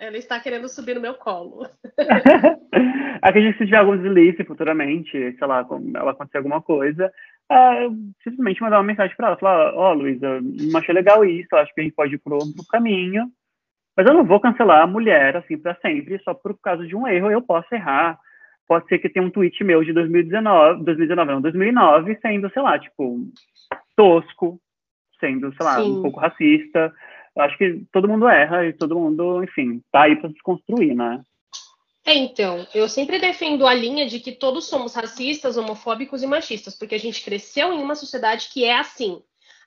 Ela 0.00 0.16
está 0.16 0.40
querendo 0.40 0.68
subir 0.68 0.94
no 0.94 1.00
meu 1.00 1.14
colo. 1.14 1.66
Acredito 3.22 3.52
que 3.52 3.58
se 3.58 3.64
tiver 3.66 3.78
algum 3.78 3.96
deslize 3.96 4.44
futuramente, 4.44 5.10
sei 5.10 5.46
lá, 5.46 5.66
ela 5.94 6.12
acontecer 6.12 6.38
alguma 6.38 6.62
coisa, 6.62 7.12
é, 7.50 7.88
simplesmente 8.22 8.60
mandar 8.60 8.78
uma 8.78 8.84
mensagem 8.84 9.16
para 9.16 9.28
ela, 9.28 9.36
falar, 9.36 9.74
ó, 9.74 9.90
oh, 9.90 9.94
Luísa, 9.94 10.40
não 10.40 10.78
achei 10.78 10.94
legal 10.94 11.24
isso, 11.24 11.56
acho 11.56 11.74
que 11.74 11.80
a 11.80 11.84
gente 11.84 11.94
pode 11.94 12.14
ir 12.14 12.18
por 12.18 12.34
outro 12.34 12.64
caminho, 12.70 13.26
mas 13.96 14.06
eu 14.06 14.14
não 14.14 14.24
vou 14.24 14.38
cancelar 14.38 14.82
a 14.82 14.86
mulher, 14.86 15.36
assim, 15.36 15.58
para 15.58 15.74
sempre, 15.76 16.20
só 16.20 16.32
por 16.32 16.56
causa 16.60 16.86
de 16.86 16.94
um 16.94 17.08
erro, 17.08 17.30
eu 17.30 17.42
posso 17.42 17.74
errar. 17.74 18.18
Pode 18.68 18.86
ser 18.86 18.98
que 18.98 19.08
tenha 19.08 19.24
um 19.24 19.30
tweet 19.30 19.64
meu 19.64 19.82
de 19.82 19.92
2019, 19.92 20.84
2019 20.84 21.32
não, 21.32 21.40
2009, 21.40 22.18
sendo, 22.20 22.50
sei 22.50 22.62
lá, 22.62 22.78
tipo, 22.78 23.26
tosco, 23.96 24.60
sendo, 25.18 25.52
sei 25.54 25.66
lá, 25.66 25.76
Sim. 25.80 25.98
um 25.98 26.02
pouco 26.02 26.20
racista. 26.20 26.92
Acho 27.38 27.56
que 27.56 27.84
todo 27.92 28.08
mundo 28.08 28.28
erra 28.28 28.66
e 28.66 28.72
todo 28.72 28.98
mundo, 28.98 29.42
enfim, 29.44 29.80
tá 29.92 30.02
aí 30.02 30.16
para 30.16 30.30
desconstruir, 30.30 30.94
né? 30.94 31.22
É, 32.04 32.14
então, 32.14 32.66
eu 32.74 32.88
sempre 32.88 33.18
defendo 33.18 33.66
a 33.66 33.74
linha 33.74 34.06
de 34.06 34.18
que 34.18 34.32
todos 34.32 34.66
somos 34.66 34.94
racistas, 34.94 35.56
homofóbicos 35.56 36.22
e 36.22 36.26
machistas, 36.26 36.74
porque 36.74 36.94
a 36.94 36.98
gente 36.98 37.22
cresceu 37.22 37.72
em 37.72 37.82
uma 37.82 37.94
sociedade 37.94 38.48
que 38.50 38.64
é 38.64 38.78
assim. 38.78 39.22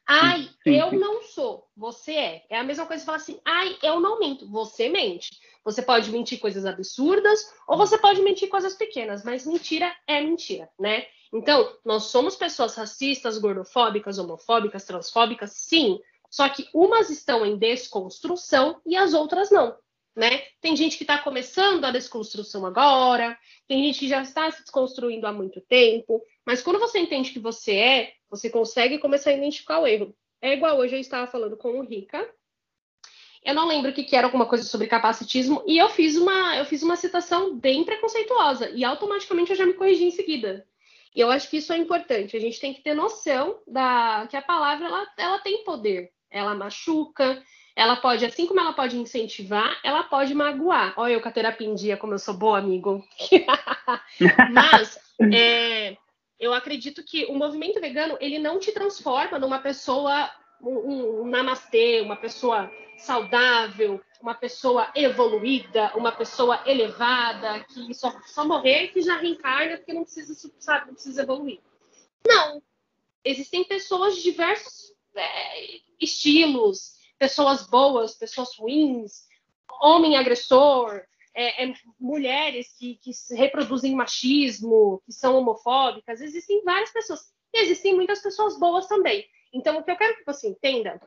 Ai, 0.07 0.49
sim, 0.63 0.75
eu 0.75 0.89
sim. 0.89 0.97
não 0.97 1.21
sou, 1.21 1.67
você 1.77 2.13
é. 2.13 2.45
É 2.49 2.57
a 2.57 2.63
mesma 2.63 2.85
coisa 2.85 3.01
que 3.01 3.05
falar 3.05 3.19
assim, 3.19 3.39
ai, 3.45 3.77
eu 3.83 3.99
não 3.99 4.19
minto, 4.19 4.49
você 4.49 4.89
mente. 4.89 5.29
Você 5.63 5.81
pode 5.81 6.11
mentir 6.11 6.39
coisas 6.39 6.65
absurdas 6.65 7.39
ou 7.67 7.77
você 7.77 7.97
pode 7.97 8.21
mentir 8.21 8.49
coisas 8.49 8.73
pequenas, 8.73 9.23
mas 9.23 9.45
mentira 9.45 9.95
é 10.07 10.19
mentira, 10.19 10.67
né? 10.79 11.05
Então, 11.33 11.71
nós 11.85 12.05
somos 12.05 12.35
pessoas 12.35 12.75
racistas, 12.75 13.37
gordofóbicas, 13.37 14.17
homofóbicas, 14.17 14.83
transfóbicas, 14.83 15.51
sim. 15.51 15.99
Só 16.31 16.47
que 16.47 16.69
umas 16.73 17.09
estão 17.09 17.45
em 17.45 17.57
desconstrução 17.57 18.81
e 18.85 18.95
as 18.95 19.13
outras 19.13 19.51
não, 19.51 19.77
né? 20.15 20.41
Tem 20.61 20.77
gente 20.77 20.95
que 20.95 21.03
está 21.03 21.17
começando 21.17 21.83
a 21.83 21.91
desconstrução 21.91 22.65
agora, 22.65 23.37
tem 23.67 23.83
gente 23.83 23.99
que 23.99 24.07
já 24.07 24.21
está 24.21 24.49
se 24.49 24.61
desconstruindo 24.61 25.27
há 25.27 25.33
muito 25.33 25.59
tempo, 25.59 26.23
mas 26.45 26.61
quando 26.61 26.79
você 26.79 26.99
entende 26.99 27.31
que 27.31 27.39
você 27.39 27.75
é, 27.75 28.13
você 28.29 28.49
consegue 28.49 28.97
começar 28.97 29.31
a 29.31 29.33
identificar 29.33 29.79
o 29.79 29.87
erro. 29.87 30.15
É 30.41 30.53
igual 30.53 30.77
hoje 30.77 30.95
eu 30.95 30.99
estava 30.99 31.27
falando 31.27 31.57
com 31.57 31.77
o 31.77 31.83
Rica. 31.83 32.27
Eu 33.43 33.53
não 33.53 33.67
lembro 33.67 33.91
o 33.91 33.93
que, 33.93 34.03
que 34.03 34.15
era 34.15 34.27
alguma 34.27 34.45
coisa 34.45 34.63
sobre 34.63 34.87
capacitismo 34.87 35.63
e 35.67 35.77
eu 35.77 35.89
fiz 35.89 36.15
uma 36.15 36.55
eu 36.55 36.65
fiz 36.65 36.81
uma 36.81 36.95
citação 36.95 37.57
bem 37.57 37.83
preconceituosa 37.83 38.69
e 38.69 38.85
automaticamente 38.85 39.51
eu 39.51 39.57
já 39.57 39.65
me 39.65 39.73
corrigi 39.73 40.05
em 40.05 40.11
seguida. 40.11 40.65
E 41.13 41.19
eu 41.19 41.29
acho 41.29 41.49
que 41.49 41.57
isso 41.57 41.73
é 41.73 41.77
importante. 41.77 42.37
A 42.37 42.39
gente 42.39 42.59
tem 42.59 42.73
que 42.73 42.81
ter 42.81 42.93
noção 42.93 43.59
da 43.67 44.27
que 44.29 44.37
a 44.37 44.41
palavra 44.41 44.85
ela, 44.87 45.07
ela 45.17 45.39
tem 45.39 45.63
poder. 45.63 46.11
Ela 46.31 46.55
machuca, 46.55 47.43
ela 47.75 47.95
pode, 47.95 48.25
assim 48.25 48.45
como 48.45 48.59
ela 48.59 48.73
pode 48.73 48.97
incentivar, 48.97 49.79
ela 49.83 50.03
pode 50.03 50.33
magoar. 50.33 50.93
Olha 50.97 51.13
eu 51.13 51.21
com 51.21 51.29
a 51.29 51.31
terapia 51.31 51.67
em 51.67 51.75
dia, 51.75 51.97
como 51.97 52.13
eu 52.13 52.19
sou 52.19 52.33
boa, 52.33 52.57
amigo. 52.57 53.03
Mas 54.53 54.99
é, 55.33 55.97
eu 56.39 56.53
acredito 56.53 57.03
que 57.03 57.25
o 57.25 57.35
movimento 57.35 57.79
vegano 57.79 58.17
ele 58.19 58.39
não 58.39 58.59
te 58.59 58.71
transforma 58.71 59.39
numa 59.39 59.59
pessoa 59.59 60.29
um, 60.61 61.21
um, 61.21 61.25
namastê, 61.25 62.01
uma 62.01 62.15
pessoa 62.15 62.71
saudável, 62.97 64.01
uma 64.21 64.35
pessoa 64.35 64.91
evoluída, 64.95 65.91
uma 65.95 66.11
pessoa 66.11 66.61
elevada, 66.65 67.63
que 67.63 67.93
só, 67.93 68.13
só 68.25 68.45
morrer 68.45 68.89
que 68.89 69.01
já 69.01 69.17
reencarna 69.17 69.77
porque 69.77 69.93
não 69.93 70.03
precisa, 70.03 70.51
sabe, 70.59 70.87
não 70.87 70.93
precisa 70.93 71.23
evoluir. 71.23 71.59
Não. 72.27 72.61
Existem 73.23 73.63
pessoas 73.63 74.15
de 74.15 74.23
diversos 74.23 74.93
é, 75.15 75.79
estilos, 75.99 76.93
pessoas 77.17 77.67
boas, 77.67 78.15
pessoas 78.15 78.55
ruins, 78.57 79.27
homem 79.81 80.17
agressor, 80.17 81.03
é, 81.33 81.63
é, 81.63 81.73
mulheres 81.99 82.73
que, 82.77 82.95
que 82.97 83.11
reproduzem 83.35 83.95
machismo, 83.95 85.01
que 85.05 85.13
são 85.13 85.37
homofóbicas, 85.37 86.21
existem 86.21 86.63
várias 86.63 86.91
pessoas. 86.91 87.31
E 87.53 87.61
existem 87.61 87.95
muitas 87.95 88.21
pessoas 88.21 88.57
boas 88.59 88.87
também. 88.87 89.27
Então, 89.53 89.77
o 89.77 89.83
que 89.83 89.91
eu 89.91 89.97
quero 89.97 90.17
que 90.17 90.25
você 90.25 90.47
entenda 90.47 91.01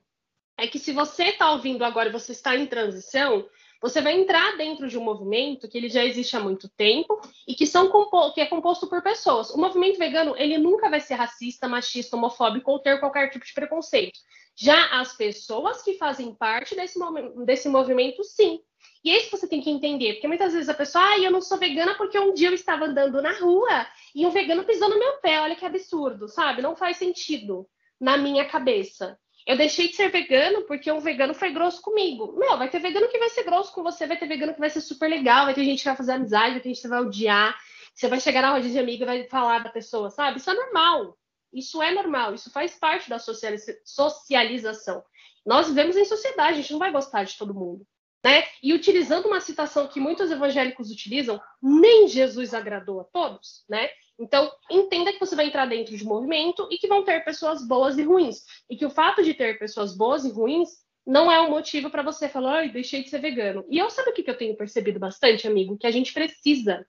é 0.57 0.67
que 0.67 0.79
se 0.79 0.93
você 0.93 1.25
está 1.31 1.51
ouvindo 1.53 1.85
agora 1.85 2.11
você 2.11 2.33
está 2.33 2.57
em 2.57 2.67
transição, 2.67 3.49
você 3.85 4.01
vai 4.01 4.19
entrar 4.19 4.57
dentro 4.57 4.89
de 4.89 4.97
um 4.97 5.05
movimento 5.05 5.69
que 5.69 5.77
ele 5.77 5.91
já 5.91 6.03
existe 6.03 6.35
há 6.35 6.41
muito 6.41 6.71
tempo 6.71 7.21
e 7.47 7.55
que, 7.55 7.67
são 7.67 7.93
que 8.33 8.41
é 8.41 8.47
composto 8.47 8.87
por 8.87 9.03
pessoas. 9.03 9.51
O 9.51 9.59
movimento 9.59 9.99
vegano, 9.99 10.35
ele 10.39 10.57
nunca 10.57 10.89
vai 10.89 11.01
ser 11.01 11.17
racista, 11.17 11.69
machista, 11.69 12.17
homofóbico 12.17 12.71
ou 12.71 12.79
ter 12.79 12.99
qualquer 12.99 13.29
tipo 13.29 13.45
de 13.45 13.53
preconceito. 13.53 14.19
Já 14.57 14.99
as 14.99 15.15
pessoas 15.15 15.83
que 15.83 15.99
fazem 15.99 16.35
parte 16.35 16.75
desse, 16.75 16.99
desse 17.45 17.69
movimento, 17.69 18.25
sim. 18.25 18.59
E 19.05 19.11
é 19.11 19.19
isso 19.19 19.29
que 19.29 19.37
você 19.37 19.47
tem 19.47 19.61
que 19.61 19.69
entender, 19.69 20.15
porque 20.15 20.29
muitas 20.29 20.55
vezes 20.55 20.71
a 20.71 20.75
pessoa, 20.75 21.05
ah, 21.07 21.19
eu 21.19 21.31
não 21.31 21.43
sou 21.43 21.59
vegana 21.59 21.95
porque 21.95 22.19
um 22.19 22.33
dia 22.33 22.49
eu 22.49 22.55
estava 22.55 22.87
andando 22.87 23.21
na 23.21 23.33
rua 23.39 23.87
e 24.15 24.25
um 24.25 24.31
vegano 24.31 24.65
pisou 24.65 24.89
no 24.89 24.99
meu 24.99 25.19
pé, 25.19 25.43
olha 25.43 25.57
que 25.57 25.67
absurdo, 25.67 26.27
sabe? 26.27 26.63
Não 26.63 26.75
faz 26.75 26.97
sentido 26.97 27.69
na 28.01 28.17
minha 28.17 28.47
cabeça. 28.47 29.19
Eu 29.47 29.57
deixei 29.57 29.89
de 29.89 29.97
ser 29.97 30.11
vegano 30.11 30.63
porque 30.63 30.91
um 30.91 31.01
vegano 31.01 31.35
foi 31.35 31.51
grosso 31.53 31.83
comigo. 31.83 32.35
Meu, 32.39 32.57
vai 32.57 32.71
ter 32.71 32.79
vegano 32.79 33.09
que 33.09 33.19
vai 33.19 33.29
ser 33.29 33.45
grosso 33.45 33.73
com 33.73 33.83
você, 33.83 34.07
vai 34.07 34.17
ter 34.17 34.27
vegano 34.27 34.55
que 34.55 34.61
vai 34.61 34.71
ser 34.71 34.81
super 34.81 35.09
legal, 35.09 35.45
vai 35.45 35.55
ter 35.55 35.65
gente 35.65 35.81
que 35.81 35.89
vai 35.89 35.97
fazer 35.97 36.13
amizade, 36.13 36.53
vai 36.53 36.61
ter 36.61 36.71
gente 36.71 36.81
que 36.81 36.89
vai 36.89 37.01
odiar. 37.01 37.55
Você 37.95 38.09
vai 38.09 38.19
chegar 38.21 38.41
na 38.43 38.53
roda 38.53 38.69
de 38.69 38.79
amigo 38.79 39.03
e 39.03 39.07
vai 39.07 39.25
falar 39.29 39.59
da 39.63 39.71
pessoa, 39.71 40.11
sabe? 40.11 40.39
Isso 40.39 40.51
é 40.51 40.55
normal. 40.55 41.17
Isso 41.55 41.81
é 41.81 41.93
normal, 41.93 42.35
isso 42.35 42.51
faz 42.51 42.75
parte 42.75 43.09
da 43.09 43.21
socialização. 43.21 45.05
Nós 45.47 45.69
vivemos 45.69 45.97
em 45.97 46.05
sociedade, 46.05 46.55
a 46.59 46.61
gente 46.61 46.73
não 46.73 46.81
vai 46.81 46.91
gostar 46.91 47.23
de 47.23 47.39
todo 47.39 47.55
mundo. 47.55 47.87
Né? 48.25 48.45
E 48.63 48.73
utilizando 48.73 49.27
uma 49.27 49.41
citação 49.41 49.87
que 49.87 50.01
muitos 50.01 50.31
evangélicos 50.31 50.91
utilizam, 50.91 51.41
nem 51.63 52.09
Jesus 52.09 52.55
agradou 52.55 53.01
a 53.01 53.05
todos, 53.05 53.65
né? 53.69 53.91
Então, 54.19 54.51
entenda 54.71 55.13
que 55.13 55.19
você 55.19 55.35
vai 55.35 55.47
entrar 55.47 55.67
dentro 55.67 55.97
de 55.97 56.05
um 56.05 56.09
movimento 56.09 56.69
e 56.71 56.79
que 56.79 56.87
vão 56.87 57.03
ter 57.03 57.25
pessoas 57.25 57.67
boas 57.67 57.99
e 57.99 58.03
ruins. 58.03 58.45
E 58.71 58.77
que 58.77 58.87
o 58.87 58.91
fato 58.91 59.23
de 59.23 59.35
ter 59.35 59.59
pessoas 59.59 59.97
boas 59.97 60.25
e 60.25 60.31
ruins 60.31 60.71
não 61.07 61.31
é 61.31 61.41
um 61.41 61.51
motivo 61.51 61.91
para 61.91 62.03
você 62.03 62.29
falar, 62.29 62.59
ai, 62.59 62.69
deixei 62.71 63.03
de 63.03 63.11
ser 63.11 63.21
vegano. 63.21 63.65
E 63.69 63.79
eu 63.79 63.91
sabe 63.91 64.11
o 64.11 64.13
que 64.15 64.29
eu 64.29 64.39
tenho 64.39 64.57
percebido 64.57 64.99
bastante, 64.99 65.47
amigo? 65.47 65.77
Que 65.77 65.87
a 65.87 65.91
gente 65.91 66.13
precisa 66.13 66.87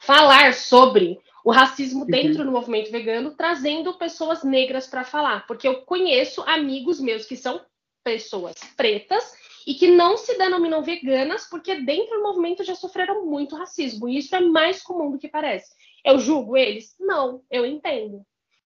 falar 0.00 0.54
sobre 0.54 1.18
o 1.44 1.50
racismo 1.50 2.00
uhum. 2.00 2.06
dentro 2.06 2.44
do 2.44 2.52
movimento 2.52 2.90
vegano, 2.90 3.34
trazendo 3.34 3.94
pessoas 3.94 4.42
negras 4.42 4.86
para 4.86 5.04
falar. 5.04 5.46
Porque 5.46 5.66
eu 5.66 5.82
conheço 5.82 6.42
amigos 6.42 7.00
meus 7.00 7.24
que 7.24 7.36
são 7.36 7.64
pessoas 8.04 8.54
pretas 8.76 9.34
e 9.66 9.74
que 9.74 9.88
não 9.88 10.16
se 10.16 10.36
denominam 10.36 10.82
veganas 10.82 11.46
porque 11.48 11.74
dentro 11.82 12.16
do 12.16 12.22
movimento 12.22 12.64
já 12.64 12.74
sofreram 12.74 13.26
muito 13.26 13.56
racismo. 13.56 14.08
E 14.08 14.18
isso 14.18 14.34
é 14.34 14.40
mais 14.40 14.82
comum 14.82 15.10
do 15.10 15.18
que 15.18 15.28
parece. 15.28 15.74
Eu 16.04 16.18
julgo 16.18 16.56
eles? 16.56 16.94
Não, 16.98 17.42
eu 17.50 17.66
entendo. 17.66 18.24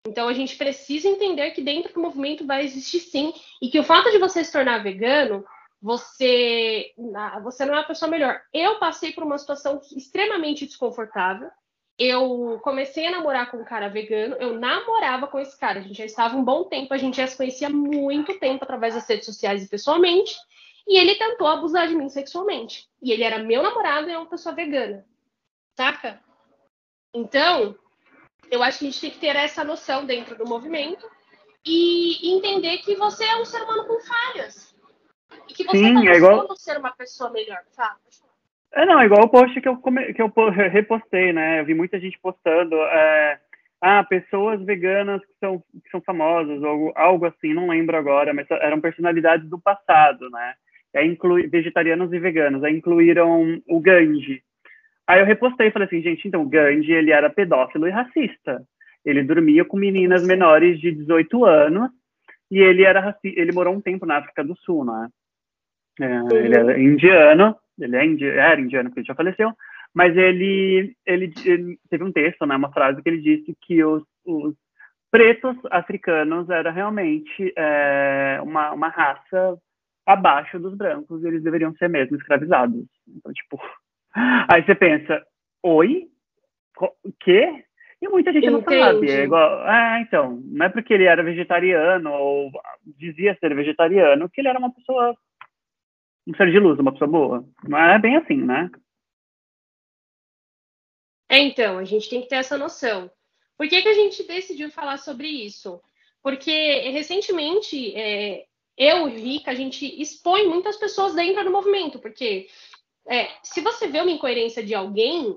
Então 0.06 0.28
a 0.28 0.32
gente 0.32 0.56
precisa 0.56 1.08
entender 1.08 1.50
que 1.50 1.62
dentro 1.62 1.92
do 1.92 2.00
movimento 2.00 2.46
vai 2.46 2.64
existir 2.64 3.00
sim, 3.00 3.32
e 3.60 3.68
que 3.68 3.78
o 3.78 3.84
fato 3.84 4.10
de 4.10 4.18
você 4.18 4.42
se 4.44 4.52
tornar 4.52 4.82
vegano, 4.82 5.44
você, 5.80 6.92
você 7.42 7.64
não 7.64 7.74
é 7.74 7.80
a 7.80 7.84
pessoa 7.84 8.10
melhor. 8.10 8.40
Eu 8.52 8.78
passei 8.78 9.12
por 9.12 9.22
uma 9.22 9.38
situação 9.38 9.80
extremamente 9.96 10.66
desconfortável. 10.66 11.50
Eu 11.98 12.60
comecei 12.62 13.06
a 13.06 13.10
namorar 13.10 13.50
com 13.50 13.56
um 13.56 13.64
cara 13.64 13.88
vegano, 13.88 14.36
eu 14.36 14.54
namorava 14.54 15.26
com 15.26 15.38
esse 15.38 15.58
cara, 15.58 15.80
a 15.80 15.82
gente 15.82 15.98
já 15.98 16.04
estava 16.04 16.36
um 16.36 16.44
bom 16.44 16.62
tempo, 16.62 16.94
a 16.94 16.96
gente 16.96 17.16
já 17.16 17.26
se 17.26 17.36
conhecia 17.36 17.68
muito 17.68 18.38
tempo 18.38 18.62
através 18.62 18.94
das 18.94 19.08
redes 19.08 19.26
sociais 19.26 19.64
e 19.64 19.68
pessoalmente. 19.68 20.36
E 20.86 20.96
ele 20.96 21.16
tentou 21.16 21.48
abusar 21.48 21.88
de 21.88 21.94
mim 21.94 22.08
sexualmente. 22.08 22.88
E 23.02 23.12
ele 23.12 23.24
era 23.24 23.42
meu 23.42 23.62
namorado 23.62 24.08
e 24.08 24.12
é 24.12 24.18
uma 24.18 24.30
pessoa 24.30 24.54
vegana. 24.54 25.04
Saca? 25.76 26.22
Então, 27.14 27.74
eu 28.50 28.62
acho 28.62 28.78
que 28.78 28.86
a 28.86 28.90
gente 28.90 29.00
tem 29.00 29.10
que 29.10 29.18
ter 29.18 29.36
essa 29.36 29.64
noção 29.64 30.04
dentro 30.04 30.36
do 30.36 30.48
movimento 30.48 31.08
e 31.66 32.34
entender 32.36 32.78
que 32.78 32.94
você 32.94 33.24
é 33.24 33.36
um 33.36 33.44
ser 33.44 33.62
humano 33.62 33.86
com 33.86 34.00
falhas. 34.00 34.74
E 35.48 35.54
que 35.54 35.64
você 35.64 35.78
Sim, 35.78 35.94
tá 35.94 36.10
é 36.10 36.16
igual... 36.16 36.56
ser 36.56 36.78
uma 36.78 36.92
pessoa 36.92 37.30
melhor, 37.30 37.60
sabe? 37.70 37.98
É, 38.72 38.84
não, 38.84 39.00
é 39.00 39.06
igual 39.06 39.24
o 39.24 39.28
post 39.28 39.60
que 39.60 39.68
eu, 39.68 39.76
come... 39.78 40.12
que 40.12 40.22
eu 40.22 40.30
repostei, 40.70 41.32
né? 41.32 41.60
Eu 41.60 41.64
vi 41.64 41.74
muita 41.74 41.98
gente 41.98 42.18
postando. 42.18 42.76
É 42.76 43.40
ah, 43.80 44.04
pessoas 44.04 44.60
veganas 44.64 45.24
que 45.24 45.32
são, 45.38 45.58
que 45.58 45.90
são 45.90 46.00
famosas, 46.00 46.62
ou 46.62 46.92
algo 46.96 47.26
assim, 47.26 47.54
não 47.54 47.68
lembro 47.68 47.96
agora, 47.96 48.34
mas 48.34 48.50
eram 48.50 48.80
personalidades 48.80 49.48
do 49.48 49.58
passado, 49.58 50.28
né? 50.30 50.54
aí 50.94 51.06
inclui, 51.06 51.46
vegetarianos 51.46 52.12
e 52.12 52.18
veganos, 52.18 52.64
aí 52.64 52.74
incluíram 52.74 53.62
o 53.68 53.78
Gandhi. 53.78 54.42
Aí 55.08 55.20
eu 55.20 55.26
repostei 55.26 55.68
e 55.68 55.70
falei 55.70 55.86
assim, 55.86 56.02
gente, 56.02 56.28
então 56.28 56.46
Gandhi, 56.46 56.92
ele 56.92 57.10
era 57.10 57.30
pedófilo 57.30 57.88
e 57.88 57.90
racista. 57.90 58.62
Ele 59.02 59.22
dormia 59.22 59.64
com 59.64 59.78
meninas 59.78 60.22
menores 60.26 60.78
de 60.78 60.92
18 60.92 61.46
anos 61.46 61.90
e 62.50 62.58
ele 62.58 62.84
era 62.84 63.16
ele 63.24 63.52
morou 63.52 63.74
um 63.74 63.80
tempo 63.80 64.04
na 64.04 64.18
África 64.18 64.44
do 64.44 64.54
Sul, 64.58 64.84
né? 64.84 65.08
É, 65.98 66.22
uhum. 66.22 66.30
Ele 66.30 66.54
era 66.54 66.78
indiano, 66.78 67.56
ele 67.80 67.96
é 67.96 68.04
indi 68.04 68.26
era 68.26 68.60
indiano 68.60 68.90
porque 68.90 69.00
ele 69.00 69.06
já 69.06 69.14
faleceu, 69.14 69.50
mas 69.94 70.14
ele, 70.14 70.94
ele, 71.06 71.32
ele, 71.44 71.78
teve 71.88 72.04
um 72.04 72.12
texto, 72.12 72.44
né, 72.44 72.54
uma 72.54 72.70
frase 72.70 73.02
que 73.02 73.08
ele 73.08 73.22
disse 73.22 73.56
que 73.62 73.82
os, 73.82 74.02
os 74.26 74.54
pretos 75.10 75.56
africanos 75.70 76.50
era 76.50 76.70
realmente 76.70 77.52
é, 77.56 78.38
uma, 78.42 78.72
uma 78.72 78.88
raça 78.88 79.56
abaixo 80.06 80.58
dos 80.58 80.74
brancos, 80.74 81.22
e 81.22 81.26
eles 81.26 81.42
deveriam 81.42 81.74
ser 81.76 81.88
mesmo 81.88 82.16
escravizados. 82.16 82.84
Então, 83.06 83.32
tipo, 83.32 83.58
aí 84.48 84.64
você 84.64 84.74
pensa, 84.74 85.24
oi? 85.62 86.08
O 87.04 87.12
quê? 87.18 87.64
E 88.00 88.08
muita 88.08 88.32
gente 88.32 88.48
não 88.48 88.62
sabe. 88.62 89.10
É 89.10 89.24
igual, 89.24 89.62
ah, 89.64 90.00
então, 90.00 90.40
não 90.44 90.66
é 90.66 90.68
porque 90.68 90.94
ele 90.94 91.04
era 91.04 91.22
vegetariano 91.22 92.12
ou 92.12 92.50
dizia 92.84 93.36
ser 93.40 93.54
vegetariano 93.54 94.28
que 94.30 94.40
ele 94.40 94.48
era 94.48 94.58
uma 94.58 94.72
pessoa, 94.72 95.16
um 96.26 96.34
ser 96.34 96.50
de 96.52 96.60
luz, 96.60 96.78
uma 96.78 96.92
pessoa 96.92 97.10
boa. 97.10 97.44
Não 97.66 97.78
é 97.78 97.98
bem 97.98 98.16
assim, 98.16 98.36
né? 98.36 98.70
É, 101.28 101.38
então, 101.38 101.78
a 101.78 101.84
gente 101.84 102.08
tem 102.08 102.22
que 102.22 102.28
ter 102.28 102.36
essa 102.36 102.56
noção. 102.56 103.10
Por 103.56 103.68
que, 103.68 103.82
que 103.82 103.88
a 103.88 103.94
gente 103.94 104.26
decidiu 104.26 104.70
falar 104.70 104.98
sobre 104.98 105.26
isso? 105.26 105.82
Porque 106.22 106.90
recentemente 106.90 107.94
é, 107.96 108.46
eu 108.76 109.08
e 109.08 109.20
Rica, 109.20 109.50
a 109.50 109.54
gente 109.54 110.00
expõe 110.00 110.46
muitas 110.46 110.76
pessoas 110.76 111.14
dentro 111.14 111.42
do 111.42 111.50
movimento, 111.50 111.98
porque 111.98 112.46
é, 113.08 113.30
se 113.42 113.60
você 113.60 113.88
vê 113.88 114.00
uma 114.00 114.10
incoerência 114.10 114.62
de 114.62 114.74
alguém, 114.74 115.36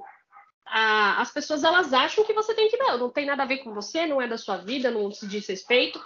a, 0.65 1.21
as 1.21 1.31
pessoas 1.31 1.63
elas 1.63 1.93
acham 1.93 2.23
que 2.23 2.33
você 2.33 2.53
tem 2.53 2.69
que 2.69 2.77
não, 2.77 2.97
não 2.97 3.09
tem 3.09 3.25
nada 3.25 3.43
a 3.43 3.47
ver 3.47 3.59
com 3.59 3.73
você, 3.73 4.05
não 4.05 4.21
é 4.21 4.27
da 4.27 4.37
sua 4.37 4.57
vida, 4.57 4.91
não 4.91 5.11
se 5.11 5.27
diz 5.27 5.47
respeito, 5.47 5.99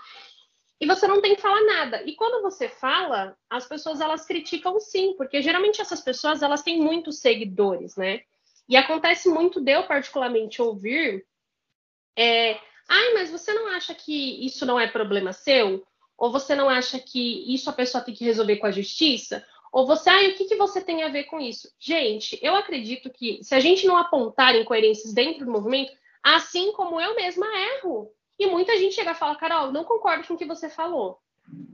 e 0.79 0.85
você 0.85 1.07
não 1.07 1.21
tem 1.21 1.35
que 1.35 1.41
falar 1.41 1.61
nada. 1.61 2.03
E 2.03 2.15
quando 2.15 2.41
você 2.41 2.67
fala, 2.67 3.35
as 3.49 3.65
pessoas 3.65 4.01
elas 4.01 4.25
criticam 4.25 4.79
sim, 4.79 5.13
porque 5.17 5.41
geralmente 5.41 5.81
essas 5.81 6.01
pessoas 6.01 6.41
elas 6.41 6.61
têm 6.61 6.81
muitos 6.81 7.19
seguidores, 7.19 7.95
né? 7.95 8.21
E 8.67 8.75
acontece 8.75 9.29
muito 9.29 9.61
de 9.61 9.71
eu 9.71 9.83
particularmente 9.83 10.61
ouvir, 10.61 11.25
é, 12.15 12.59
ai, 12.87 13.13
mas 13.13 13.29
você 13.29 13.53
não 13.53 13.67
acha 13.67 13.93
que 13.93 14.45
isso 14.45 14.65
não 14.65 14.79
é 14.79 14.87
problema 14.87 15.33
seu? 15.33 15.85
Ou 16.17 16.31
você 16.31 16.55
não 16.55 16.69
acha 16.69 16.99
que 16.99 17.53
isso 17.53 17.69
a 17.69 17.73
pessoa 17.73 18.03
tem 18.03 18.13
que 18.13 18.23
resolver 18.23 18.57
com 18.57 18.65
a 18.65 18.71
justiça? 18.71 19.45
Ou 19.75 19.85
você, 19.85 20.09
ah, 20.09 20.21
o 20.29 20.33
que, 20.35 20.45
que 20.45 20.55
você 20.55 20.79
tem 20.79 21.03
a 21.03 21.09
ver 21.09 21.25
com 21.25 21.37
isso? 21.37 21.69
Gente, 21.77 22.39
eu 22.41 22.55
acredito 22.55 23.09
que 23.09 23.43
se 23.43 23.53
a 23.53 23.59
gente 23.59 23.85
não 23.85 23.97
apontar 23.97 24.55
incoerências 24.55 25.13
dentro 25.13 25.45
do 25.45 25.51
movimento, 25.51 25.91
assim 26.23 26.71
como 26.71 26.97
eu 26.97 27.13
mesma 27.13 27.45
erro. 27.75 28.09
E 28.39 28.47
muita 28.47 28.77
gente 28.77 28.95
chega 28.95 29.11
e 29.11 29.15
fala, 29.15 29.35
Carol, 29.35 29.73
não 29.73 29.83
concordo 29.83 30.25
com 30.25 30.35
o 30.35 30.37
que 30.37 30.45
você 30.45 30.69
falou. 30.69 31.19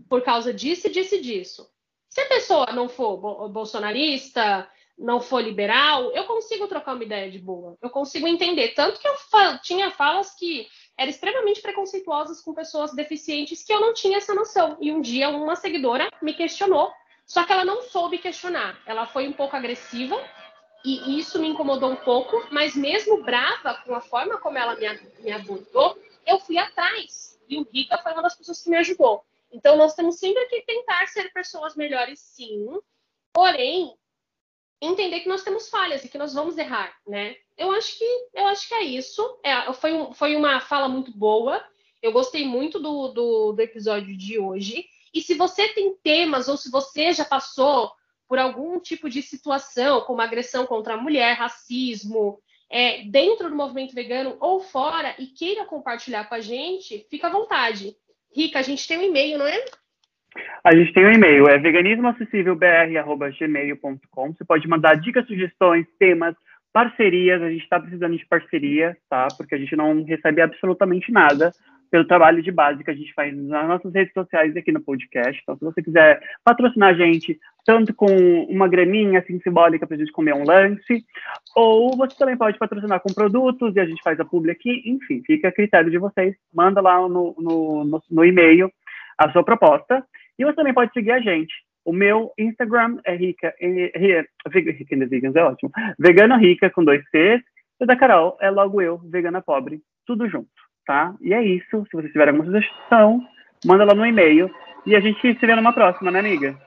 Por 0.10 0.24
causa 0.24 0.52
disso 0.52 0.90
disso 0.90 1.14
e 1.14 1.22
disso. 1.22 1.70
Se 2.10 2.22
a 2.22 2.28
pessoa 2.28 2.72
não 2.74 2.90
for 2.90 3.18
bolsonarista, 3.50 4.68
não 4.98 5.22
for 5.22 5.40
liberal, 5.40 6.12
eu 6.12 6.24
consigo 6.24 6.68
trocar 6.68 6.96
uma 6.96 7.04
ideia 7.04 7.30
de 7.30 7.38
boa. 7.38 7.78
Eu 7.80 7.92
consigo 7.92 8.28
entender. 8.28 8.70
Tanto 8.70 9.00
que 9.00 9.08
eu 9.08 9.14
tinha 9.62 9.92
falas 9.92 10.34
que 10.34 10.68
eram 10.98 11.12
extremamente 11.12 11.62
preconceituosas 11.62 12.42
com 12.42 12.52
pessoas 12.52 12.96
deficientes 12.96 13.64
que 13.64 13.72
eu 13.72 13.80
não 13.80 13.94
tinha 13.94 14.18
essa 14.18 14.34
noção. 14.34 14.76
E 14.82 14.92
um 14.92 15.02
dia 15.02 15.30
uma 15.30 15.56
seguidora 15.56 16.10
me 16.20 16.34
questionou, 16.34 16.92
só 17.32 17.46
que 17.46 17.54
ela 17.54 17.64
não 17.64 17.84
soube 17.84 18.18
questionar. 18.18 18.78
Ela 18.86 19.08
foi 19.08 19.26
um 19.26 19.32
pouco 19.32 19.56
agressiva 19.56 20.22
e 20.84 21.18
isso 21.18 21.40
me 21.40 21.48
incomodou 21.48 21.90
um 21.90 21.96
pouco, 21.96 22.46
mas 22.52 22.76
mesmo 22.76 23.24
brava 23.24 23.76
com 23.86 23.96
a 23.96 24.02
forma 24.02 24.38
como 24.38 24.58
ela 24.58 24.76
me, 24.76 25.00
me 25.22 25.32
abordou, 25.32 25.98
eu 26.28 26.42
fui 26.42 26.58
atrás. 26.58 27.40
E 27.48 27.58
o 27.58 27.66
Rica 27.74 27.98
foi 28.00 28.12
uma 28.12 28.22
das 28.22 28.36
pessoas 28.36 28.62
que 28.62 28.70
me 28.70 28.76
ajudou. 28.76 29.24
Então 29.50 29.78
nós 29.78 29.96
temos 29.96 30.20
sempre 30.20 30.46
que 30.48 30.62
tentar 30.64 31.08
ser 31.08 31.32
pessoas 31.32 31.74
melhores, 31.74 32.20
sim. 32.20 32.68
Porém, 33.32 33.96
entender 34.82 35.22
que 35.22 35.30
nós 35.30 35.42
temos 35.42 35.70
falhas 35.70 36.04
e 36.04 36.10
que 36.10 36.18
nós 36.18 36.34
vamos 36.34 36.58
errar, 36.58 36.94
né? 37.08 37.38
Eu 37.58 37.72
acho 37.72 37.98
que 37.98 38.28
eu 38.34 38.46
acho 38.48 38.68
que 38.68 38.74
é 38.74 38.84
isso. 38.84 39.40
É, 39.42 39.72
foi, 39.72 39.94
um, 39.94 40.14
foi 40.14 40.36
uma 40.36 40.60
fala 40.60 40.90
muito 40.90 41.18
boa. 41.18 41.64
Eu 42.02 42.12
gostei 42.12 42.46
muito 42.46 42.78
do, 42.78 43.08
do, 43.08 43.54
do 43.54 43.62
episódio 43.62 44.18
de 44.18 44.38
hoje. 44.38 44.86
E 45.14 45.22
se 45.22 45.36
você 45.36 45.68
tem 45.74 45.94
temas 46.04 46.48
ou 46.48 46.56
se 46.58 46.72
você 46.72 47.12
já 47.12 47.26
passou 47.26 47.92
por 48.28 48.40
algum 48.40 48.80
tipo 48.80 49.10
de 49.10 49.22
situação, 49.22 50.02
como 50.02 50.22
agressão 50.22 50.66
contra 50.66 50.94
a 50.94 50.98
mulher, 50.98 51.36
racismo, 51.36 52.40
é, 52.70 53.04
dentro 53.04 53.50
do 53.50 53.56
movimento 53.56 53.94
vegano 53.94 54.38
ou 54.40 54.62
fora, 54.62 55.14
e 55.20 55.26
queira 55.28 55.66
compartilhar 55.66 56.30
com 56.30 56.36
a 56.36 56.40
gente, 56.40 57.06
fica 57.10 57.28
à 57.28 57.30
vontade. 57.30 57.94
Rica, 58.34 58.60
a 58.60 58.62
gente 58.62 58.88
tem 58.88 58.98
um 58.98 59.04
e-mail, 59.04 59.38
não 59.38 59.46
é? 59.46 59.62
A 60.64 60.74
gente 60.74 60.94
tem 60.94 61.06
um 61.06 61.12
e-mail, 61.12 61.50
é 61.50 61.60
veganismoacessívelbr.gmail.com. 61.60 64.34
Você 64.34 64.46
pode 64.46 64.66
mandar 64.66 64.96
dicas, 64.96 65.28
sugestões, 65.28 65.86
temas, 66.00 66.34
parcerias. 66.72 67.42
A 67.42 67.50
gente 67.50 67.64
está 67.64 67.82
precisando 67.82 68.18
de 68.18 68.26
parceria, 68.26 68.98
tá? 69.10 69.28
Porque 69.36 69.56
a 69.56 69.58
gente 69.58 69.76
não 69.76 70.06
recebe 70.06 70.42
absolutamente 70.42 71.12
nada 71.12 71.52
pelo 71.92 72.06
trabalho 72.06 72.42
de 72.42 72.52
base 72.52 72.84
que 72.84 72.90
a 72.90 72.96
gente 72.96 73.14
faz 73.14 73.36
nas 73.36 73.68
nossas 73.68 73.94
redes 73.94 74.14
sociais 74.14 74.56
aqui 74.56 74.72
no 74.72 74.82
podcast. 74.82 75.40
Então, 75.44 75.58
se 75.58 75.64
você 75.64 75.84
quiser 75.84 76.22
patrocinar 76.44 76.90
a 76.90 76.94
gente, 76.94 77.38
tanto 77.66 77.94
com 77.94 78.08
uma 78.46 78.68
graminha 78.68 79.20
assim 79.20 79.40
simbólica 79.42 79.86
para 79.86 79.98
a 79.98 80.00
gente 80.00 80.12
comer 80.14 80.34
um 80.34 80.46
lanche, 80.46 81.04
ou 81.54 81.96
você 81.98 82.18
também 82.18 82.38
pode 82.38 82.58
patrocinar 82.58 83.02
com 83.02 83.14
produtos 83.14 83.76
e 83.76 83.80
a 83.82 83.86
gente 83.86 84.02
faz 84.02 84.18
a 84.22 84.26
publi 84.26 84.52
aqui. 84.52 84.82
Enfim, 84.86 85.22
fica 85.28 85.50
a 85.50 85.52
critério 85.52 85.92
de 85.92 85.98
vocês. 85.98 86.34
Manda 86.54 86.80
lá 86.80 86.98
no, 87.08 87.36
no, 87.38 87.84
no, 87.84 88.04
no 88.10 88.26
e-mail 88.26 88.72
a 89.18 89.30
sua 89.32 89.44
proposta. 89.44 90.04
E 90.40 90.46
você 90.46 90.56
também 90.56 90.74
pode 90.74 90.94
seguir 90.94 91.12
a 91.12 91.20
gente. 91.20 91.54
O 91.84 91.92
meu 91.92 92.32
Instagram 92.38 93.00
é 93.04 93.16
rica, 93.16 93.54
é, 93.60 94.20
é, 94.20 94.26
rica 94.50 94.96
in 94.96 95.06
vegans, 95.08 95.36
é 95.36 95.44
ótimo. 95.44 95.72
Vegano 96.00 96.38
rica 96.38 96.70
com 96.70 96.86
dois 96.86 97.04
Cs. 97.10 97.42
E 97.82 97.86
da 97.86 97.96
Carol 97.96 98.38
é 98.40 98.52
logo 98.52 98.80
eu, 98.80 99.00
vegana 99.00 99.42
pobre, 99.42 99.82
tudo 100.06 100.30
junto, 100.30 100.52
tá? 100.86 101.14
E 101.22 101.34
é 101.34 101.44
isso. 101.44 101.86
Se 101.90 101.96
você 101.96 102.08
tiver 102.10 102.28
alguma 102.28 102.46
sugestão, 102.46 103.26
manda 103.66 103.86
lá 103.86 103.94
no 103.94 104.06
e-mail. 104.06 104.54
E 104.86 104.96
a 104.96 105.00
gente 105.00 105.22
se 105.22 105.46
vê 105.46 105.56
numa 105.56 105.74
próxima, 105.74 106.10
né, 106.10 106.20
amiga? 106.20 106.60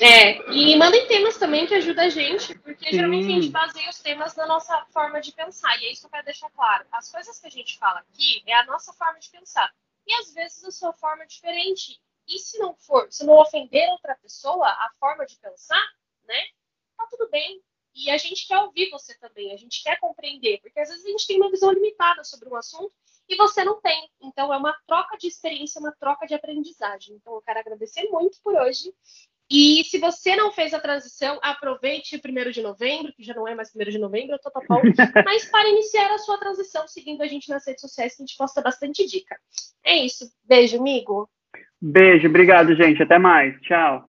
É, 0.00 0.50
e 0.52 0.76
mandem 0.76 1.06
temas 1.06 1.38
também 1.38 1.66
que 1.66 1.74
ajuda 1.74 2.02
a 2.02 2.08
gente, 2.08 2.56
porque 2.58 2.90
Sim. 2.90 2.96
geralmente 2.96 3.26
a 3.26 3.30
gente 3.30 3.48
baseia 3.48 3.88
os 3.88 4.00
temas 4.00 4.36
na 4.36 4.46
nossa 4.46 4.86
forma 4.92 5.20
de 5.20 5.32
pensar, 5.32 5.76
e 5.80 5.86
é 5.86 5.92
isso 5.92 6.02
que 6.02 6.06
eu 6.06 6.10
quero 6.10 6.24
deixar 6.26 6.50
claro. 6.50 6.84
As 6.92 7.10
coisas 7.10 7.38
que 7.38 7.46
a 7.46 7.50
gente 7.50 7.78
fala 7.78 8.00
aqui 8.00 8.42
é 8.46 8.54
a 8.54 8.66
nossa 8.66 8.92
forma 8.92 9.18
de 9.18 9.30
pensar. 9.30 9.72
E 10.06 10.14
às 10.14 10.32
vezes 10.34 10.64
a 10.64 10.70
sua 10.70 10.92
forma 10.92 11.24
é 11.24 11.26
diferente. 11.26 11.98
E 12.28 12.38
se 12.38 12.58
não 12.58 12.74
for, 12.74 13.06
se 13.10 13.24
não 13.24 13.34
ofender 13.34 13.88
outra 13.90 14.14
pessoa, 14.22 14.66
a 14.66 14.90
forma 15.00 15.24
de 15.24 15.36
pensar, 15.36 15.82
né? 16.26 16.44
Tá 16.96 17.06
tudo 17.10 17.28
bem. 17.30 17.60
E 17.94 18.10
a 18.10 18.16
gente 18.16 18.46
quer 18.46 18.58
ouvir 18.58 18.90
você 18.90 19.18
também, 19.18 19.52
a 19.52 19.56
gente 19.56 19.82
quer 19.82 19.98
compreender, 19.98 20.60
porque 20.60 20.78
às 20.78 20.88
vezes 20.88 21.04
a 21.04 21.08
gente 21.08 21.26
tem 21.26 21.36
uma 21.36 21.50
visão 21.50 21.72
limitada 21.72 22.22
sobre 22.24 22.48
um 22.48 22.56
assunto 22.56 22.92
e 23.28 23.36
você 23.36 23.64
não 23.64 23.80
tem. 23.80 24.08
Então 24.22 24.52
é 24.52 24.56
uma 24.56 24.74
troca 24.86 25.16
de 25.16 25.26
experiência, 25.26 25.80
uma 25.80 25.92
troca 25.92 26.26
de 26.26 26.34
aprendizagem. 26.34 27.16
Então 27.16 27.34
eu 27.34 27.42
quero 27.42 27.58
agradecer 27.58 28.08
muito 28.10 28.38
por 28.42 28.54
hoje. 28.54 28.92
E 29.50 29.82
se 29.84 29.98
você 29.98 30.36
não 30.36 30.52
fez 30.52 30.74
a 30.74 30.80
transição, 30.80 31.38
aproveite 31.42 32.16
o 32.16 32.20
primeiro 32.20 32.52
de 32.52 32.60
novembro, 32.60 33.12
que 33.14 33.22
já 33.22 33.32
não 33.32 33.48
é 33.48 33.54
mais 33.54 33.70
primeiro 33.70 33.90
de 33.90 33.98
novembro, 33.98 34.34
eu 34.34 34.38
tô 34.38 34.50
topão, 34.50 34.82
mas 35.24 35.46
para 35.46 35.70
iniciar 35.70 36.12
a 36.12 36.18
sua 36.18 36.36
transição, 36.36 36.86
seguindo 36.86 37.22
a 37.22 37.26
gente 37.26 37.48
nas 37.48 37.66
redes 37.66 37.80
sociais, 37.80 38.14
que 38.14 38.22
a 38.22 38.26
gente 38.26 38.36
posta 38.36 38.60
bastante 38.60 39.06
dica. 39.06 39.38
É 39.82 39.96
isso. 39.96 40.30
Beijo, 40.44 40.78
amigo. 40.78 41.30
Beijo, 41.80 42.28
obrigado, 42.28 42.74
gente. 42.74 43.02
Até 43.02 43.18
mais. 43.18 43.58
Tchau. 43.62 43.96